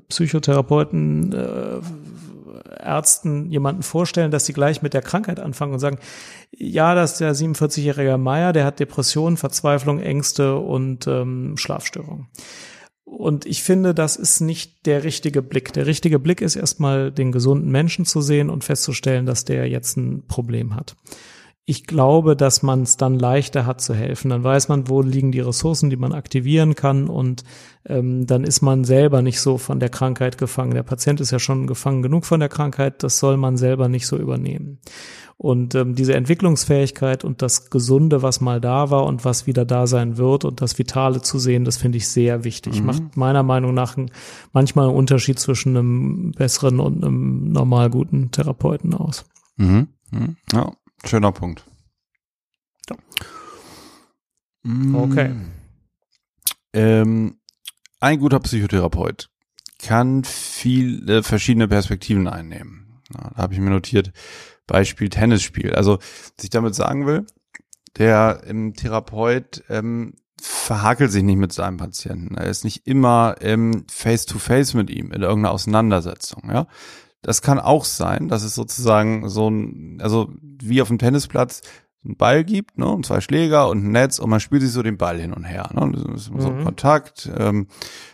Psychotherapeuten 0.09 1.33
äh, 1.33 1.81
Ärzten 2.83 3.51
jemanden 3.51 3.83
vorstellen, 3.83 4.31
dass 4.31 4.47
sie 4.47 4.53
gleich 4.53 4.83
mit 4.83 4.95
der 4.95 5.03
Krankheit 5.03 5.41
anfangen 5.41 5.73
und 5.73 5.79
sagen, 5.79 5.99
ja, 6.51 6.95
das 6.95 7.13
ist 7.13 7.21
der 7.21 7.35
47-jährige 7.35 8.19
Meier, 8.19 8.53
der 8.53 8.65
hat 8.65 8.81
Depressionen, 8.81 9.37
Verzweiflung, 9.37 10.01
Ängste 10.01 10.57
und 10.57 11.07
ähm, 11.07 11.57
Schlafstörungen. 11.57 12.29
Und 13.05 13.45
ich 13.45 13.65
finde, 13.65 13.93
das 13.93 14.15
ist 14.15 14.41
nicht 14.41 14.87
der 14.87 15.03
richtige 15.03 15.43
Blick. 15.43 15.73
Der 15.73 15.87
richtige 15.87 16.21
Blick 16.21 16.41
ist 16.41 16.55
erstmal 16.55 17.11
den 17.11 17.33
gesunden 17.33 17.71
Menschen 17.71 18.05
zu 18.05 18.21
sehen 18.21 18.49
und 18.49 18.63
festzustellen, 18.63 19.27
dass 19.27 19.45
der 19.45 19.69
jetzt 19.69 19.97
ein 19.97 20.27
Problem 20.29 20.77
hat. 20.77 20.95
Ich 21.71 21.87
glaube, 21.87 22.35
dass 22.35 22.65
man 22.65 22.83
es 22.83 22.97
dann 22.97 23.17
leichter 23.17 23.65
hat 23.65 23.81
zu 23.81 23.95
helfen. 23.95 24.31
Dann 24.31 24.43
weiß 24.43 24.67
man, 24.67 24.89
wo 24.89 25.03
liegen 25.03 25.31
die 25.31 25.39
Ressourcen, 25.39 25.89
die 25.89 25.97
man 25.97 26.13
aktivieren 26.13 26.75
kann 26.75 27.07
und 27.07 27.45
ähm, 27.87 28.27
dann 28.27 28.43
ist 28.43 28.61
man 28.61 28.83
selber 28.83 29.23
nicht 29.23 29.41
so 29.41 29.57
von 29.57 29.79
der 29.79 29.89
Krankheit 29.89 30.37
gefangen. 30.37 30.75
Der 30.75 30.83
Patient 30.83 31.21
ist 31.21 31.31
ja 31.31 31.39
schon 31.39 31.69
gefangen 31.69 32.03
genug 32.03 32.27
von 32.27 32.41
der 32.41 32.49
Krankheit, 32.49 33.05
das 33.05 33.21
soll 33.21 33.37
man 33.37 33.57
selber 33.57 33.89
nicht 33.89 34.09
so 34.09 34.17
übernehmen. 34.17 34.81
Und 35.37 35.77
ähm, 35.77 35.95
diese 35.95 36.15
Entwicklungsfähigkeit 36.15 37.23
und 37.23 37.41
das 37.41 37.71
Gesunde, 37.71 38.21
was 38.21 38.41
mal 38.41 38.61
da 38.61 38.91
war 38.91 39.05
und 39.05 39.25
was 39.25 39.47
wieder 39.47 39.65
da 39.65 39.87
sein 39.87 40.19
wird 40.19 40.45
und 40.45 40.61
das 40.61 40.77
Vitale 40.77 41.23
zu 41.23 41.39
sehen, 41.39 41.65
das 41.65 41.77
finde 41.77 41.99
ich 41.99 42.09
sehr 42.09 42.43
wichtig. 42.43 42.81
Mhm. 42.81 42.87
Macht 42.87 43.17
meiner 43.17 43.45
Meinung 43.45 43.75
nach 43.75 43.97
ein, 43.97 44.11
manchmal 44.53 44.89
einen 44.89 44.97
Unterschied 44.97 45.39
zwischen 45.39 45.77
einem 45.77 46.33
besseren 46.33 46.81
und 46.81 47.05
einem 47.05 47.53
normal 47.53 47.91
guten 47.91 48.33
Therapeuten 48.33 48.93
aus. 48.93 49.25
Mhm. 49.57 49.87
Mhm. 50.11 50.37
Ja, 50.53 50.73
Schöner 51.05 51.33
Punkt. 51.33 51.65
Ja. 52.89 52.97
Mm. 54.63 54.95
Okay. 54.95 55.35
Ähm, 56.73 57.41
ein 58.01 58.19
guter 58.19 58.41
Psychotherapeut 58.41 59.31
kann 59.79 60.25
viele 60.25 61.23
verschiedene 61.23 61.69
Perspektiven 61.69 62.29
einnehmen. 62.29 63.03
Ja, 63.15 63.31
da 63.31 63.43
habe 63.43 63.55
ich 63.55 63.61
mir 63.61 63.71
notiert, 63.71 64.13
Beispiel 64.67 65.09
Tennisspiel. 65.09 65.75
Also, 65.75 65.99
was 65.99 66.45
ich 66.45 66.51
damit 66.51 66.75
sagen 66.75 67.07
will, 67.07 67.27
der 67.99 68.43
ähm, 68.47 68.75
Therapeut 68.75 69.65
ähm, 69.69 70.15
verhakelt 70.41 71.11
sich 71.11 71.23
nicht 71.23 71.37
mit 71.37 71.53
seinem 71.53 71.77
Patienten. 71.77 72.37
Er 72.37 72.47
ist 72.47 72.65
nicht 72.65 72.87
immer 72.87 73.37
ähm, 73.41 73.85
face 73.91 74.27
to 74.27 74.39
face 74.39 74.75
mit 74.75 74.91
ihm 74.91 75.13
in 75.13 75.23
irgendeiner 75.23 75.53
Auseinandersetzung. 75.53 76.51
Ja, 76.51 76.67
das 77.23 77.43
kann 77.43 77.59
auch 77.59 77.85
sein, 77.85 78.29
dass 78.29 78.43
es 78.43 78.55
sozusagen 78.55 79.29
so 79.29 79.49
ein, 79.49 79.99
also 80.01 80.33
wie 80.41 80.81
auf 80.83 80.89
dem 80.89 80.99
Tennisplatz 80.99 81.61
einen 82.05 82.17
Ball 82.17 82.45
gibt, 82.45 82.79
ne, 82.79 82.89
und 82.89 83.05
zwei 83.05 83.21
Schläger 83.21 83.69
und 83.69 83.85
ein 83.85 83.93
Netz 83.93 84.19
und 84.19 84.31
man 84.31 84.41
spielt 84.41 84.63
sich 84.63 84.73
so 84.73 84.83
den 84.83 84.97
Ball 84.97 85.21
hin 85.21 85.33
und 85.33 85.45
her. 85.45 85.69
Ne, 85.75 85.93
ist 86.15 86.25
so 86.25 86.49
ein 86.49 86.61
Mhm. 86.61 86.65
Kontakt, 86.65 87.31
ähm, 87.37 87.67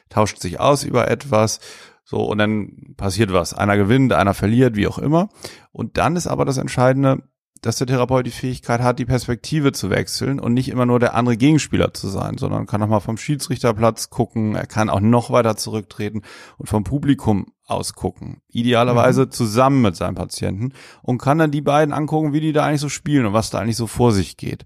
tauscht 0.08 0.40
sich 0.40 0.58
aus 0.58 0.82
über 0.82 1.08
etwas, 1.08 1.60
so 2.04 2.24
und 2.24 2.38
dann 2.38 2.94
passiert 2.96 3.32
was. 3.32 3.54
Einer 3.54 3.76
gewinnt, 3.76 4.12
einer 4.12 4.34
verliert, 4.34 4.76
wie 4.76 4.88
auch 4.88 4.98
immer. 4.98 5.28
Und 5.72 5.98
dann 5.98 6.16
ist 6.16 6.26
aber 6.26 6.44
das 6.44 6.56
Entscheidende, 6.56 7.22
dass 7.62 7.76
der 7.76 7.86
Therapeut 7.86 8.26
die 8.26 8.30
Fähigkeit 8.30 8.80
hat, 8.80 8.98
die 8.98 9.06
Perspektive 9.06 9.72
zu 9.72 9.90
wechseln 9.90 10.38
und 10.40 10.52
nicht 10.52 10.68
immer 10.68 10.86
nur 10.86 11.00
der 11.00 11.14
andere 11.14 11.36
Gegenspieler 11.36 11.94
zu 11.94 12.08
sein, 12.08 12.38
sondern 12.38 12.66
kann 12.66 12.82
auch 12.82 12.88
mal 12.88 13.00
vom 13.00 13.16
Schiedsrichterplatz 13.16 14.10
gucken, 14.10 14.54
er 14.54 14.66
kann 14.66 14.90
auch 14.90 15.00
noch 15.00 15.30
weiter 15.30 15.56
zurücktreten 15.56 16.22
und 16.58 16.68
vom 16.68 16.84
Publikum 16.84 17.46
aus 17.66 17.94
gucken. 17.94 18.40
Idealerweise 18.48 19.28
zusammen 19.28 19.82
mit 19.82 19.96
seinem 19.96 20.14
Patienten 20.14 20.72
und 21.02 21.18
kann 21.18 21.38
dann 21.38 21.50
die 21.50 21.60
beiden 21.60 21.92
angucken, 21.92 22.32
wie 22.32 22.40
die 22.40 22.52
da 22.52 22.64
eigentlich 22.64 22.80
so 22.80 22.88
spielen 22.88 23.26
und 23.26 23.32
was 23.32 23.50
da 23.50 23.58
eigentlich 23.58 23.76
so 23.76 23.86
vor 23.86 24.12
sich 24.12 24.36
geht. 24.36 24.64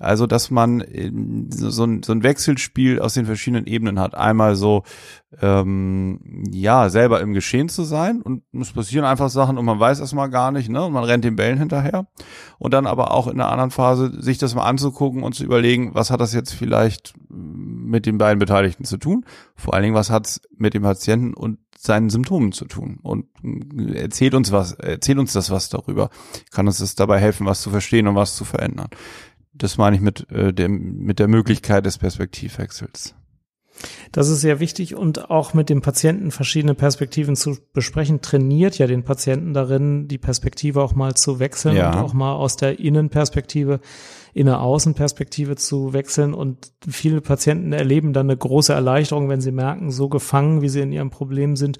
Also, 0.00 0.26
dass 0.26 0.50
man 0.50 0.82
ähm, 0.92 1.48
so, 1.50 1.84
ein, 1.84 2.02
so 2.02 2.12
ein 2.12 2.22
Wechselspiel 2.22 3.00
aus 3.00 3.14
den 3.14 3.26
verschiedenen 3.26 3.66
Ebenen 3.66 4.00
hat. 4.00 4.14
Einmal 4.14 4.56
so, 4.56 4.82
ähm, 5.40 6.44
ja, 6.50 6.88
selber 6.88 7.20
im 7.20 7.34
Geschehen 7.34 7.68
zu 7.68 7.84
sein 7.84 8.20
und 8.22 8.42
es 8.58 8.72
passieren 8.72 9.04
einfach 9.04 9.28
Sachen 9.28 9.58
und 9.58 9.64
man 9.64 9.78
weiß 9.78 10.00
erstmal 10.00 10.30
gar 10.30 10.50
nicht, 10.50 10.70
ne, 10.70 10.84
und 10.84 10.92
man 10.92 11.04
rennt 11.04 11.24
den 11.24 11.36
Bällen 11.36 11.58
hinterher. 11.58 12.06
Und 12.58 12.74
dann 12.74 12.86
aber 12.86 13.12
auch 13.12 13.26
in 13.26 13.34
einer 13.34 13.52
anderen 13.52 13.70
Phase 13.70 14.20
sich 14.20 14.38
das 14.38 14.54
mal 14.54 14.64
anzugucken 14.64 15.22
und 15.22 15.34
zu 15.34 15.44
überlegen, 15.44 15.94
was 15.94 16.10
hat 16.10 16.20
das 16.20 16.32
jetzt 16.32 16.52
vielleicht 16.52 17.14
mit 17.28 18.06
den 18.06 18.18
beiden 18.18 18.38
Beteiligten 18.38 18.84
zu 18.84 18.96
tun? 18.96 19.24
Vor 19.54 19.74
allen 19.74 19.84
Dingen, 19.84 19.94
was 19.94 20.10
hat 20.10 20.26
es 20.26 20.40
mit 20.56 20.74
dem 20.74 20.82
Patienten 20.82 21.34
und 21.34 21.58
seinen 21.82 22.10
Symptomen 22.10 22.52
zu 22.52 22.64
tun? 22.66 22.98
Und 23.02 23.26
äh, 23.42 24.00
erzählt 24.00 24.34
uns 24.34 24.52
was, 24.52 24.72
erzählt 24.72 25.18
uns 25.18 25.32
das 25.32 25.50
was 25.50 25.68
darüber. 25.68 26.10
Kann 26.50 26.66
uns 26.66 26.78
das 26.78 26.94
dabei 26.94 27.18
helfen, 27.18 27.46
was 27.46 27.62
zu 27.62 27.70
verstehen 27.70 28.06
und 28.06 28.14
was 28.14 28.36
zu 28.36 28.44
verändern? 28.44 28.88
Das 29.52 29.78
meine 29.78 29.96
ich 29.96 30.02
mit, 30.02 30.30
äh, 30.30 30.52
dem, 30.52 30.98
mit 30.98 31.18
der 31.18 31.28
Möglichkeit 31.28 31.84
des 31.86 31.98
Perspektivwechsels. 31.98 33.14
Das 34.12 34.28
ist 34.28 34.40
sehr 34.40 34.60
wichtig 34.60 34.94
und 34.94 35.30
auch 35.30 35.54
mit 35.54 35.70
dem 35.70 35.80
Patienten 35.80 36.30
verschiedene 36.30 36.74
Perspektiven 36.74 37.36
zu 37.36 37.56
besprechen, 37.72 38.20
trainiert 38.20 38.76
ja 38.78 38.86
den 38.86 39.04
Patienten 39.04 39.54
darin, 39.54 40.06
die 40.08 40.18
Perspektive 40.18 40.82
auch 40.82 40.94
mal 40.94 41.14
zu 41.14 41.38
wechseln 41.38 41.76
Ja. 41.76 41.90
und 41.90 41.98
auch 41.98 42.12
mal 42.12 42.34
aus 42.34 42.56
der 42.56 42.78
Innenperspektive 42.78 43.80
in 44.34 44.48
eine 44.48 44.60
Außenperspektive 44.60 45.56
zu 45.56 45.92
wechseln. 45.92 46.34
Und 46.34 46.72
viele 46.88 47.20
Patienten 47.20 47.72
erleben 47.72 48.12
dann 48.12 48.26
eine 48.26 48.36
große 48.36 48.72
Erleichterung, 48.72 49.28
wenn 49.28 49.40
sie 49.40 49.52
merken, 49.52 49.90
so 49.90 50.08
gefangen, 50.08 50.62
wie 50.62 50.68
sie 50.68 50.80
in 50.80 50.92
ihrem 50.92 51.10
Problem 51.10 51.56
sind, 51.56 51.78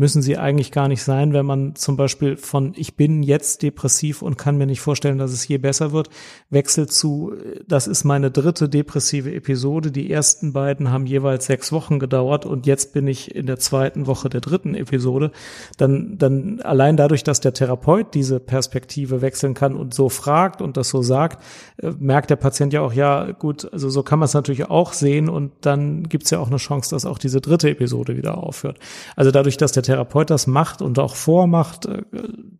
müssen 0.00 0.22
sie 0.22 0.38
eigentlich 0.38 0.72
gar 0.72 0.88
nicht 0.88 1.02
sein, 1.02 1.34
wenn 1.34 1.44
man 1.44 1.74
zum 1.74 1.98
Beispiel 1.98 2.38
von 2.38 2.72
ich 2.74 2.96
bin 2.96 3.22
jetzt 3.22 3.62
depressiv 3.62 4.22
und 4.22 4.38
kann 4.38 4.56
mir 4.56 4.64
nicht 4.64 4.80
vorstellen, 4.80 5.18
dass 5.18 5.30
es 5.30 5.46
je 5.46 5.58
besser 5.58 5.92
wird, 5.92 6.08
wechselt 6.48 6.90
zu, 6.90 7.34
das 7.68 7.86
ist 7.86 8.04
meine 8.04 8.30
dritte 8.30 8.70
depressive 8.70 9.30
Episode. 9.30 9.92
Die 9.92 10.10
ersten 10.10 10.54
beiden 10.54 10.90
haben 10.90 11.04
jeweils 11.04 11.44
sechs 11.44 11.70
Wochen 11.70 11.98
gedauert 11.98 12.46
und 12.46 12.66
jetzt 12.66 12.94
bin 12.94 13.06
ich 13.06 13.34
in 13.34 13.44
der 13.44 13.58
zweiten 13.58 14.06
Woche 14.06 14.30
der 14.30 14.40
dritten 14.40 14.74
Episode. 14.74 15.32
Dann, 15.76 16.16
dann 16.16 16.62
allein 16.62 16.96
dadurch, 16.96 17.22
dass 17.22 17.40
der 17.40 17.52
Therapeut 17.52 18.14
diese 18.14 18.40
Perspektive 18.40 19.20
wechseln 19.20 19.52
kann 19.52 19.76
und 19.76 19.92
so 19.92 20.08
fragt 20.08 20.62
und 20.62 20.78
das 20.78 20.88
so 20.88 21.02
sagt, 21.02 21.44
äh, 21.76 21.92
merkt 21.98 22.30
der 22.30 22.36
Patient 22.36 22.72
ja 22.72 22.80
auch, 22.80 22.94
ja 22.94 23.32
gut, 23.32 23.70
also 23.70 23.90
so 23.90 24.02
kann 24.02 24.18
man 24.18 24.24
es 24.24 24.32
natürlich 24.32 24.70
auch 24.70 24.94
sehen 24.94 25.28
und 25.28 25.52
dann 25.60 26.04
gibt 26.04 26.24
es 26.24 26.30
ja 26.30 26.38
auch 26.38 26.48
eine 26.48 26.56
Chance, 26.56 26.88
dass 26.88 27.04
auch 27.04 27.18
diese 27.18 27.42
dritte 27.42 27.68
Episode 27.68 28.16
wieder 28.16 28.38
aufhört. 28.38 28.78
Also 29.14 29.30
dadurch, 29.30 29.58
dass 29.58 29.72
der 29.72 29.89
Therapeut 29.90 30.30
das 30.30 30.46
macht 30.46 30.82
und 30.82 31.00
auch 31.00 31.16
vormacht, 31.16 31.86
äh, 31.86 32.02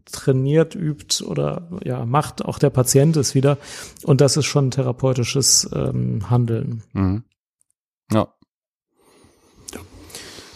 trainiert, 0.05 0.75
übt 0.75 1.25
oder 1.25 1.69
ja, 1.85 2.05
macht 2.05 2.45
auch 2.45 2.59
der 2.59 2.71
Patient 2.71 3.17
es 3.17 3.37
wieder. 3.37 3.57
Und 4.03 4.21
das 4.21 4.37
ist 4.37 4.47
schon 4.47 4.73
therapeutisches 4.73 5.71
ähm, 5.73 6.29
Handeln. 6.29 6.83
Mhm. 6.93 7.23
Ja. 8.11 8.35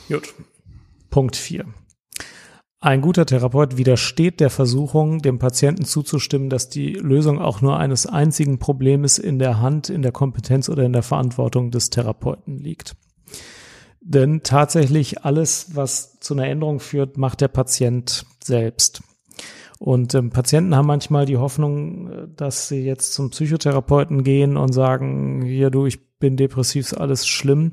Gut. 0.08 0.34
Punkt 1.10 1.36
4. 1.36 1.64
Ein 2.80 3.02
guter 3.02 3.24
Therapeut 3.24 3.76
widersteht 3.76 4.40
der 4.40 4.50
Versuchung, 4.50 5.22
dem 5.22 5.38
Patienten 5.38 5.84
zuzustimmen, 5.84 6.50
dass 6.50 6.68
die 6.68 6.94
Lösung 6.94 7.40
auch 7.40 7.60
nur 7.60 7.78
eines 7.78 8.06
einzigen 8.06 8.58
Problems 8.58 9.18
in 9.18 9.38
der 9.38 9.60
Hand, 9.60 9.90
in 9.90 10.02
der 10.02 10.10
Kompetenz 10.10 10.68
oder 10.68 10.82
in 10.82 10.92
der 10.92 11.04
Verantwortung 11.04 11.70
des 11.70 11.90
Therapeuten 11.90 12.58
liegt. 12.58 12.96
Denn 14.06 14.42
tatsächlich 14.42 15.24
alles, 15.24 15.74
was 15.74 16.20
zu 16.20 16.34
einer 16.34 16.46
Änderung 16.46 16.78
führt, 16.78 17.16
macht 17.16 17.40
der 17.40 17.48
Patient 17.48 18.26
selbst. 18.42 19.02
Und 19.78 20.14
ähm, 20.14 20.28
Patienten 20.28 20.76
haben 20.76 20.86
manchmal 20.86 21.24
die 21.24 21.38
Hoffnung, 21.38 22.10
äh, 22.10 22.28
dass 22.36 22.68
sie 22.68 22.84
jetzt 22.84 23.14
zum 23.14 23.30
Psychotherapeuten 23.30 24.22
gehen 24.22 24.58
und 24.58 24.72
sagen, 24.72 25.42
hier 25.42 25.70
du, 25.70 25.86
ich 25.86 26.18
bin 26.18 26.36
depressiv, 26.36 26.92
ist 26.92 26.94
alles 26.94 27.26
schlimm. 27.26 27.72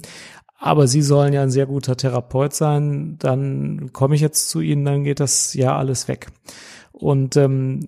Aber 0.57 0.88
Sie 0.88 1.01
sollen 1.01 1.34
ja 1.34 1.41
ein 1.41 1.49
sehr 1.49 1.65
guter 1.65 1.97
Therapeut 1.97 2.53
sein, 2.53 3.17
dann 3.17 3.91
komme 3.93 4.13
ich 4.13 4.21
jetzt 4.21 4.49
zu 4.49 4.61
Ihnen, 4.61 4.86
dann 4.86 5.03
geht 5.03 5.19
das 5.19 5.55
ja 5.55 5.75
alles 5.75 6.07
weg. 6.07 6.27
Und 6.91 7.36
ähm, 7.36 7.84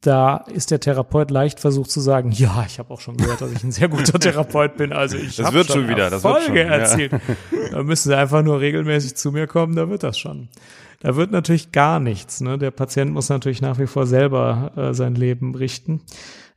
da 0.00 0.38
ist 0.38 0.70
der 0.70 0.80
Therapeut 0.80 1.30
leicht 1.30 1.60
versucht 1.60 1.90
zu 1.90 2.00
sagen, 2.00 2.30
ja, 2.32 2.64
ich 2.66 2.78
habe 2.78 2.92
auch 2.92 3.00
schon 3.00 3.18
gehört, 3.18 3.40
dass 3.42 3.52
ich 3.52 3.62
ein 3.62 3.72
sehr 3.72 3.88
guter 3.88 4.18
Therapeut 4.20 4.76
bin. 4.76 4.92
Also 4.92 5.18
ich 5.18 5.36
Das 5.36 5.52
wird 5.52 5.66
schon 5.66 5.88
wieder, 5.88 6.08
das 6.08 6.24
wird 6.24 6.36
Erfolge 6.36 6.60
schon, 6.60 6.70
ja. 6.70 6.76
erzielt. 6.76 7.12
Da 7.70 7.82
müssen 7.82 8.08
Sie 8.08 8.16
einfach 8.16 8.42
nur 8.42 8.60
regelmäßig 8.60 9.16
zu 9.16 9.30
mir 9.30 9.46
kommen, 9.46 9.76
da 9.76 9.90
wird 9.90 10.02
das 10.02 10.18
schon. 10.18 10.48
Da 11.00 11.16
wird 11.16 11.30
natürlich 11.32 11.72
gar 11.72 12.00
nichts. 12.00 12.40
Ne? 12.40 12.58
Der 12.58 12.70
Patient 12.70 13.12
muss 13.12 13.28
natürlich 13.28 13.60
nach 13.60 13.78
wie 13.78 13.86
vor 13.86 14.06
selber 14.06 14.72
äh, 14.76 14.94
sein 14.94 15.14
Leben 15.14 15.54
richten 15.54 16.02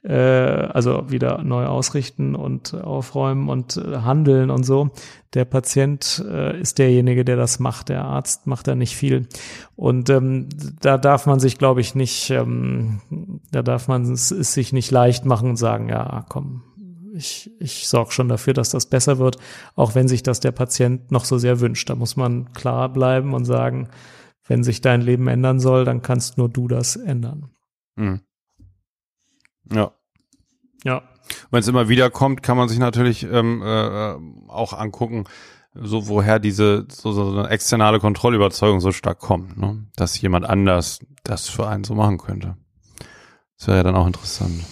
äh, 0.03 0.13
also 0.13 1.09
wieder 1.09 1.43
neu 1.43 1.65
ausrichten 1.65 2.35
und 2.35 2.73
aufräumen 2.73 3.49
und 3.49 3.77
äh, 3.77 3.97
handeln 3.99 4.49
und 4.49 4.63
so. 4.63 4.91
Der 5.33 5.45
Patient 5.45 6.23
äh, 6.29 6.59
ist 6.59 6.77
derjenige, 6.77 7.25
der 7.25 7.37
das 7.37 7.59
macht. 7.59 7.89
Der 7.89 8.03
Arzt 8.05 8.45
macht 8.45 8.67
da 8.67 8.75
nicht 8.75 8.95
viel. 8.95 9.27
Und 9.75 10.09
ähm, 10.09 10.49
da 10.81 10.97
darf 10.97 11.25
man 11.25 11.39
sich, 11.39 11.57
glaube 11.57 11.81
ich, 11.81 11.95
nicht, 11.95 12.29
ähm, 12.29 13.01
da 13.51 13.61
darf 13.61 13.87
man 13.87 14.03
es, 14.11 14.31
es 14.31 14.53
sich 14.53 14.73
nicht 14.73 14.91
leicht 14.91 15.25
machen 15.25 15.49
und 15.49 15.57
sagen, 15.57 15.89
ja, 15.89 16.25
komm, 16.29 16.63
ich, 17.15 17.51
ich 17.59 17.87
sorge 17.87 18.11
schon 18.11 18.27
dafür, 18.27 18.53
dass 18.53 18.69
das 18.69 18.87
besser 18.87 19.19
wird, 19.19 19.37
auch 19.75 19.95
wenn 19.95 20.07
sich 20.07 20.23
das 20.23 20.39
der 20.39 20.51
Patient 20.51 21.11
noch 21.11 21.25
so 21.25 21.37
sehr 21.37 21.59
wünscht. 21.59 21.89
Da 21.89 21.95
muss 21.95 22.15
man 22.15 22.51
klar 22.53 22.89
bleiben 22.89 23.33
und 23.33 23.45
sagen, 23.45 23.89
wenn 24.47 24.63
sich 24.63 24.81
dein 24.81 25.01
Leben 25.01 25.27
ändern 25.27 25.59
soll, 25.59 25.85
dann 25.85 26.01
kannst 26.01 26.37
nur 26.37 26.49
du 26.49 26.67
das 26.67 26.95
ändern. 26.95 27.49
Mhm. 27.95 28.19
Ja. 29.73 29.91
Ja. 30.83 31.01
Wenn 31.51 31.61
es 31.61 31.67
immer 31.67 31.89
wieder 31.89 32.09
kommt, 32.09 32.43
kann 32.43 32.57
man 32.57 32.67
sich 32.69 32.79
natürlich 32.79 33.23
ähm, 33.23 33.61
äh, 33.63 34.15
auch 34.49 34.73
angucken, 34.73 35.25
so 35.73 36.07
woher 36.07 36.39
diese 36.39 36.85
so, 36.89 37.11
so 37.11 37.31
eine 37.31 37.49
externe 37.49 37.99
Kontrollüberzeugung 37.99 38.79
so 38.79 38.91
stark 38.91 39.19
kommt, 39.19 39.57
ne? 39.57 39.85
dass 39.95 40.19
jemand 40.21 40.45
anders 40.45 40.99
das 41.23 41.49
für 41.49 41.67
einen 41.67 41.83
so 41.83 41.95
machen 41.95 42.17
könnte. 42.17 42.57
Das 43.57 43.67
wäre 43.67 43.77
ja 43.77 43.83
dann 43.83 43.95
auch 43.95 44.07
interessant. 44.07 44.63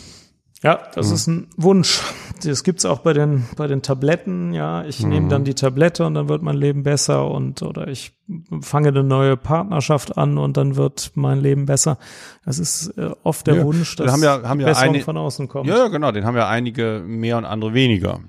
Ja, 0.64 0.80
das 0.93 1.07
Mhm. 1.09 1.14
ist 1.16 1.28
ein 1.28 1.47
Wunsch. 1.57 2.01
Das 2.43 2.64
gibt's 2.64 2.86
auch 2.86 2.99
bei 2.99 3.14
den 3.14 3.45
bei 3.55 3.66
den 3.68 3.82
Tabletten. 3.82 4.53
Ja, 4.53 4.84
ich 4.84 5.03
nehme 5.03 5.28
dann 5.28 5.43
die 5.43 5.55
Tablette 5.55 6.05
und 6.05 6.14
dann 6.14 6.30
wird 6.30 6.43
mein 6.43 6.55
Leben 6.55 6.84
besser 6.84 7.30
und 7.32 7.64
oder 7.64 7.88
ich 7.88 8.14
fange 8.62 8.89
eine 8.89 9.03
neue 9.03 9.38
Partnerschaft 9.38 10.18
an 10.18 10.38
und 10.38 10.57
dann 10.57 10.76
wird 10.76 11.12
mein 11.16 11.39
Leben 11.41 11.66
besser. 11.66 11.97
Das 12.45 12.59
ist 12.59 12.89
äh, 12.97 13.09
oft 13.24 13.47
der 13.47 13.55
Ja, 13.55 13.64
Wunsch, 13.64 13.95
dass 13.95 14.12
haben 14.12 14.22
ja- 14.24 14.43
haben 14.43 14.59
die 14.59 14.64
ja 14.66 14.70
Besserung 14.70 14.95
eine- 14.95 15.03
von 15.03 15.18
außen 15.18 15.47
kommt. 15.47 15.68
Ja, 15.68 15.78
ja, 15.78 15.88
genau, 15.88 16.12
den 16.12 16.26
haben 16.26 16.38
ja 16.38 16.47
einige 16.47 17.03
mehr 17.05 17.38
und 17.38 17.45
andere 17.45 17.74
weniger. 17.74 18.20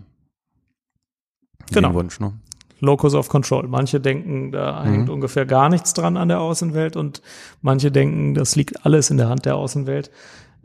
Genau. 1.72 1.88
Den 1.88 1.94
Wunsch, 1.94 2.20
ne? 2.20 2.32
Locus 2.80 3.14
of 3.14 3.28
Control. 3.28 3.68
Manche 3.68 4.00
denken, 4.00 4.50
da 4.52 4.82
hängt 4.84 5.06
Mhm. 5.06 5.14
ungefähr 5.14 5.46
gar 5.46 5.68
nichts 5.68 5.94
dran 5.94 6.16
an 6.16 6.28
der 6.28 6.40
Außenwelt 6.40 6.96
und 6.96 7.22
manche 7.60 7.92
denken, 7.92 8.34
das 8.34 8.56
liegt 8.56 8.84
alles 8.84 9.10
in 9.10 9.18
der 9.18 9.28
Hand 9.28 9.44
der 9.46 9.56
Außenwelt. 9.56 10.10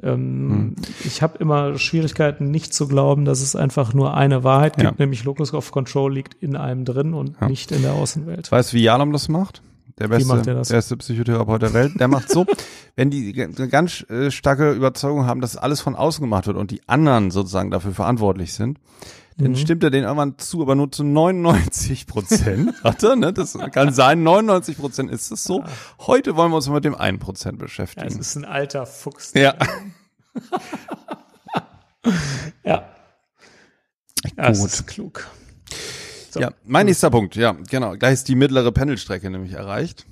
Ähm, 0.04 0.48
Mhm. 0.48 0.76
Ich 1.06 1.22
habe 1.22 1.38
immer 1.40 1.78
Schwierigkeiten, 1.78 2.52
nicht 2.52 2.74
zu 2.74 2.88
glauben, 2.88 3.26
dass 3.26 3.42
es 3.42 3.56
einfach 3.56 3.94
nur 3.94 4.14
eine 4.16 4.44
Wahrheit 4.44 4.78
gibt, 4.78 4.84
Ja. 4.92 4.96
nämlich 4.98 5.24
Locus 5.24 5.54
of 5.54 5.72
Control 5.72 6.14
liegt 6.14 6.36
in 6.36 6.56
einem 6.56 6.86
drin 6.86 7.14
und 7.14 7.36
Ja. 7.42 7.48
nicht 7.48 7.72
in 7.72 7.82
der 7.82 7.94
Außenwelt. 7.94 8.52
Weißt 8.52 8.74
du, 8.74 8.78
wie 8.78 8.84
Jalom 8.84 9.12
das 9.12 9.28
macht? 9.30 9.62
der 10.00 10.10
beste, 10.10 10.28
macht 10.36 10.46
der 10.46 10.54
das? 10.54 10.70
beste 10.70 10.96
Psychotherapeut 10.98 11.60
der 11.64 11.74
Welt, 11.74 12.00
der 12.00 12.08
macht 12.08 12.30
so, 12.30 12.46
wenn 12.96 13.10
die 13.10 13.34
eine 13.42 13.68
ganz 13.68 14.06
äh, 14.12 14.30
starke 14.30 14.72
Überzeugung 14.74 15.26
haben, 15.26 15.42
dass 15.42 15.58
alles 15.58 15.82
von 15.82 15.96
außen 15.96 16.22
gemacht 16.22 16.46
wird 16.46 16.56
und 16.58 16.70
die 16.70 16.82
anderen 16.88 17.32
sozusagen 17.32 17.72
dafür 17.72 17.94
verantwortlich 17.94 18.54
sind, 18.54 18.78
dann 19.38 19.52
Mhm. 19.52 19.56
stimmt 19.56 19.84
er 19.84 19.90
denen 19.92 20.04
irgendwann 20.06 20.38
zu, 20.38 20.62
aber 20.62 20.76
nur 20.76 20.92
zu 20.92 21.04
99 21.04 22.08
Prozent. 22.08 22.74
Warte, 22.84 23.16
ne? 23.16 23.32
Das 23.34 23.58
kann 23.72 23.94
sein, 23.94 24.24
99 24.24 24.78
Prozent 24.78 25.12
ist 25.12 25.32
es 25.32 25.44
so. 25.44 25.64
Heute 26.00 26.36
wollen 26.36 26.52
wir 26.52 26.56
uns 26.58 26.68
mit 26.70 26.84
dem 26.86 26.96
1 26.96 27.20
Prozent 27.20 27.60
Ja, 27.60 27.66
es 27.66 27.70
beschäftigen. 27.72 28.20
ist 28.20 28.36
ein 28.36 28.46
alter 28.46 28.86
Fuchs. 28.86 29.34
Ja. 29.36 29.56
Ja. 32.64 32.90
Ja, 34.36 34.48
das 34.50 34.60
Gut. 34.60 34.68
ist 34.70 34.88
klug. 34.88 35.28
So. 36.32 36.40
Ja, 36.40 36.52
mein 36.66 36.86
nächster 36.86 37.10
Punkt, 37.10 37.36
ja, 37.36 37.52
genau. 37.70 37.96
Gleich 37.98 38.14
ist 38.14 38.28
die 38.28 38.36
mittlere 38.36 38.72
Pendelstrecke 38.72 39.30
nämlich 39.30 39.54
erreicht. 39.54 40.06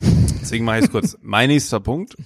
Deswegen 0.00 0.64
mache 0.64 0.78
ich 0.78 0.84
es 0.86 0.90
kurz. 0.90 1.16
Mein 1.20 1.48
nächster 1.48 1.80
Punkt, 1.80 2.16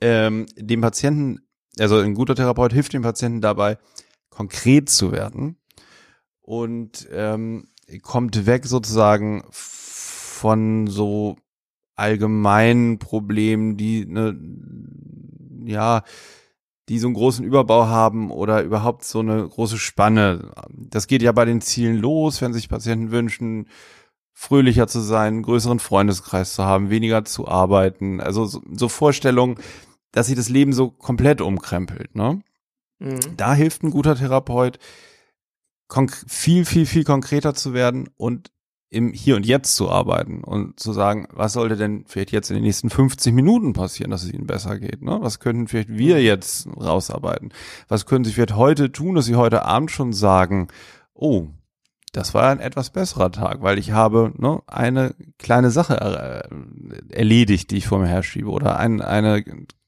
ähm, 0.00 0.46
dem 0.56 0.80
Patienten, 0.80 1.40
also 1.78 1.98
ein 1.98 2.14
guter 2.14 2.34
Therapeut 2.34 2.72
hilft 2.72 2.92
dem 2.92 3.02
Patienten 3.02 3.40
dabei, 3.40 3.78
konkret 4.36 4.90
zu 4.90 5.12
werden 5.12 5.56
und 6.42 7.08
ähm, 7.10 7.68
kommt 8.02 8.44
weg 8.44 8.66
sozusagen 8.66 9.44
von 9.50 10.86
so 10.88 11.36
allgemeinen 11.94 12.98
Problemen, 12.98 13.78
die 13.78 14.04
ne, 14.04 14.38
ja, 15.64 16.02
die 16.90 16.98
so 16.98 17.06
einen 17.06 17.14
großen 17.14 17.46
Überbau 17.46 17.86
haben 17.86 18.30
oder 18.30 18.62
überhaupt 18.62 19.04
so 19.04 19.20
eine 19.20 19.48
große 19.48 19.78
Spanne. 19.78 20.52
Das 20.70 21.06
geht 21.06 21.22
ja 21.22 21.32
bei 21.32 21.46
den 21.46 21.62
Zielen 21.62 21.96
los, 21.96 22.42
wenn 22.42 22.52
sich 22.52 22.68
Patienten 22.68 23.10
wünschen, 23.10 23.68
fröhlicher 24.34 24.86
zu 24.86 25.00
sein, 25.00 25.42
größeren 25.42 25.78
Freundeskreis 25.78 26.52
zu 26.52 26.64
haben, 26.64 26.90
weniger 26.90 27.24
zu 27.24 27.48
arbeiten. 27.48 28.20
Also 28.20 28.44
so, 28.44 28.60
so 28.70 28.88
Vorstellungen, 28.88 29.56
dass 30.12 30.26
sich 30.26 30.36
das 30.36 30.50
Leben 30.50 30.74
so 30.74 30.90
komplett 30.90 31.40
umkrempelt. 31.40 32.14
Ne? 32.14 32.42
Mhm. 32.98 33.36
Da 33.36 33.54
hilft 33.54 33.82
ein 33.82 33.90
guter 33.90 34.16
Therapeut, 34.16 34.78
viel, 36.26 36.64
viel, 36.64 36.86
viel 36.86 37.04
konkreter 37.04 37.54
zu 37.54 37.72
werden 37.72 38.08
und 38.16 38.50
im 38.88 39.12
Hier 39.12 39.36
und 39.36 39.44
Jetzt 39.44 39.74
zu 39.74 39.90
arbeiten 39.90 40.44
und 40.44 40.78
zu 40.78 40.92
sagen, 40.92 41.26
was 41.32 41.52
sollte 41.52 41.76
denn 41.76 42.04
vielleicht 42.06 42.32
jetzt 42.32 42.50
in 42.50 42.54
den 42.54 42.62
nächsten 42.62 42.88
50 42.88 43.34
Minuten 43.34 43.72
passieren, 43.72 44.10
dass 44.10 44.22
es 44.22 44.32
Ihnen 44.32 44.46
besser 44.46 44.78
geht? 44.78 45.02
Ne? 45.02 45.18
Was 45.20 45.40
könnten 45.40 45.68
vielleicht 45.68 45.90
wir 45.90 46.22
jetzt 46.22 46.68
rausarbeiten? 46.68 47.52
Was 47.88 48.06
können 48.06 48.24
Sie 48.24 48.32
vielleicht 48.32 48.56
heute 48.56 48.92
tun, 48.92 49.16
dass 49.16 49.26
Sie 49.26 49.36
heute 49.36 49.64
Abend 49.64 49.90
schon 49.90 50.12
sagen, 50.12 50.68
oh, 51.14 51.48
das 52.12 52.32
war 52.32 52.48
ein 52.48 52.60
etwas 52.60 52.90
besserer 52.90 53.30
Tag, 53.30 53.60
weil 53.60 53.78
ich 53.78 53.90
habe 53.90 54.32
ne, 54.38 54.62
eine 54.66 55.14
kleine 55.38 55.70
Sache 55.70 56.00
äh, 56.00 57.14
erledigt, 57.14 57.70
die 57.70 57.76
ich 57.76 57.88
vor 57.88 57.98
mir 57.98 58.06
herschiebe 58.06 58.48
oder 58.48 58.78
ein, 58.78 59.02
eine 59.02 59.44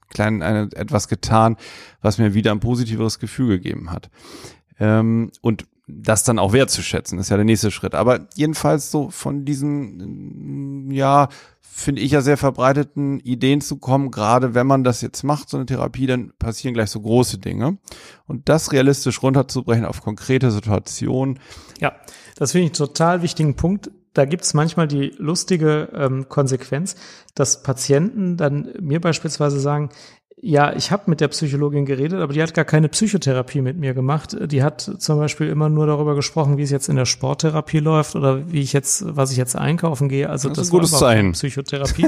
kleine, 0.09 0.45
eine, 0.45 0.69
etwas 0.75 1.09
getan, 1.09 1.57
was 2.01 2.19
mir 2.19 2.35
wieder 2.35 2.53
ein 2.53 2.61
positiveres 2.61 3.19
Gefühl 3.19 3.49
gegeben 3.49 3.91
hat. 3.91 4.11
Ähm, 4.79 5.31
und 5.41 5.67
das 5.89 6.23
dann 6.23 6.39
auch 6.39 6.53
wertzuschätzen, 6.53 7.19
ist 7.19 7.31
ja 7.31 7.37
der 7.37 7.45
nächste 7.45 7.71
Schritt. 7.71 7.95
Aber 7.95 8.29
jedenfalls 8.35 8.91
so 8.91 9.11
von 9.11 9.45
diesen, 9.45 10.91
ja, 10.91 11.29
finde 11.61 12.03
ich 12.03 12.11
ja 12.11 12.21
sehr 12.21 12.37
verbreiteten 12.37 13.21
Ideen 13.21 13.61
zu 13.61 13.77
kommen, 13.77 14.11
gerade 14.11 14.55
wenn 14.55 14.67
man 14.67 14.85
das 14.85 15.01
jetzt 15.01 15.23
macht, 15.23 15.49
so 15.49 15.57
eine 15.57 15.67
Therapie, 15.67 16.07
dann 16.07 16.33
passieren 16.39 16.75
gleich 16.75 16.91
so 16.91 17.01
große 17.01 17.39
Dinge. 17.39 17.79
Und 18.27 18.49
das 18.49 18.73
realistisch 18.73 19.23
runterzubrechen 19.23 19.85
auf 19.85 20.03
konkrete 20.03 20.51
Situationen, 20.51 21.39
Ja, 21.81 21.95
das 22.37 22.53
finde 22.53 22.67
ich 22.67 22.71
einen 22.71 22.89
total 22.89 23.23
wichtigen 23.23 23.55
Punkt. 23.55 23.91
Da 24.19 24.25
gibt's 24.25 24.53
manchmal 24.53 24.89
die 24.89 25.15
lustige 25.19 25.91
ähm, 25.95 26.29
Konsequenz, 26.29 26.97
dass 27.37 27.63
Patienten 27.63 28.37
dann 28.37 28.75
mir 28.81 29.01
beispielsweise 29.01 29.61
sagen, 29.61 29.91
ja, 30.41 30.75
ich 30.75 30.93
habe 30.93 31.05
mit 31.07 31.21
der 31.21 31.29
Psychologin 31.29 31.85
geredet, 31.85 32.21
aber 32.21 32.33
die 32.33 32.43
hat 32.43 32.55
gar 32.55 32.65
keine 32.65 32.89
Psychotherapie 32.89 33.61
mit 33.61 33.77
mir 33.77 33.95
gemacht. 33.95 34.37
Die 34.51 34.63
hat 34.63 34.81
zum 34.99 35.19
Beispiel 35.19 35.49
immer 35.49 35.69
nur 35.69 35.87
darüber 35.87 36.15
gesprochen, 36.15 36.59
wie 36.59 36.63
es 36.63 36.71
jetzt 36.71 36.89
in 36.89 36.97
der 36.97 37.07
Sporttherapie 37.07 37.81
läuft 37.81 38.15
oder 38.15 38.53
wie 38.53 38.61
ich 38.61 38.73
jetzt, 38.73 39.05
was 39.07 39.33
ich 39.33 39.37
jetzt 39.37 39.57
einkaufen 39.57 40.09
gehe. 40.09 40.31
Also 40.31 40.49
Das 40.49 40.59
das, 40.59 40.67
ist 40.67 40.73
ein 40.73 40.77
gutes 40.77 40.93
war 40.93 40.99
überhaupt 40.99 41.17
keine 41.17 41.33
Zeichen. 41.33 41.33
Psychotherapie. 41.33 42.07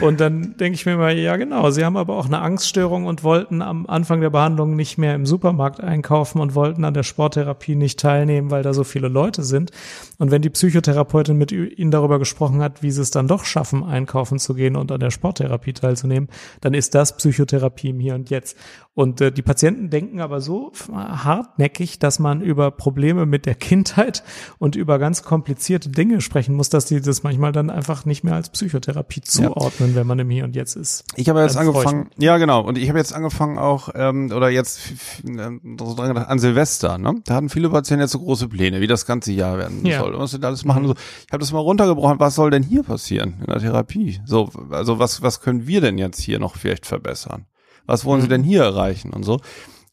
Und 0.00 0.20
dann 0.20 0.56
denke 0.56 0.74
ich 0.74 0.86
mir 0.86 0.96
mal, 0.96 1.16
ja 1.16 1.36
genau, 1.36 1.70
sie 1.70 1.84
haben 1.84 1.98
aber 1.98 2.16
auch 2.16 2.24
eine 2.24 2.40
Angststörung 2.40 3.04
und 3.04 3.24
wollten 3.24 3.60
am 3.60 3.86
Anfang 3.86 4.22
der 4.22 4.30
Behandlung 4.30 4.74
nicht 4.74 4.96
mehr 4.96 5.14
im 5.14 5.26
Supermarkt 5.26 5.80
einkaufen 5.80 6.40
und 6.40 6.54
wollten 6.54 6.84
an 6.84 6.94
der 6.94 7.02
Sporttherapie 7.02 7.74
nicht 7.74 8.00
teilnehmen, 8.00 8.50
weil 8.50 8.62
da 8.62 8.72
so 8.72 8.84
viele 8.84 9.08
Leute 9.08 9.42
sind. 9.42 9.70
Und 10.18 10.30
wenn 10.30 10.40
die 10.40 10.48
Psychotherapeutin 10.48 11.36
mit 11.36 11.52
ihnen 11.52 11.90
darüber 11.90 12.18
gesprochen 12.18 12.62
hat, 12.62 12.82
wie 12.82 12.90
sie 12.90 13.02
es 13.02 13.10
dann 13.10 13.28
doch 13.28 13.44
schaffen, 13.44 13.84
einkaufen 13.84 14.38
zu 14.38 14.54
gehen 14.54 14.76
und 14.76 14.90
an 14.90 15.00
der 15.00 15.10
Sporttherapie 15.10 15.74
teilzunehmen, 15.74 16.30
dann 16.62 16.72
ist 16.72 16.94
das 16.94 17.16
Psychotherapie 17.18 17.51
im 17.52 18.00
Hier 18.00 18.14
und 18.14 18.30
Jetzt. 18.30 18.56
Und 18.94 19.22
äh, 19.22 19.32
die 19.32 19.40
Patienten 19.40 19.88
denken 19.88 20.20
aber 20.20 20.42
so 20.42 20.70
hartnäckig, 20.92 21.98
dass 21.98 22.18
man 22.18 22.42
über 22.42 22.70
Probleme 22.70 23.24
mit 23.24 23.46
der 23.46 23.54
Kindheit 23.54 24.22
und 24.58 24.76
über 24.76 24.98
ganz 24.98 25.22
komplizierte 25.22 25.88
Dinge 25.88 26.20
sprechen 26.20 26.54
muss, 26.54 26.68
dass 26.68 26.84
die 26.84 27.00
das 27.00 27.22
manchmal 27.22 27.52
dann 27.52 27.70
einfach 27.70 28.04
nicht 28.04 28.22
mehr 28.22 28.34
als 28.34 28.50
Psychotherapie 28.50 29.22
zuordnen, 29.22 29.94
wenn 29.94 30.06
man 30.06 30.18
im 30.18 30.28
Hier 30.28 30.44
und 30.44 30.54
Jetzt 30.54 30.76
ist. 30.76 31.04
Ich 31.16 31.28
habe 31.30 31.40
jetzt 31.40 31.56
angefangen, 31.56 32.10
ja 32.18 32.36
genau, 32.36 32.60
und 32.60 32.76
ich 32.76 32.88
habe 32.88 32.98
jetzt 32.98 33.14
angefangefangen 33.14 33.58
auch, 33.58 33.88
ähm, 33.94 34.30
oder 34.30 34.50
jetzt 34.50 34.80
ähm, 35.26 35.76
so 35.78 35.94
dran 35.94 36.08
gedacht, 36.08 36.28
an 36.28 36.38
Silvester, 36.38 36.98
ne? 36.98 37.14
Da 37.24 37.34
hatten 37.36 37.48
viele 37.48 37.70
Patienten 37.70 38.02
jetzt 38.02 38.12
so 38.12 38.18
große 38.18 38.48
Pläne, 38.48 38.80
wie 38.82 38.86
das 38.86 39.06
ganze 39.06 39.32
Jahr 39.32 39.56
werden 39.56 39.86
Ja. 39.86 40.00
soll. 40.00 40.14
Und 40.14 40.20
was 40.20 40.32
sie 40.32 40.38
da 40.40 40.48
alles 40.48 40.64
machen. 40.66 40.86
So. 40.86 40.94
Ich 41.26 41.32
habe 41.32 41.40
das 41.40 41.52
mal 41.52 41.60
runtergebrochen, 41.60 42.20
was 42.20 42.34
soll 42.34 42.50
denn 42.50 42.62
hier 42.62 42.82
passieren 42.82 43.36
in 43.40 43.46
der 43.46 43.58
Therapie? 43.58 44.20
So, 44.26 44.50
also 44.70 44.98
was, 44.98 45.22
was 45.22 45.40
können 45.40 45.66
wir 45.66 45.80
denn 45.80 45.96
jetzt 45.96 46.20
hier 46.20 46.38
noch 46.38 46.56
vielleicht 46.56 46.84
verbessern? 46.84 47.41
Was 47.86 48.04
wollen 48.04 48.20
sie 48.20 48.28
denn 48.28 48.42
hier 48.42 48.62
erreichen 48.62 49.12
und 49.12 49.24
so? 49.24 49.40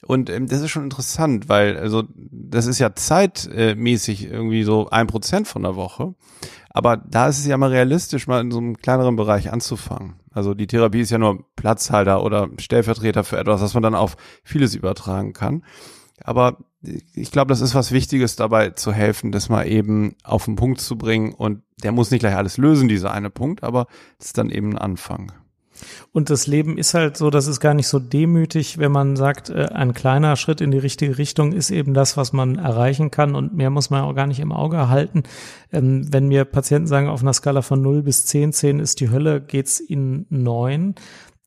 Und 0.05 0.29
ähm, 0.29 0.47
das 0.47 0.61
ist 0.61 0.71
schon 0.71 0.85
interessant, 0.85 1.49
weil 1.49 1.77
also 1.77 2.03
das 2.15 2.65
ist 2.65 2.79
ja 2.79 2.95
zeitmäßig 2.95 4.25
irgendwie 4.25 4.63
so 4.63 4.89
ein 4.89 5.07
Prozent 5.07 5.47
von 5.47 5.63
der 5.63 5.75
Woche. 5.75 6.15
Aber 6.71 6.97
da 6.97 7.27
ist 7.27 7.39
es 7.39 7.45
ja 7.45 7.57
mal 7.57 7.71
realistisch, 7.71 8.27
mal 8.27 8.41
in 8.41 8.51
so 8.51 8.59
einem 8.59 8.77
kleineren 8.77 9.15
Bereich 9.15 9.51
anzufangen. 9.51 10.15
Also 10.31 10.53
die 10.53 10.67
Therapie 10.67 11.01
ist 11.01 11.09
ja 11.09 11.17
nur 11.17 11.43
Platzhalter 11.55 12.23
oder 12.23 12.49
Stellvertreter 12.59 13.23
für 13.23 13.37
etwas, 13.37 13.61
was 13.61 13.73
man 13.73 13.83
dann 13.83 13.95
auf 13.95 14.15
vieles 14.43 14.75
übertragen 14.75 15.33
kann. 15.33 15.63
Aber 16.23 16.57
ich 17.13 17.31
glaube, 17.31 17.49
das 17.49 17.61
ist 17.61 17.75
was 17.75 17.91
Wichtiges 17.91 18.35
dabei 18.35 18.69
zu 18.71 18.93
helfen, 18.93 19.31
das 19.31 19.49
mal 19.49 19.67
eben 19.67 20.15
auf 20.23 20.45
den 20.45 20.55
Punkt 20.55 20.79
zu 20.79 20.97
bringen. 20.97 21.33
Und 21.33 21.63
der 21.83 21.91
muss 21.91 22.11
nicht 22.11 22.21
gleich 22.21 22.35
alles 22.35 22.57
lösen, 22.57 22.87
dieser 22.87 23.11
eine 23.11 23.29
Punkt, 23.29 23.63
aber 23.63 23.87
es 24.19 24.27
ist 24.27 24.37
dann 24.37 24.49
eben 24.49 24.73
ein 24.73 24.77
Anfang. 24.77 25.31
Und 26.11 26.29
das 26.29 26.47
Leben 26.47 26.77
ist 26.77 26.93
halt 26.93 27.17
so, 27.17 27.29
das 27.29 27.47
ist 27.47 27.59
gar 27.59 27.73
nicht 27.73 27.87
so 27.87 27.99
demütig, 27.99 28.77
wenn 28.77 28.91
man 28.91 29.15
sagt, 29.15 29.49
äh, 29.49 29.67
ein 29.73 29.93
kleiner 29.93 30.35
Schritt 30.35 30.61
in 30.61 30.71
die 30.71 30.77
richtige 30.77 31.17
Richtung 31.17 31.53
ist 31.53 31.71
eben 31.71 31.93
das, 31.93 32.17
was 32.17 32.33
man 32.33 32.57
erreichen 32.57 33.11
kann 33.11 33.35
und 33.35 33.53
mehr 33.53 33.69
muss 33.69 33.89
man 33.89 34.01
auch 34.03 34.15
gar 34.15 34.27
nicht 34.27 34.39
im 34.39 34.51
Auge 34.51 34.89
halten. 34.89 35.23
Ähm, 35.71 36.11
wenn 36.11 36.27
mir 36.27 36.45
Patienten 36.45 36.87
sagen, 36.87 37.09
auf 37.09 37.21
einer 37.21 37.33
Skala 37.33 37.61
von 37.61 37.81
0 37.81 38.03
bis 38.03 38.25
10, 38.25 38.53
10 38.53 38.79
ist 38.79 38.99
die 38.99 39.09
Hölle, 39.09 39.41
geht's 39.41 39.81
ihnen 39.81 40.25
9, 40.29 40.95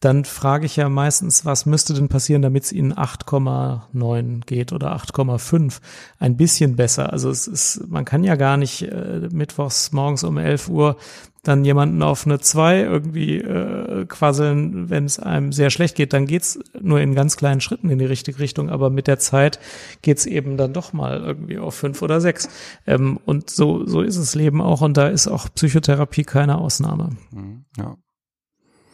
dann 0.03 0.25
frage 0.25 0.67
ich 0.67 0.75
ja 0.75 0.89
meistens, 0.89 1.45
was 1.45 1.65
müsste 1.65 1.95
denn 1.95 2.09
passieren, 2.09 2.43
damit 2.43 2.65
es 2.65 2.73
ihnen 2.73 2.93
8,9 2.93 4.45
geht 4.45 4.73
oder 4.73 4.97
8,5? 4.97 5.81
Ein 6.19 6.37
bisschen 6.37 6.75
besser. 6.75 7.13
Also 7.13 7.31
es 7.31 7.47
ist, 7.47 7.87
man 7.89 8.05
kann 8.05 8.25
ja 8.25 8.35
gar 8.35 8.57
nicht 8.57 8.83
äh, 8.83 9.29
mittwochs 9.31 9.93
morgens 9.93 10.25
um 10.25 10.39
11 10.39 10.69
Uhr 10.69 10.97
dann 11.45 11.65
jemanden 11.65 12.03
auf 12.03 12.25
eine 12.25 12.39
2 12.39 12.81
irgendwie 12.83 13.39
äh, 13.39 14.05
quasseln, 14.07 14.91
wenn 14.91 15.05
es 15.05 15.19
einem 15.19 15.53
sehr 15.53 15.71
schlecht 15.71 15.97
geht, 15.97 16.13
dann 16.13 16.27
geht's 16.27 16.59
nur 16.81 17.01
in 17.01 17.15
ganz 17.15 17.37
kleinen 17.37 17.61
Schritten 17.61 17.91
in 17.91 17.99
die 17.99 18.05
richtige 18.05 18.39
Richtung, 18.39 18.71
aber 18.71 18.91
mit 18.91 19.09
der 19.09 19.19
Zeit 19.19 19.59
geht's 20.03 20.25
eben 20.25 20.57
dann 20.57 20.73
doch 20.73 20.93
mal 20.93 21.21
irgendwie 21.21 21.59
auf 21.59 21.75
5 21.75 22.01
oder 22.03 22.21
6. 22.21 22.49
Ähm, 22.87 23.19
und 23.25 23.51
so, 23.51 23.85
so 23.87 24.03
ist 24.03 24.19
das 24.19 24.35
Leben 24.35 24.61
auch 24.61 24.83
und 24.83 24.97
da 24.97 25.09
ist 25.09 25.27
auch 25.27 25.49
Psychotherapie 25.53 26.25
keine 26.25 26.59
Ausnahme. 26.59 27.11
Mhm, 27.33 27.65
Ja. 27.77 27.97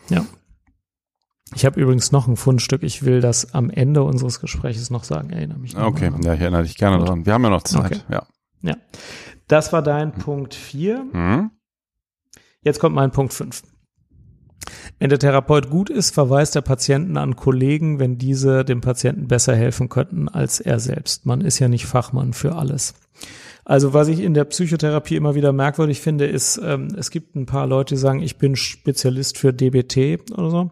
Ja. 0.09 0.25
Ich 1.55 1.65
habe 1.65 1.81
übrigens 1.81 2.13
noch 2.13 2.29
ein 2.29 2.37
Fundstück. 2.37 2.83
Ich 2.83 3.05
will 3.05 3.21
das 3.21 3.55
am 3.55 3.71
Ende 3.71 4.03
unseres 4.03 4.41
Gesprächs 4.41 4.91
noch 4.91 5.05
sagen. 5.05 5.31
Erinnere 5.31 5.59
mich 5.59 5.77
Okay, 5.77 6.13
ja, 6.23 6.35
ich 6.35 6.41
erinnere 6.41 6.63
dich 6.63 6.77
gerne 6.77 6.99
Gut. 6.99 7.09
dran. 7.09 7.27
Wir 7.27 7.33
haben 7.33 7.45
ja 7.45 7.51
noch 7.51 7.63
Zeit. 7.63 7.87
Okay. 7.93 8.01
Ja. 8.11 8.27
Ja. 8.63 8.77
Das 9.47 9.73
war 9.73 9.83
dein 9.83 10.13
Punkt 10.13 10.55
4. 10.55 11.05
Mhm. 11.13 11.51
Jetzt 12.63 12.81
kommt 12.81 12.95
mein 12.95 13.11
Punkt 13.13 13.33
5. 13.33 13.63
Wenn 14.99 15.11
der 15.11 15.19
Therapeut 15.19 15.71
gut 15.71 15.89
ist, 15.89 16.13
verweist 16.13 16.55
der 16.55 16.61
Patienten 16.61 17.17
an 17.17 17.37
Kollegen, 17.37 17.99
wenn 17.99 18.19
diese 18.19 18.65
dem 18.65 18.81
Patienten 18.81 19.29
besser 19.29 19.55
helfen 19.55 19.89
könnten 19.89 20.29
als 20.29 20.61
er 20.61 20.81
selbst. 20.81 21.25
Man 21.25 21.41
ist 21.41 21.59
ja 21.59 21.69
nicht 21.69 21.87
Fachmann 21.87 22.33
für 22.33 22.57
alles. 22.57 22.95
Also 23.65 23.93
was 23.93 24.09
ich 24.09 24.21
in 24.21 24.35
der 24.35 24.45
Psychotherapie 24.45 25.17
immer 25.17 25.35
wieder 25.35 25.53
merkwürdig 25.53 26.01
finde, 26.01 26.27
ist, 26.27 26.61
ähm, 26.63 26.89
es 26.97 27.11
gibt 27.11 27.37
ein 27.37 27.47
paar 27.47 27.67
Leute, 27.67 27.95
die 27.95 28.01
sagen, 28.01 28.23
ich 28.23 28.39
bin 28.39 28.57
Spezialist 28.57 29.39
für 29.39 29.53
DBT 29.53 30.31
oder 30.33 30.51
so. 30.51 30.71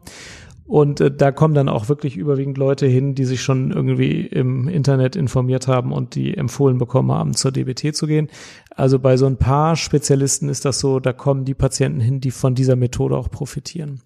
Und 0.66 1.00
äh, 1.00 1.10
da 1.10 1.30
kommen 1.30 1.54
dann 1.54 1.68
auch 1.68 1.88
wirklich 1.88 2.16
überwiegend 2.16 2.58
Leute 2.58 2.86
hin, 2.86 3.14
die 3.14 3.24
sich 3.24 3.42
schon 3.42 3.70
irgendwie 3.70 4.26
im 4.26 4.68
Internet 4.68 5.14
informiert 5.14 5.68
haben 5.68 5.92
und 5.92 6.14
die 6.14 6.36
empfohlen 6.36 6.78
bekommen 6.78 7.12
haben, 7.12 7.34
zur 7.34 7.52
DBT 7.52 7.94
zu 7.94 8.06
gehen. 8.06 8.28
Also 8.74 8.98
bei 8.98 9.16
so 9.16 9.26
ein 9.26 9.36
paar 9.36 9.76
Spezialisten 9.76 10.48
ist 10.48 10.64
das 10.64 10.80
so, 10.80 10.98
da 10.98 11.12
kommen 11.12 11.44
die 11.44 11.54
Patienten 11.54 12.00
hin, 12.00 12.20
die 12.20 12.32
von 12.32 12.54
dieser 12.54 12.76
Methode 12.76 13.16
auch 13.16 13.30
profitieren. 13.30 14.00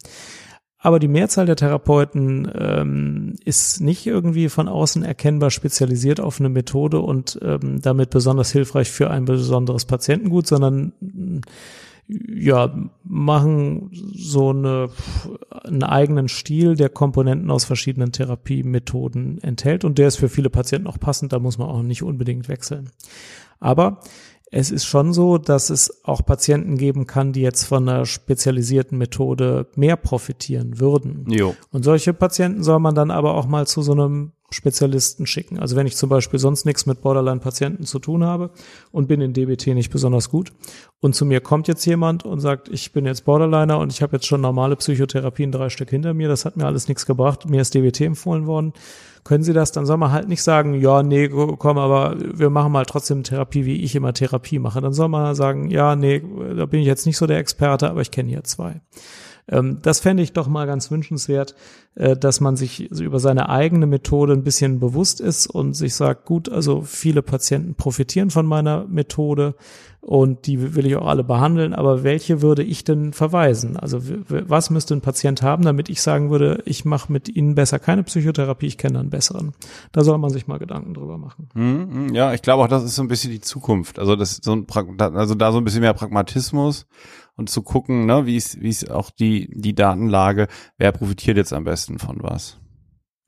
Aber 0.83 0.97
die 0.97 1.07
Mehrzahl 1.07 1.45
der 1.45 1.55
Therapeuten 1.55 2.51
ähm, 2.55 3.35
ist 3.45 3.81
nicht 3.81 4.07
irgendwie 4.07 4.49
von 4.49 4.67
außen 4.67 5.03
erkennbar 5.03 5.51
spezialisiert 5.51 6.19
auf 6.19 6.39
eine 6.39 6.49
Methode 6.49 7.01
und 7.01 7.39
ähm, 7.43 7.79
damit 7.81 8.09
besonders 8.09 8.51
hilfreich 8.51 8.89
für 8.89 9.11
ein 9.11 9.25
besonderes 9.25 9.85
Patientengut, 9.85 10.47
sondern 10.47 10.93
ja, 12.11 12.73
machen 13.03 13.89
so 13.91 14.49
eine, 14.49 14.89
einen 15.63 15.83
eigenen 15.83 16.27
Stil, 16.27 16.75
der 16.75 16.89
Komponenten 16.89 17.49
aus 17.49 17.63
verschiedenen 17.63 18.11
Therapiemethoden 18.11 19.41
enthält 19.41 19.85
und 19.85 19.97
der 19.97 20.07
ist 20.07 20.17
für 20.17 20.29
viele 20.29 20.49
Patienten 20.49 20.87
auch 20.87 20.99
passend, 20.99 21.31
da 21.33 21.39
muss 21.39 21.57
man 21.57 21.69
auch 21.69 21.83
nicht 21.83 22.03
unbedingt 22.03 22.49
wechseln. 22.49 22.89
Aber 23.59 23.99
es 24.51 24.71
ist 24.71 24.85
schon 24.85 25.13
so, 25.13 25.37
dass 25.37 25.69
es 25.69 26.03
auch 26.03 26.25
Patienten 26.25 26.77
geben 26.77 27.07
kann, 27.07 27.31
die 27.31 27.41
jetzt 27.41 27.63
von 27.63 27.87
einer 27.87 28.05
spezialisierten 28.05 28.97
Methode 28.97 29.67
mehr 29.75 29.95
profitieren 29.95 30.79
würden. 30.79 31.25
Jo. 31.29 31.55
Und 31.71 31.83
solche 31.83 32.13
Patienten 32.13 32.61
soll 32.61 32.79
man 32.79 32.93
dann 32.93 33.11
aber 33.11 33.35
auch 33.35 33.47
mal 33.47 33.65
zu 33.65 33.81
so 33.81 33.93
einem 33.93 34.33
Spezialisten 34.53 35.25
schicken. 35.25 35.59
Also 35.59 35.75
wenn 35.75 35.87
ich 35.87 35.95
zum 35.95 36.09
Beispiel 36.09 36.39
sonst 36.39 36.65
nichts 36.65 36.85
mit 36.85 37.01
Borderline-Patienten 37.01 37.85
zu 37.85 37.99
tun 37.99 38.23
habe 38.23 38.51
und 38.91 39.07
bin 39.07 39.21
in 39.21 39.33
DBT 39.33 39.67
nicht 39.67 39.91
besonders 39.91 40.29
gut 40.29 40.51
und 40.99 41.15
zu 41.15 41.25
mir 41.25 41.41
kommt 41.41 41.67
jetzt 41.67 41.85
jemand 41.85 42.25
und 42.25 42.41
sagt, 42.41 42.67
ich 42.69 42.91
bin 42.91 43.05
jetzt 43.05 43.25
Borderliner 43.25 43.79
und 43.79 43.91
ich 43.91 44.01
habe 44.01 44.17
jetzt 44.17 44.25
schon 44.25 44.41
normale 44.41 44.75
Psychotherapien 44.75 45.51
drei 45.51 45.69
Stück 45.69 45.89
hinter 45.89 46.13
mir, 46.13 46.27
das 46.27 46.45
hat 46.45 46.57
mir 46.57 46.65
alles 46.65 46.87
nichts 46.87 47.05
gebracht, 47.05 47.49
mir 47.49 47.61
ist 47.61 47.73
DBT 47.73 48.01
empfohlen 48.01 48.45
worden, 48.45 48.73
können 49.23 49.43
Sie 49.43 49.53
das, 49.53 49.71
dann 49.71 49.85
soll 49.85 49.97
man 49.97 50.11
halt 50.11 50.27
nicht 50.27 50.41
sagen, 50.41 50.73
ja, 50.73 51.03
nee, 51.03 51.29
komm, 51.29 51.77
aber 51.77 52.15
wir 52.19 52.49
machen 52.49 52.71
mal 52.71 52.85
trotzdem 52.85 53.23
Therapie, 53.23 53.65
wie 53.65 53.83
ich 53.83 53.95
immer 53.95 54.13
Therapie 54.13 54.59
mache. 54.59 54.81
Dann 54.81 54.93
soll 54.93 55.09
man 55.09 55.35
sagen, 55.35 55.69
ja, 55.69 55.95
nee, 55.95 56.23
da 56.55 56.65
bin 56.65 56.79
ich 56.79 56.87
jetzt 56.87 57.05
nicht 57.05 57.17
so 57.17 57.27
der 57.27 57.37
Experte, 57.37 57.89
aber 57.89 58.01
ich 58.01 58.11
kenne 58.11 58.29
hier 58.29 58.43
zwei. 58.43 58.81
Ähm, 59.47 59.79
das 59.81 59.99
fände 59.99 60.23
ich 60.23 60.33
doch 60.33 60.47
mal 60.47 60.67
ganz 60.67 60.91
wünschenswert, 60.91 61.55
äh, 61.95 62.15
dass 62.15 62.39
man 62.39 62.55
sich 62.55 62.91
über 62.91 63.19
seine 63.19 63.49
eigene 63.49 63.85
Methode 63.85 64.33
ein 64.33 64.43
bisschen 64.43 64.79
bewusst 64.79 65.19
ist 65.21 65.47
und 65.47 65.73
sich 65.73 65.95
sagt, 65.95 66.25
gut, 66.25 66.49
also 66.49 66.81
viele 66.81 67.21
Patienten 67.21 67.75
profitieren 67.75 68.29
von 68.29 68.45
meiner 68.45 68.85
Methode 68.87 69.55
und 70.01 70.47
die 70.47 70.75
will 70.75 70.87
ich 70.87 70.95
auch 70.95 71.05
alle 71.05 71.23
behandeln, 71.23 71.73
aber 71.73 72.03
welche 72.03 72.41
würde 72.41 72.63
ich 72.63 72.83
denn 72.83 73.13
verweisen? 73.13 73.77
Also 73.77 73.99
was 74.27 74.71
müsste 74.71 74.95
ein 74.95 75.01
Patient 75.01 75.43
haben, 75.43 75.63
damit 75.63 75.89
ich 75.89 76.01
sagen 76.01 76.31
würde, 76.31 76.63
ich 76.65 76.85
mache 76.85 77.11
mit 77.11 77.29
ihnen 77.29 77.53
besser 77.53 77.77
keine 77.77 78.03
Psychotherapie, 78.03 78.65
ich 78.65 78.79
kenne 78.79 78.99
einen 78.99 79.11
besseren. 79.11 79.53
Da 79.91 80.03
soll 80.03 80.17
man 80.17 80.31
sich 80.31 80.47
mal 80.47 80.57
Gedanken 80.57 80.95
drüber 80.95 81.19
machen. 81.19 81.49
Mhm, 81.53 82.15
ja, 82.15 82.33
ich 82.33 82.41
glaube 82.41 82.63
auch, 82.63 82.67
das 82.67 82.83
ist 82.83 82.95
so 82.95 83.03
ein 83.03 83.09
bisschen 83.09 83.31
die 83.31 83.41
Zukunft. 83.41 83.99
Also 83.99 84.15
das 84.15 84.37
so 84.37 84.53
ein 84.53 84.65
also 84.99 85.35
da 85.35 85.51
so 85.51 85.59
ein 85.59 85.63
bisschen 85.63 85.81
mehr 85.81 85.93
Pragmatismus 85.93 86.87
und 87.41 87.49
zu 87.49 87.61
gucken, 87.63 88.05
ne, 88.05 88.25
wie 88.25 88.37
ist, 88.37 88.61
wie 88.61 88.69
ist 88.69 88.89
auch 88.89 89.09
die, 89.09 89.49
die 89.53 89.75
Datenlage, 89.75 90.47
wer 90.77 90.91
profitiert 90.91 91.37
jetzt 91.37 91.51
am 91.51 91.65
besten 91.65 91.99
von 91.99 92.17
was. 92.21 92.57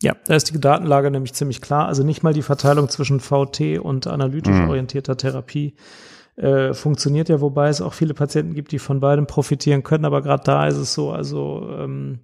Ja, 0.01 0.15
da 0.25 0.35
ist 0.35 0.53
die 0.53 0.59
Datenlage 0.59 1.11
nämlich 1.11 1.33
ziemlich 1.33 1.61
klar. 1.61 1.87
Also 1.87 2.03
nicht 2.03 2.23
mal 2.23 2.33
die 2.33 2.41
Verteilung 2.41 2.89
zwischen 2.89 3.19
VT 3.19 3.79
und 3.81 4.05
analytisch 4.05 4.55
mhm. 4.55 4.69
orientierter 4.69 5.17
Therapie 5.17 5.75
äh, 6.35 6.73
funktioniert 6.73 7.29
ja, 7.29 7.41
wobei 7.41 7.69
es 7.69 7.81
auch 7.81 7.93
viele 7.93 8.13
Patienten 8.13 8.53
gibt, 8.53 8.71
die 8.71 8.79
von 8.79 8.99
beidem 8.99 9.27
profitieren 9.27 9.83
können. 9.83 10.05
Aber 10.05 10.21
gerade 10.21 10.43
da 10.43 10.67
ist 10.67 10.77
es 10.77 10.93
so, 10.93 11.11
also 11.11 11.69
ähm, 11.71 12.19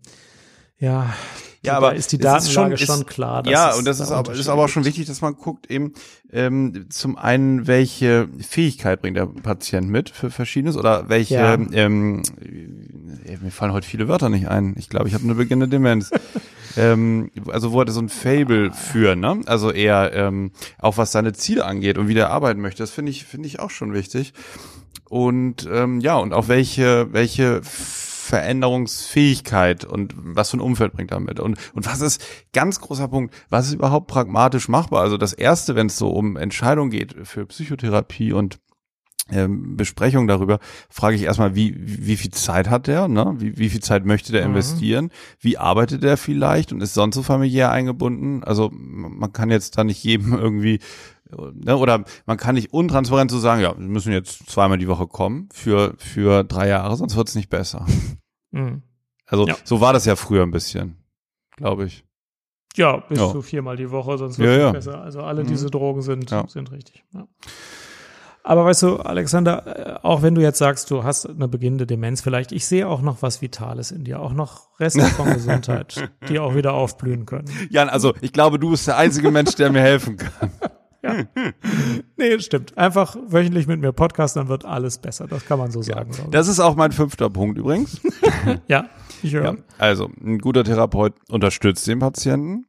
ja, 0.78 1.14
ja, 1.62 1.76
aber 1.76 1.94
ist 1.94 2.12
die 2.14 2.18
Datenlage 2.18 2.76
ist 2.76 2.86
schon, 2.86 2.98
schon, 2.98 3.06
klar. 3.06 3.46
Ja, 3.46 3.74
und 3.76 3.86
das 3.86 4.00
ist 4.00 4.12
aber, 4.12 4.34
ist 4.34 4.48
aber 4.48 4.64
auch 4.64 4.70
schon 4.70 4.86
wichtig, 4.86 5.08
dass 5.08 5.22
man 5.22 5.36
guckt 5.36 5.70
eben 5.70 5.94
ähm, 6.32 6.86
zum 6.90 7.18
einen, 7.18 7.68
welche 7.68 8.30
Fähigkeit 8.40 9.02
bringt 9.02 9.18
der 9.18 9.26
Patient 9.26 9.90
mit 9.90 10.10
für 10.10 10.32
Verschiedenes 10.32 10.78
oder 10.78 11.10
welche, 11.10 11.36
ja. 11.36 11.54
ähm, 11.54 12.22
äh, 13.26 13.38
mir 13.42 13.52
fallen 13.52 13.74
heute 13.74 13.88
viele 13.88 14.08
Wörter 14.08 14.30
nicht 14.30 14.48
ein. 14.48 14.76
Ich 14.78 14.88
glaube, 14.88 15.10
ich 15.10 15.14
habe 15.14 15.26
eine 15.26 15.36
beginnende 15.36 15.68
Demenz. 15.68 16.12
ähm, 16.78 17.30
also 17.48 17.74
wo 17.74 17.82
er 17.82 17.92
so 17.92 18.02
ein 18.02 18.10
Fable 18.10 18.72
für, 18.72 19.18
ne? 19.18 19.42
Also 19.46 19.72
eher 19.72 20.14
ähm, 20.14 20.52
auch 20.78 20.98
was 20.98 21.12
seine 21.12 21.34
Ziele 21.34 21.66
angeht 21.66 21.98
und 21.98 22.08
wie 22.08 22.14
der 22.14 22.30
arbeiten 22.30 22.62
möchte. 22.62 22.84
Das 22.84 22.92
finde 22.92 23.12
ich, 23.12 23.26
finde 23.26 23.48
ich 23.48 23.60
auch 23.60 23.70
schon 23.70 23.94
wichtig. 23.94 24.34
Und 25.10 25.68
ähm, 25.70 26.00
ja, 26.00 26.16
und 26.18 26.34
auch 26.34 26.48
welche, 26.48 27.12
welche 27.12 27.62
Veränderungsfähigkeit 28.30 29.86
und 29.86 30.14
was 30.16 30.52
für 30.52 30.58
ein 30.58 30.62
Umfeld 30.62 30.94
bringt 30.94 31.12
damit 31.12 31.40
und 31.40 31.58
und 31.74 31.86
was 31.88 32.00
ist 32.02 32.24
ganz 32.54 32.80
großer 32.80 33.08
Punkt, 33.08 33.34
was 33.50 33.68
ist 33.68 33.74
überhaupt 33.74 34.06
pragmatisch 34.06 34.68
machbar? 34.68 35.02
Also 35.02 35.18
das 35.18 35.34
erste, 35.34 35.76
wenn 35.76 35.88
es 35.88 35.98
so 35.98 36.10
um 36.10 36.38
Entscheidungen 36.38 36.92
geht 36.92 37.16
für 37.24 37.48
Psychotherapie 37.48 38.32
und 38.32 38.60
ähm, 39.32 39.78
Besprechung 39.78 40.28
darüber, 40.28 40.60
frage 40.90 41.16
ich 41.16 41.24
erstmal, 41.24 41.56
wie, 41.56 41.76
wie 41.78 42.18
viel 42.18 42.32
Zeit 42.32 42.70
hat 42.70 42.86
der, 42.86 43.08
ne? 43.08 43.36
Wie, 43.38 43.58
wie 43.58 43.70
viel 43.70 43.82
Zeit 43.82 44.06
möchte 44.06 44.32
der 44.32 44.44
mhm. 44.44 44.52
investieren? 44.52 45.10
Wie 45.40 45.58
arbeitet 45.58 46.04
der 46.04 46.18
vielleicht 46.18 46.72
und 46.72 46.82
ist 46.82 46.94
sonst 46.94 47.16
so 47.16 47.24
familiär 47.24 47.72
eingebunden? 47.72 48.44
Also 48.44 48.70
man 48.72 49.34
kann 49.34 49.50
jetzt 49.50 49.78
da 49.78 49.84
nicht 49.84 50.04
jedem 50.04 50.34
irgendwie 50.40 50.80
ne? 51.32 51.78
oder 51.78 52.04
man 52.26 52.38
kann 52.38 52.56
nicht 52.56 52.74
untransparent 52.74 53.32
so 53.32 53.40
sagen, 53.40 53.62
ja, 53.62 53.76
wir 53.78 53.88
müssen 53.88 54.14
jetzt 54.14 54.50
zweimal 54.50 54.78
die 54.78 54.88
Woche 54.88 55.08
kommen 55.08 55.50
für 55.52 55.96
für 55.98 56.44
drei 56.44 56.68
Jahre, 56.68 56.96
sonst 56.96 57.16
wird 57.16 57.28
es 57.28 57.36
nicht 57.36 57.50
besser. 57.50 57.86
Mhm. 58.52 58.84
Also 59.26 59.48
ja. 59.48 59.56
so 59.64 59.82
war 59.82 59.94
das 59.94 60.06
ja 60.06 60.16
früher 60.16 60.44
ein 60.44 60.52
bisschen, 60.52 60.98
glaube 61.56 61.86
ich. 61.86 62.04
Ja, 62.76 62.98
bis 62.98 63.20
ja. 63.20 63.32
zu 63.32 63.42
viermal 63.42 63.78
die 63.78 63.92
Woche, 63.92 64.18
sonst 64.18 64.40
wird 64.40 64.50
es 64.50 64.58
ja, 64.58 64.64
nicht 64.66 64.74
besser. 64.74 65.02
Also 65.02 65.22
alle 65.22 65.44
mhm. 65.44 65.48
diese 65.48 65.70
Drogen 65.70 66.02
sind 66.02 66.30
sind 66.48 66.72
richtig. 66.72 67.04
Ja. 67.14 67.28
Aber 68.44 68.66
weißt 68.66 68.84
du, 68.84 68.98
Alexander, 68.98 69.98
äh, 69.98 70.00
auch 70.02 70.22
wenn 70.22 70.34
du 70.34 70.42
jetzt 70.42 70.58
sagst, 70.58 70.90
du 70.90 71.04
hast 71.04 71.30
eine 71.30 71.48
beginnende 71.48 71.86
Demenz 71.86 72.22
vielleicht, 72.22 72.52
ich 72.52 72.66
sehe 72.66 72.88
auch 72.88 73.02
noch 73.02 73.22
was 73.22 73.42
Vitales 73.42 73.92
in 73.92 74.06
dir, 74.06 74.22
auch 74.22 74.34
noch 74.34 74.80
Reste 74.80 75.02
von 75.02 75.26
Gesundheit, 75.34 76.10
die 76.30 76.40
auch 76.40 76.56
wieder 76.56 76.74
aufblühen 76.74 77.26
können. 77.26 77.50
Jan, 77.70 77.90
also 77.90 78.14
ich 78.22 78.34
glaube, 78.34 78.58
du 78.58 78.72
bist 78.72 78.88
der 78.88 78.98
einzige 78.98 79.30
Mensch, 79.30 79.56
der 79.56 79.72
mir 79.72 79.82
helfen 79.82 80.18
kann. 80.18 80.52
Ja. 81.02 81.24
nee, 82.18 82.40
stimmt. 82.40 82.78
Einfach 82.78 83.16
wöchentlich 83.28 83.68
mit 83.68 83.80
mir 83.80 83.94
podcasten, 83.94 84.42
dann 84.42 84.50
wird 84.50 84.66
alles 84.66 84.98
besser. 84.98 85.28
Das 85.28 85.46
kann 85.46 85.60
man 85.60 85.72
so 85.72 85.82
sagen. 85.82 86.12
Ja. 86.18 86.26
Das 86.30 86.48
ist 86.48 86.60
auch 86.60 86.76
mein 86.76 86.92
fünfter 86.92 87.30
Punkt 87.30 87.58
übrigens. 87.58 88.02
ja, 88.68 88.90
ich 89.24 89.34
höre. 89.34 89.44
Ja, 89.44 89.56
also, 89.78 90.10
ein 90.22 90.40
guter 90.40 90.64
Therapeut 90.64 91.14
unterstützt 91.30 91.88
den 91.88 92.00
Patienten 92.00 92.66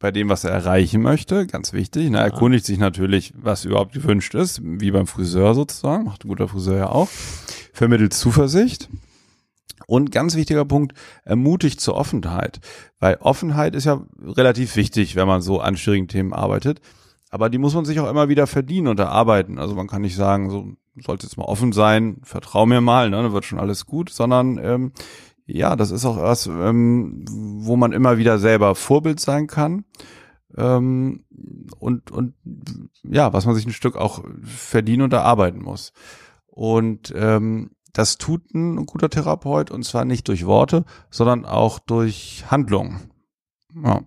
bei 0.00 0.12
dem, 0.12 0.28
was 0.28 0.44
er 0.44 0.52
erreichen 0.52 1.02
möchte, 1.02 1.46
ganz 1.46 1.72
wichtig. 1.72 2.10
Er 2.12 2.20
erkundigt 2.20 2.64
sich 2.64 2.78
natürlich, 2.78 3.32
was 3.36 3.64
überhaupt 3.64 3.92
gewünscht 3.92 4.34
ist, 4.34 4.60
wie 4.62 4.90
beim 4.90 5.06
Friseur 5.06 5.54
sozusagen, 5.54 6.04
macht 6.04 6.24
ein 6.24 6.28
guter 6.28 6.48
Friseur 6.48 6.76
ja 6.76 6.88
auch, 6.88 7.08
vermittelt 7.72 8.14
Zuversicht. 8.14 8.88
Und 9.86 10.12
ganz 10.12 10.36
wichtiger 10.36 10.64
Punkt, 10.64 10.92
ermutigt 11.24 11.80
zur 11.80 11.94
Offenheit. 11.94 12.60
Weil 12.98 13.16
Offenheit 13.20 13.74
ist 13.74 13.86
ja 13.86 14.02
relativ 14.20 14.76
wichtig, 14.76 15.16
wenn 15.16 15.26
man 15.26 15.40
so 15.40 15.60
an 15.60 15.76
schwierigen 15.76 16.08
Themen 16.08 16.32
arbeitet. 16.32 16.80
Aber 17.30 17.50
die 17.50 17.58
muss 17.58 17.74
man 17.74 17.84
sich 17.84 18.00
auch 18.00 18.08
immer 18.08 18.28
wieder 18.28 18.46
verdienen 18.46 18.88
und 18.88 19.00
erarbeiten. 19.00 19.58
Also 19.58 19.74
man 19.74 19.86
kann 19.86 20.02
nicht 20.02 20.16
sagen, 20.16 20.50
so 20.50 20.72
sollte 21.02 21.26
jetzt 21.26 21.36
mal 21.36 21.44
offen 21.44 21.72
sein, 21.72 22.18
vertrau 22.22 22.66
mir 22.66 22.80
mal, 22.80 23.10
ne, 23.10 23.22
dann 23.22 23.32
wird 23.32 23.44
schon 23.44 23.60
alles 23.60 23.86
gut, 23.86 24.10
sondern 24.10 24.58
ähm, 24.62 24.92
ja, 25.46 25.76
das 25.76 25.90
ist 25.90 26.04
auch 26.04 26.18
was, 26.18 26.46
ähm, 26.46 27.24
wo 27.28 27.76
man 27.76 27.92
immer 27.92 28.18
wieder 28.18 28.38
selber 28.38 28.74
Vorbild 28.74 29.20
sein 29.20 29.46
kann. 29.46 29.84
Ähm, 30.56 31.24
und, 31.78 32.10
und 32.10 32.34
ja, 33.02 33.32
was 33.32 33.46
man 33.46 33.54
sich 33.54 33.66
ein 33.66 33.72
Stück 33.72 33.96
auch 33.96 34.24
verdienen 34.42 35.02
und 35.02 35.12
erarbeiten 35.12 35.62
muss. 35.62 35.92
Und 36.46 37.12
ähm, 37.16 37.70
das 37.92 38.18
tut 38.18 38.52
ein 38.54 38.84
guter 38.86 39.08
Therapeut 39.08 39.70
und 39.70 39.84
zwar 39.84 40.04
nicht 40.04 40.28
durch 40.28 40.46
Worte, 40.46 40.84
sondern 41.10 41.44
auch 41.44 41.78
durch 41.78 42.44
Handlungen. 42.50 43.10
Ja. 43.74 44.02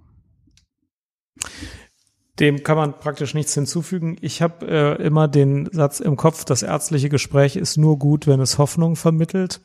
Dem 2.42 2.64
kann 2.64 2.76
man 2.76 2.94
praktisch 2.94 3.36
nichts 3.36 3.54
hinzufügen. 3.54 4.18
Ich 4.20 4.42
habe 4.42 4.68
äh, 4.68 5.04
immer 5.04 5.28
den 5.28 5.70
Satz 5.72 6.00
im 6.00 6.18
Kopf, 6.18 6.44
das 6.44 6.64
ärztliche 6.64 7.08
Gespräch 7.08 7.56
ist 7.56 7.78
nur 7.78 8.00
gut, 8.00 8.26
wenn 8.26 8.42
es 8.42 8.58
Hoffnung 8.58 8.96
vermittelt. 8.96 9.62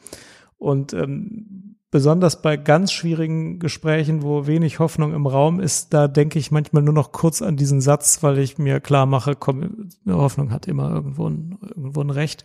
Und 0.58 0.92
ähm, 0.92 1.78
besonders 1.90 2.42
bei 2.42 2.58
ganz 2.58 2.92
schwierigen 2.92 3.58
Gesprächen, 3.60 4.22
wo 4.22 4.46
wenig 4.46 4.78
Hoffnung 4.78 5.14
im 5.14 5.26
Raum 5.26 5.58
ist, 5.58 5.94
da 5.94 6.06
denke 6.06 6.38
ich 6.38 6.50
manchmal 6.50 6.82
nur 6.82 6.92
noch 6.92 7.12
kurz 7.12 7.40
an 7.40 7.56
diesen 7.56 7.80
Satz, 7.80 8.22
weil 8.22 8.38
ich 8.38 8.58
mir 8.58 8.80
klar 8.80 9.06
mache, 9.06 9.36
komm, 9.36 9.88
Hoffnung 10.06 10.50
hat 10.50 10.68
immer 10.68 10.90
irgendwo 10.90 11.30
ein, 11.30 11.58
irgendwo 11.62 12.02
ein 12.02 12.10
Recht. 12.10 12.44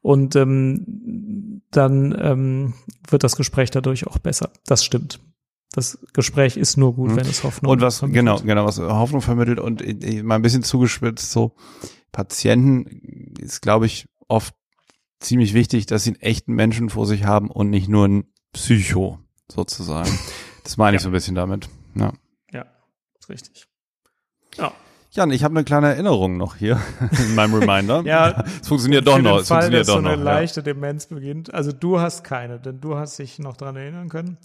Und 0.00 0.36
ähm, 0.36 1.62
dann 1.72 2.16
ähm, 2.16 2.74
wird 3.08 3.24
das 3.24 3.34
Gespräch 3.34 3.72
dadurch 3.72 4.06
auch 4.06 4.18
besser. 4.18 4.50
Das 4.64 4.84
stimmt. 4.84 5.18
Das 5.72 5.98
Gespräch 6.12 6.58
ist 6.58 6.76
nur 6.76 6.94
gut, 6.94 7.12
mhm. 7.12 7.16
wenn 7.16 7.26
es 7.26 7.44
Hoffnung 7.44 7.72
Und 7.72 7.80
was, 7.80 7.98
vermittelt. 7.98 8.24
genau, 8.24 8.40
genau, 8.40 8.66
was 8.66 8.78
Hoffnung 8.78 9.22
vermittelt 9.22 9.58
und 9.58 9.80
äh, 9.82 10.22
mal 10.22 10.36
ein 10.36 10.42
bisschen 10.42 10.62
zugespitzt, 10.62 11.30
so 11.30 11.54
Patienten 12.12 13.34
ist, 13.40 13.62
glaube 13.62 13.86
ich, 13.86 14.06
oft 14.28 14.54
ziemlich 15.18 15.54
wichtig, 15.54 15.86
dass 15.86 16.04
sie 16.04 16.10
einen 16.10 16.20
echten 16.20 16.52
Menschen 16.52 16.90
vor 16.90 17.06
sich 17.06 17.24
haben 17.24 17.50
und 17.50 17.70
nicht 17.70 17.88
nur 17.88 18.06
ein 18.06 18.24
Psycho 18.52 19.18
sozusagen. 19.50 20.10
Das 20.64 20.76
meine 20.76 20.96
ich 20.96 21.02
so 21.02 21.08
ein 21.08 21.12
bisschen 21.12 21.34
damit. 21.34 21.68
Ja. 21.94 22.12
Ja, 22.52 22.66
ist 23.18 23.28
richtig. 23.30 23.66
Ja. 24.58 24.72
Jan, 25.10 25.30
ich 25.30 25.44
habe 25.44 25.54
eine 25.54 25.64
kleine 25.64 25.88
Erinnerung 25.88 26.38
noch 26.38 26.56
hier 26.56 26.80
in 27.18 27.34
meinem 27.34 27.54
Reminder. 27.54 28.02
Ja, 28.04 28.44
es 28.60 28.68
funktioniert 28.68 29.06
doch 29.06 29.18
noch. 29.18 29.40
Es 29.40 29.48
Fall, 29.48 29.62
funktioniert 29.62 29.80
dass 29.80 29.86
doch 29.88 29.94
so 29.94 29.98
eine 29.98 30.16
noch. 30.16 30.24
Ja. 30.24 30.32
leichte 30.38 30.62
Demenz 30.62 31.06
beginnt. 31.06 31.52
Also 31.52 31.72
du 31.72 32.00
hast 32.00 32.24
keine, 32.24 32.58
denn 32.58 32.80
du 32.80 32.96
hast 32.96 33.18
dich 33.18 33.38
noch 33.38 33.56
dran 33.56 33.76
erinnern 33.76 34.08
können. 34.08 34.38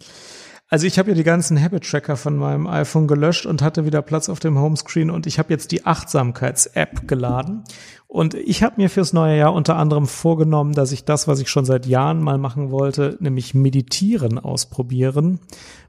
Also 0.70 0.86
ich 0.86 0.99
habe 0.99 1.09
ja 1.09 1.15
die 1.15 1.24
ganzen 1.24 1.61
Habit-Tracker 1.61 2.18
von 2.18 2.36
meinem 2.36 2.68
iPhone 2.68 3.07
gelöscht 3.07 3.45
und 3.45 3.61
hatte 3.61 3.86
wieder 3.86 4.01
Platz 4.01 4.28
auf 4.28 4.39
dem 4.39 4.59
Homescreen 4.59 5.09
und 5.09 5.26
ich 5.26 5.39
habe 5.39 5.53
jetzt 5.53 5.72
die 5.72 5.86
Achtsamkeits-App 5.86 7.07
geladen. 7.07 7.63
Und 8.07 8.34
ich 8.34 8.63
habe 8.63 8.76
mir 8.78 8.89
fürs 8.89 9.13
neue 9.13 9.38
Jahr 9.38 9.53
unter 9.53 9.78
anderem 9.78 10.07
vorgenommen, 10.07 10.74
dass 10.74 10.91
ich 10.91 11.05
das, 11.05 11.28
was 11.28 11.39
ich 11.39 11.49
schon 11.49 11.65
seit 11.65 11.86
Jahren 11.86 12.22
mal 12.22 12.38
machen 12.38 12.70
wollte, 12.70 13.18
nämlich 13.22 13.53
meditieren 13.53 14.39
ausprobieren, 14.39 15.39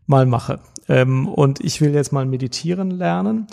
mal 0.06 0.26
mache. 0.26 0.60
Ähm, 0.88 1.26
und 1.28 1.60
ich 1.60 1.80
will 1.80 1.92
jetzt 1.92 2.12
mal 2.12 2.26
meditieren 2.26 2.90
lernen. 2.90 3.48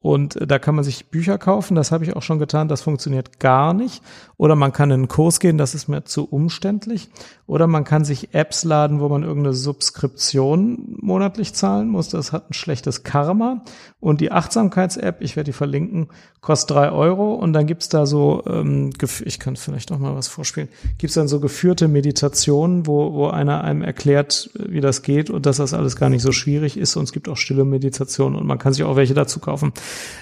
Und 0.00 0.38
da 0.40 0.58
kann 0.58 0.76
man 0.76 0.84
sich 0.84 1.06
Bücher 1.10 1.36
kaufen, 1.36 1.74
das 1.74 1.90
habe 1.90 2.04
ich 2.04 2.14
auch 2.14 2.22
schon 2.22 2.38
getan, 2.38 2.68
das 2.68 2.82
funktioniert 2.82 3.40
gar 3.40 3.74
nicht. 3.74 4.02
Oder 4.36 4.54
man 4.54 4.72
kann 4.72 4.90
in 4.90 4.94
einen 4.94 5.08
Kurs 5.08 5.40
gehen, 5.40 5.58
das 5.58 5.74
ist 5.74 5.88
mir 5.88 6.04
zu 6.04 6.26
umständlich. 6.26 7.08
Oder 7.46 7.66
man 7.66 7.84
kann 7.84 8.04
sich 8.04 8.34
Apps 8.34 8.62
laden, 8.64 9.00
wo 9.00 9.08
man 9.08 9.22
irgendeine 9.22 9.54
Subskription 9.54 10.96
monatlich 11.00 11.54
zahlen 11.54 11.88
muss. 11.88 12.08
Das 12.08 12.32
hat 12.32 12.50
ein 12.50 12.54
schlechtes 12.54 13.02
Karma. 13.02 13.64
Und 13.98 14.20
die 14.20 14.30
Achtsamkeits-App, 14.30 15.16
ich 15.20 15.34
werde 15.34 15.50
die 15.50 15.52
verlinken, 15.52 16.08
kostet 16.40 16.76
drei 16.76 16.92
Euro. 16.92 17.34
Und 17.34 17.52
dann 17.54 17.66
gibt's 17.66 17.88
da 17.88 18.04
so, 18.06 18.44
ähm, 18.46 18.90
ich 19.24 19.40
kann 19.40 19.56
vielleicht 19.56 19.90
noch 19.90 19.98
mal 19.98 20.14
was 20.14 20.28
vorspielen, 20.28 20.68
gibt's 20.98 21.14
dann 21.14 21.28
so 21.28 21.40
geführte 21.40 21.88
Meditationen, 21.88 22.86
wo, 22.86 23.12
wo 23.14 23.28
einer 23.28 23.64
einem 23.64 23.82
erklärt, 23.82 24.50
wie 24.54 24.80
das 24.80 25.02
geht 25.02 25.30
und 25.30 25.46
dass 25.46 25.56
das 25.56 25.74
alles 25.74 25.96
gar 25.96 26.10
nicht 26.10 26.22
so 26.22 26.32
schwierig 26.32 26.76
ist. 26.76 26.94
Und 26.96 27.04
es 27.04 27.12
gibt 27.12 27.28
auch 27.28 27.36
stille 27.36 27.64
Meditationen 27.64 28.38
und 28.38 28.46
man 28.46 28.58
kann 28.58 28.74
sich 28.74 28.84
auch 28.84 28.96
welche 28.96 29.14
dazu 29.14 29.40
kaufen. 29.40 29.72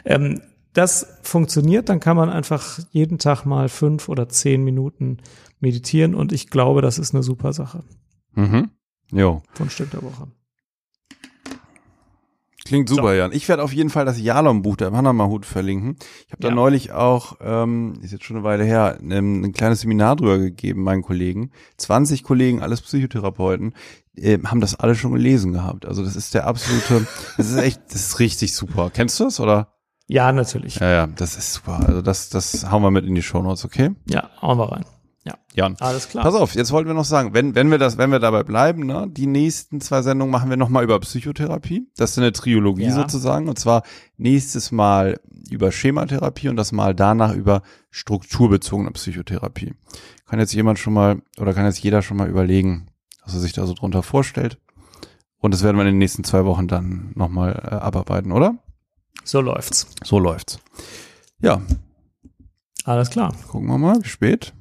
Ähm, 0.05 0.41
das 0.73 1.07
funktioniert, 1.23 1.89
dann 1.89 2.01
kann 2.01 2.17
man 2.17 2.31
einfach 2.31 2.81
jeden 2.91 3.19
Tag 3.19 3.45
mal 3.45 3.69
fünf 3.69 4.09
oder 4.09 4.29
zehn 4.29 4.65
Minuten 4.65 5.19
meditieren 5.61 6.15
und 6.15 6.33
ich 6.33 6.51
glaube, 6.51 6.83
das 6.83 6.99
ist 6.99 7.15
eine 7.15 7.23
super 7.23 7.53
Sache. 7.53 7.85
Mhm. 8.35 8.71
Jo. 9.13 9.43
Von 9.55 9.71
Stück 9.71 9.91
der 9.93 10.03
Woche. 10.03 10.27
Klingt 12.67 12.89
super, 12.89 13.15
Jan. 13.15 13.33
Ich 13.33 13.47
werde 13.51 13.63
auf 13.63 13.75
jeden 13.75 13.91
Fall 13.91 14.07
das 14.07 14.19
Jalom-Buch 14.19 14.77
der 14.77 14.91
Panama-Hut 14.91 15.45
verlinken. 15.45 15.97
Ich 16.27 16.33
habe 16.33 16.41
da 16.41 16.49
Ja. 16.49 16.55
neulich 16.55 16.93
auch, 16.93 17.37
ähm, 17.43 17.93
ist 18.01 18.13
jetzt 18.13 18.25
schon 18.25 18.37
eine 18.37 18.45
Weile 18.45 18.65
her, 18.65 18.99
ein, 19.03 19.45
ein 19.45 19.53
kleines 19.53 19.83
Seminar 19.83 20.17
drüber 20.17 20.39
gegeben, 20.39 20.83
meinen 20.83 21.03
Kollegen. 21.03 21.51
20 21.77 22.23
Kollegen, 22.23 22.63
alles 22.63 22.81
Psychotherapeuten, 22.81 23.75
äh, 24.17 24.39
haben 24.45 24.61
das 24.61 24.75
alle 24.75 24.95
schon 24.95 25.13
gelesen 25.13 25.53
gehabt. 25.53 25.87
Also 25.87 26.05
das 26.05 26.17
ist 26.17 26.35
der 26.35 26.47
absolute, 26.47 27.07
das 27.37 27.51
ist 27.51 27.57
echt, 27.57 27.81
das 27.89 28.01
ist 28.01 28.19
richtig 28.21 28.55
super. 28.55 28.91
Kennst 28.93 29.19
du 29.21 29.25
das, 29.25 29.41
oder? 29.41 29.75
Ja, 30.07 30.33
natürlich. 30.33 30.77
Ja, 30.77 30.91
ja, 30.91 31.07
das 31.07 31.37
ist 31.37 31.55
super. 31.55 31.81
Also 31.87 32.03
das, 32.03 32.29
das 32.29 32.71
hauen 32.71 32.83
wir 32.83 32.91
mit 32.91 33.07
in 33.07 33.15
die 33.15 33.23
Shownotes, 33.23 33.65
okay? 33.65 33.91
Ja, 34.07 34.31
hauen 34.43 34.59
wir 34.59 34.71
rein. 34.71 34.85
Jan. 35.55 35.77
Alles 35.79 36.09
klar. 36.09 36.25
Pass 36.25 36.35
auf, 36.35 36.55
jetzt 36.57 36.73
wollten 36.73 36.89
wir 36.89 36.95
noch 36.95 37.05
sagen, 37.05 37.33
wenn, 37.33 37.55
wenn 37.55 37.71
wir 37.71 37.79
das, 37.79 37.97
wenn 37.97 38.11
wir 38.11 38.19
dabei 38.19 38.43
bleiben, 38.43 38.87
ne, 38.87 39.07
die 39.09 39.27
nächsten 39.29 39.81
zwei 39.81 40.03
Sendungen 40.03 40.33
machen 40.33 40.51
wir 40.51 40.57
nochmal 40.57 40.83
über 40.83 40.99
Psychotherapie. 40.99 41.89
Das 41.97 42.11
ist 42.11 42.19
eine 42.19 42.33
Triologie 42.33 42.87
Ja. 42.87 42.95
sozusagen. 42.95 43.49
Und 43.49 43.59
zwar 43.59 43.85
nächstes 44.17 44.73
Mal 44.73 45.21
über 45.51 45.71
Schematherapie 45.71 46.49
und 46.49 46.57
das 46.57 46.73
Mal 46.73 46.95
danach 46.95 47.35
über 47.35 47.63
strukturbezogene 47.91 48.91
Psychotherapie. 48.91 49.75
Kann 50.27 50.41
jetzt 50.41 50.55
jemand 50.55 50.81
schon 50.81 50.93
mal, 50.93 51.23
oder 51.39 51.55
kann 51.55 51.67
jetzt 51.67 51.79
jeder 51.83 52.03
schon 52.03 52.17
mal 52.17 52.29
überlegen, 52.29 52.89
was 53.25 53.35
er 53.35 53.41
sich 53.41 53.53
da 53.53 53.67
so 53.67 53.75
drunter 53.75 54.03
vorstellt. 54.03 54.59
Und 55.39 55.53
das 55.53 55.63
werden 55.63 55.77
wir 55.77 55.83
in 55.83 55.89
den 55.89 55.99
nächsten 55.99 56.25
zwei 56.25 56.45
Wochen 56.45 56.69
dann 56.69 57.13
nochmal 57.15 57.53
äh, 57.53 57.75
abarbeiten, 57.75 58.33
oder? 58.33 58.57
So 59.25 59.41
läuft's. 59.41 59.87
So 60.03 60.19
läuft's. 60.19 60.59
Ja, 61.41 61.61
Alles 62.85 63.11
klar. 63.11 63.35
gucken 63.49 63.69
wir 63.69 63.79
mal, 63.79 64.03
wie 64.03 64.09
spät. 64.09 64.55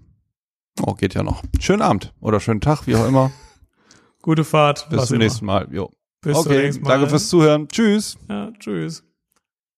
Oh, 0.81 0.93
geht 0.93 1.13
ja 1.13 1.23
noch. 1.23 1.43
Schönen 1.59 1.81
Abend 1.81 2.13
oder 2.19 2.39
schönen 2.39 2.61
Tag, 2.61 2.87
wie 2.87 2.95
auch 2.95 3.07
immer. 3.07 3.31
Gute 4.21 4.43
Fahrt. 4.43 4.89
Bis 4.89 5.05
zum 5.05 5.15
immer. 5.15 5.25
nächsten 5.25 5.45
Mal. 5.45 5.67
Jo. 5.71 5.91
Bis 6.21 6.41
zum 6.41 6.51
okay, 6.51 6.63
nächsten 6.63 6.83
Mal. 6.83 6.89
danke 6.89 7.09
fürs 7.09 7.29
Zuhören. 7.29 7.67
Tschüss. 7.67 8.17
Ja, 8.29 8.51
tschüss. 8.59 9.03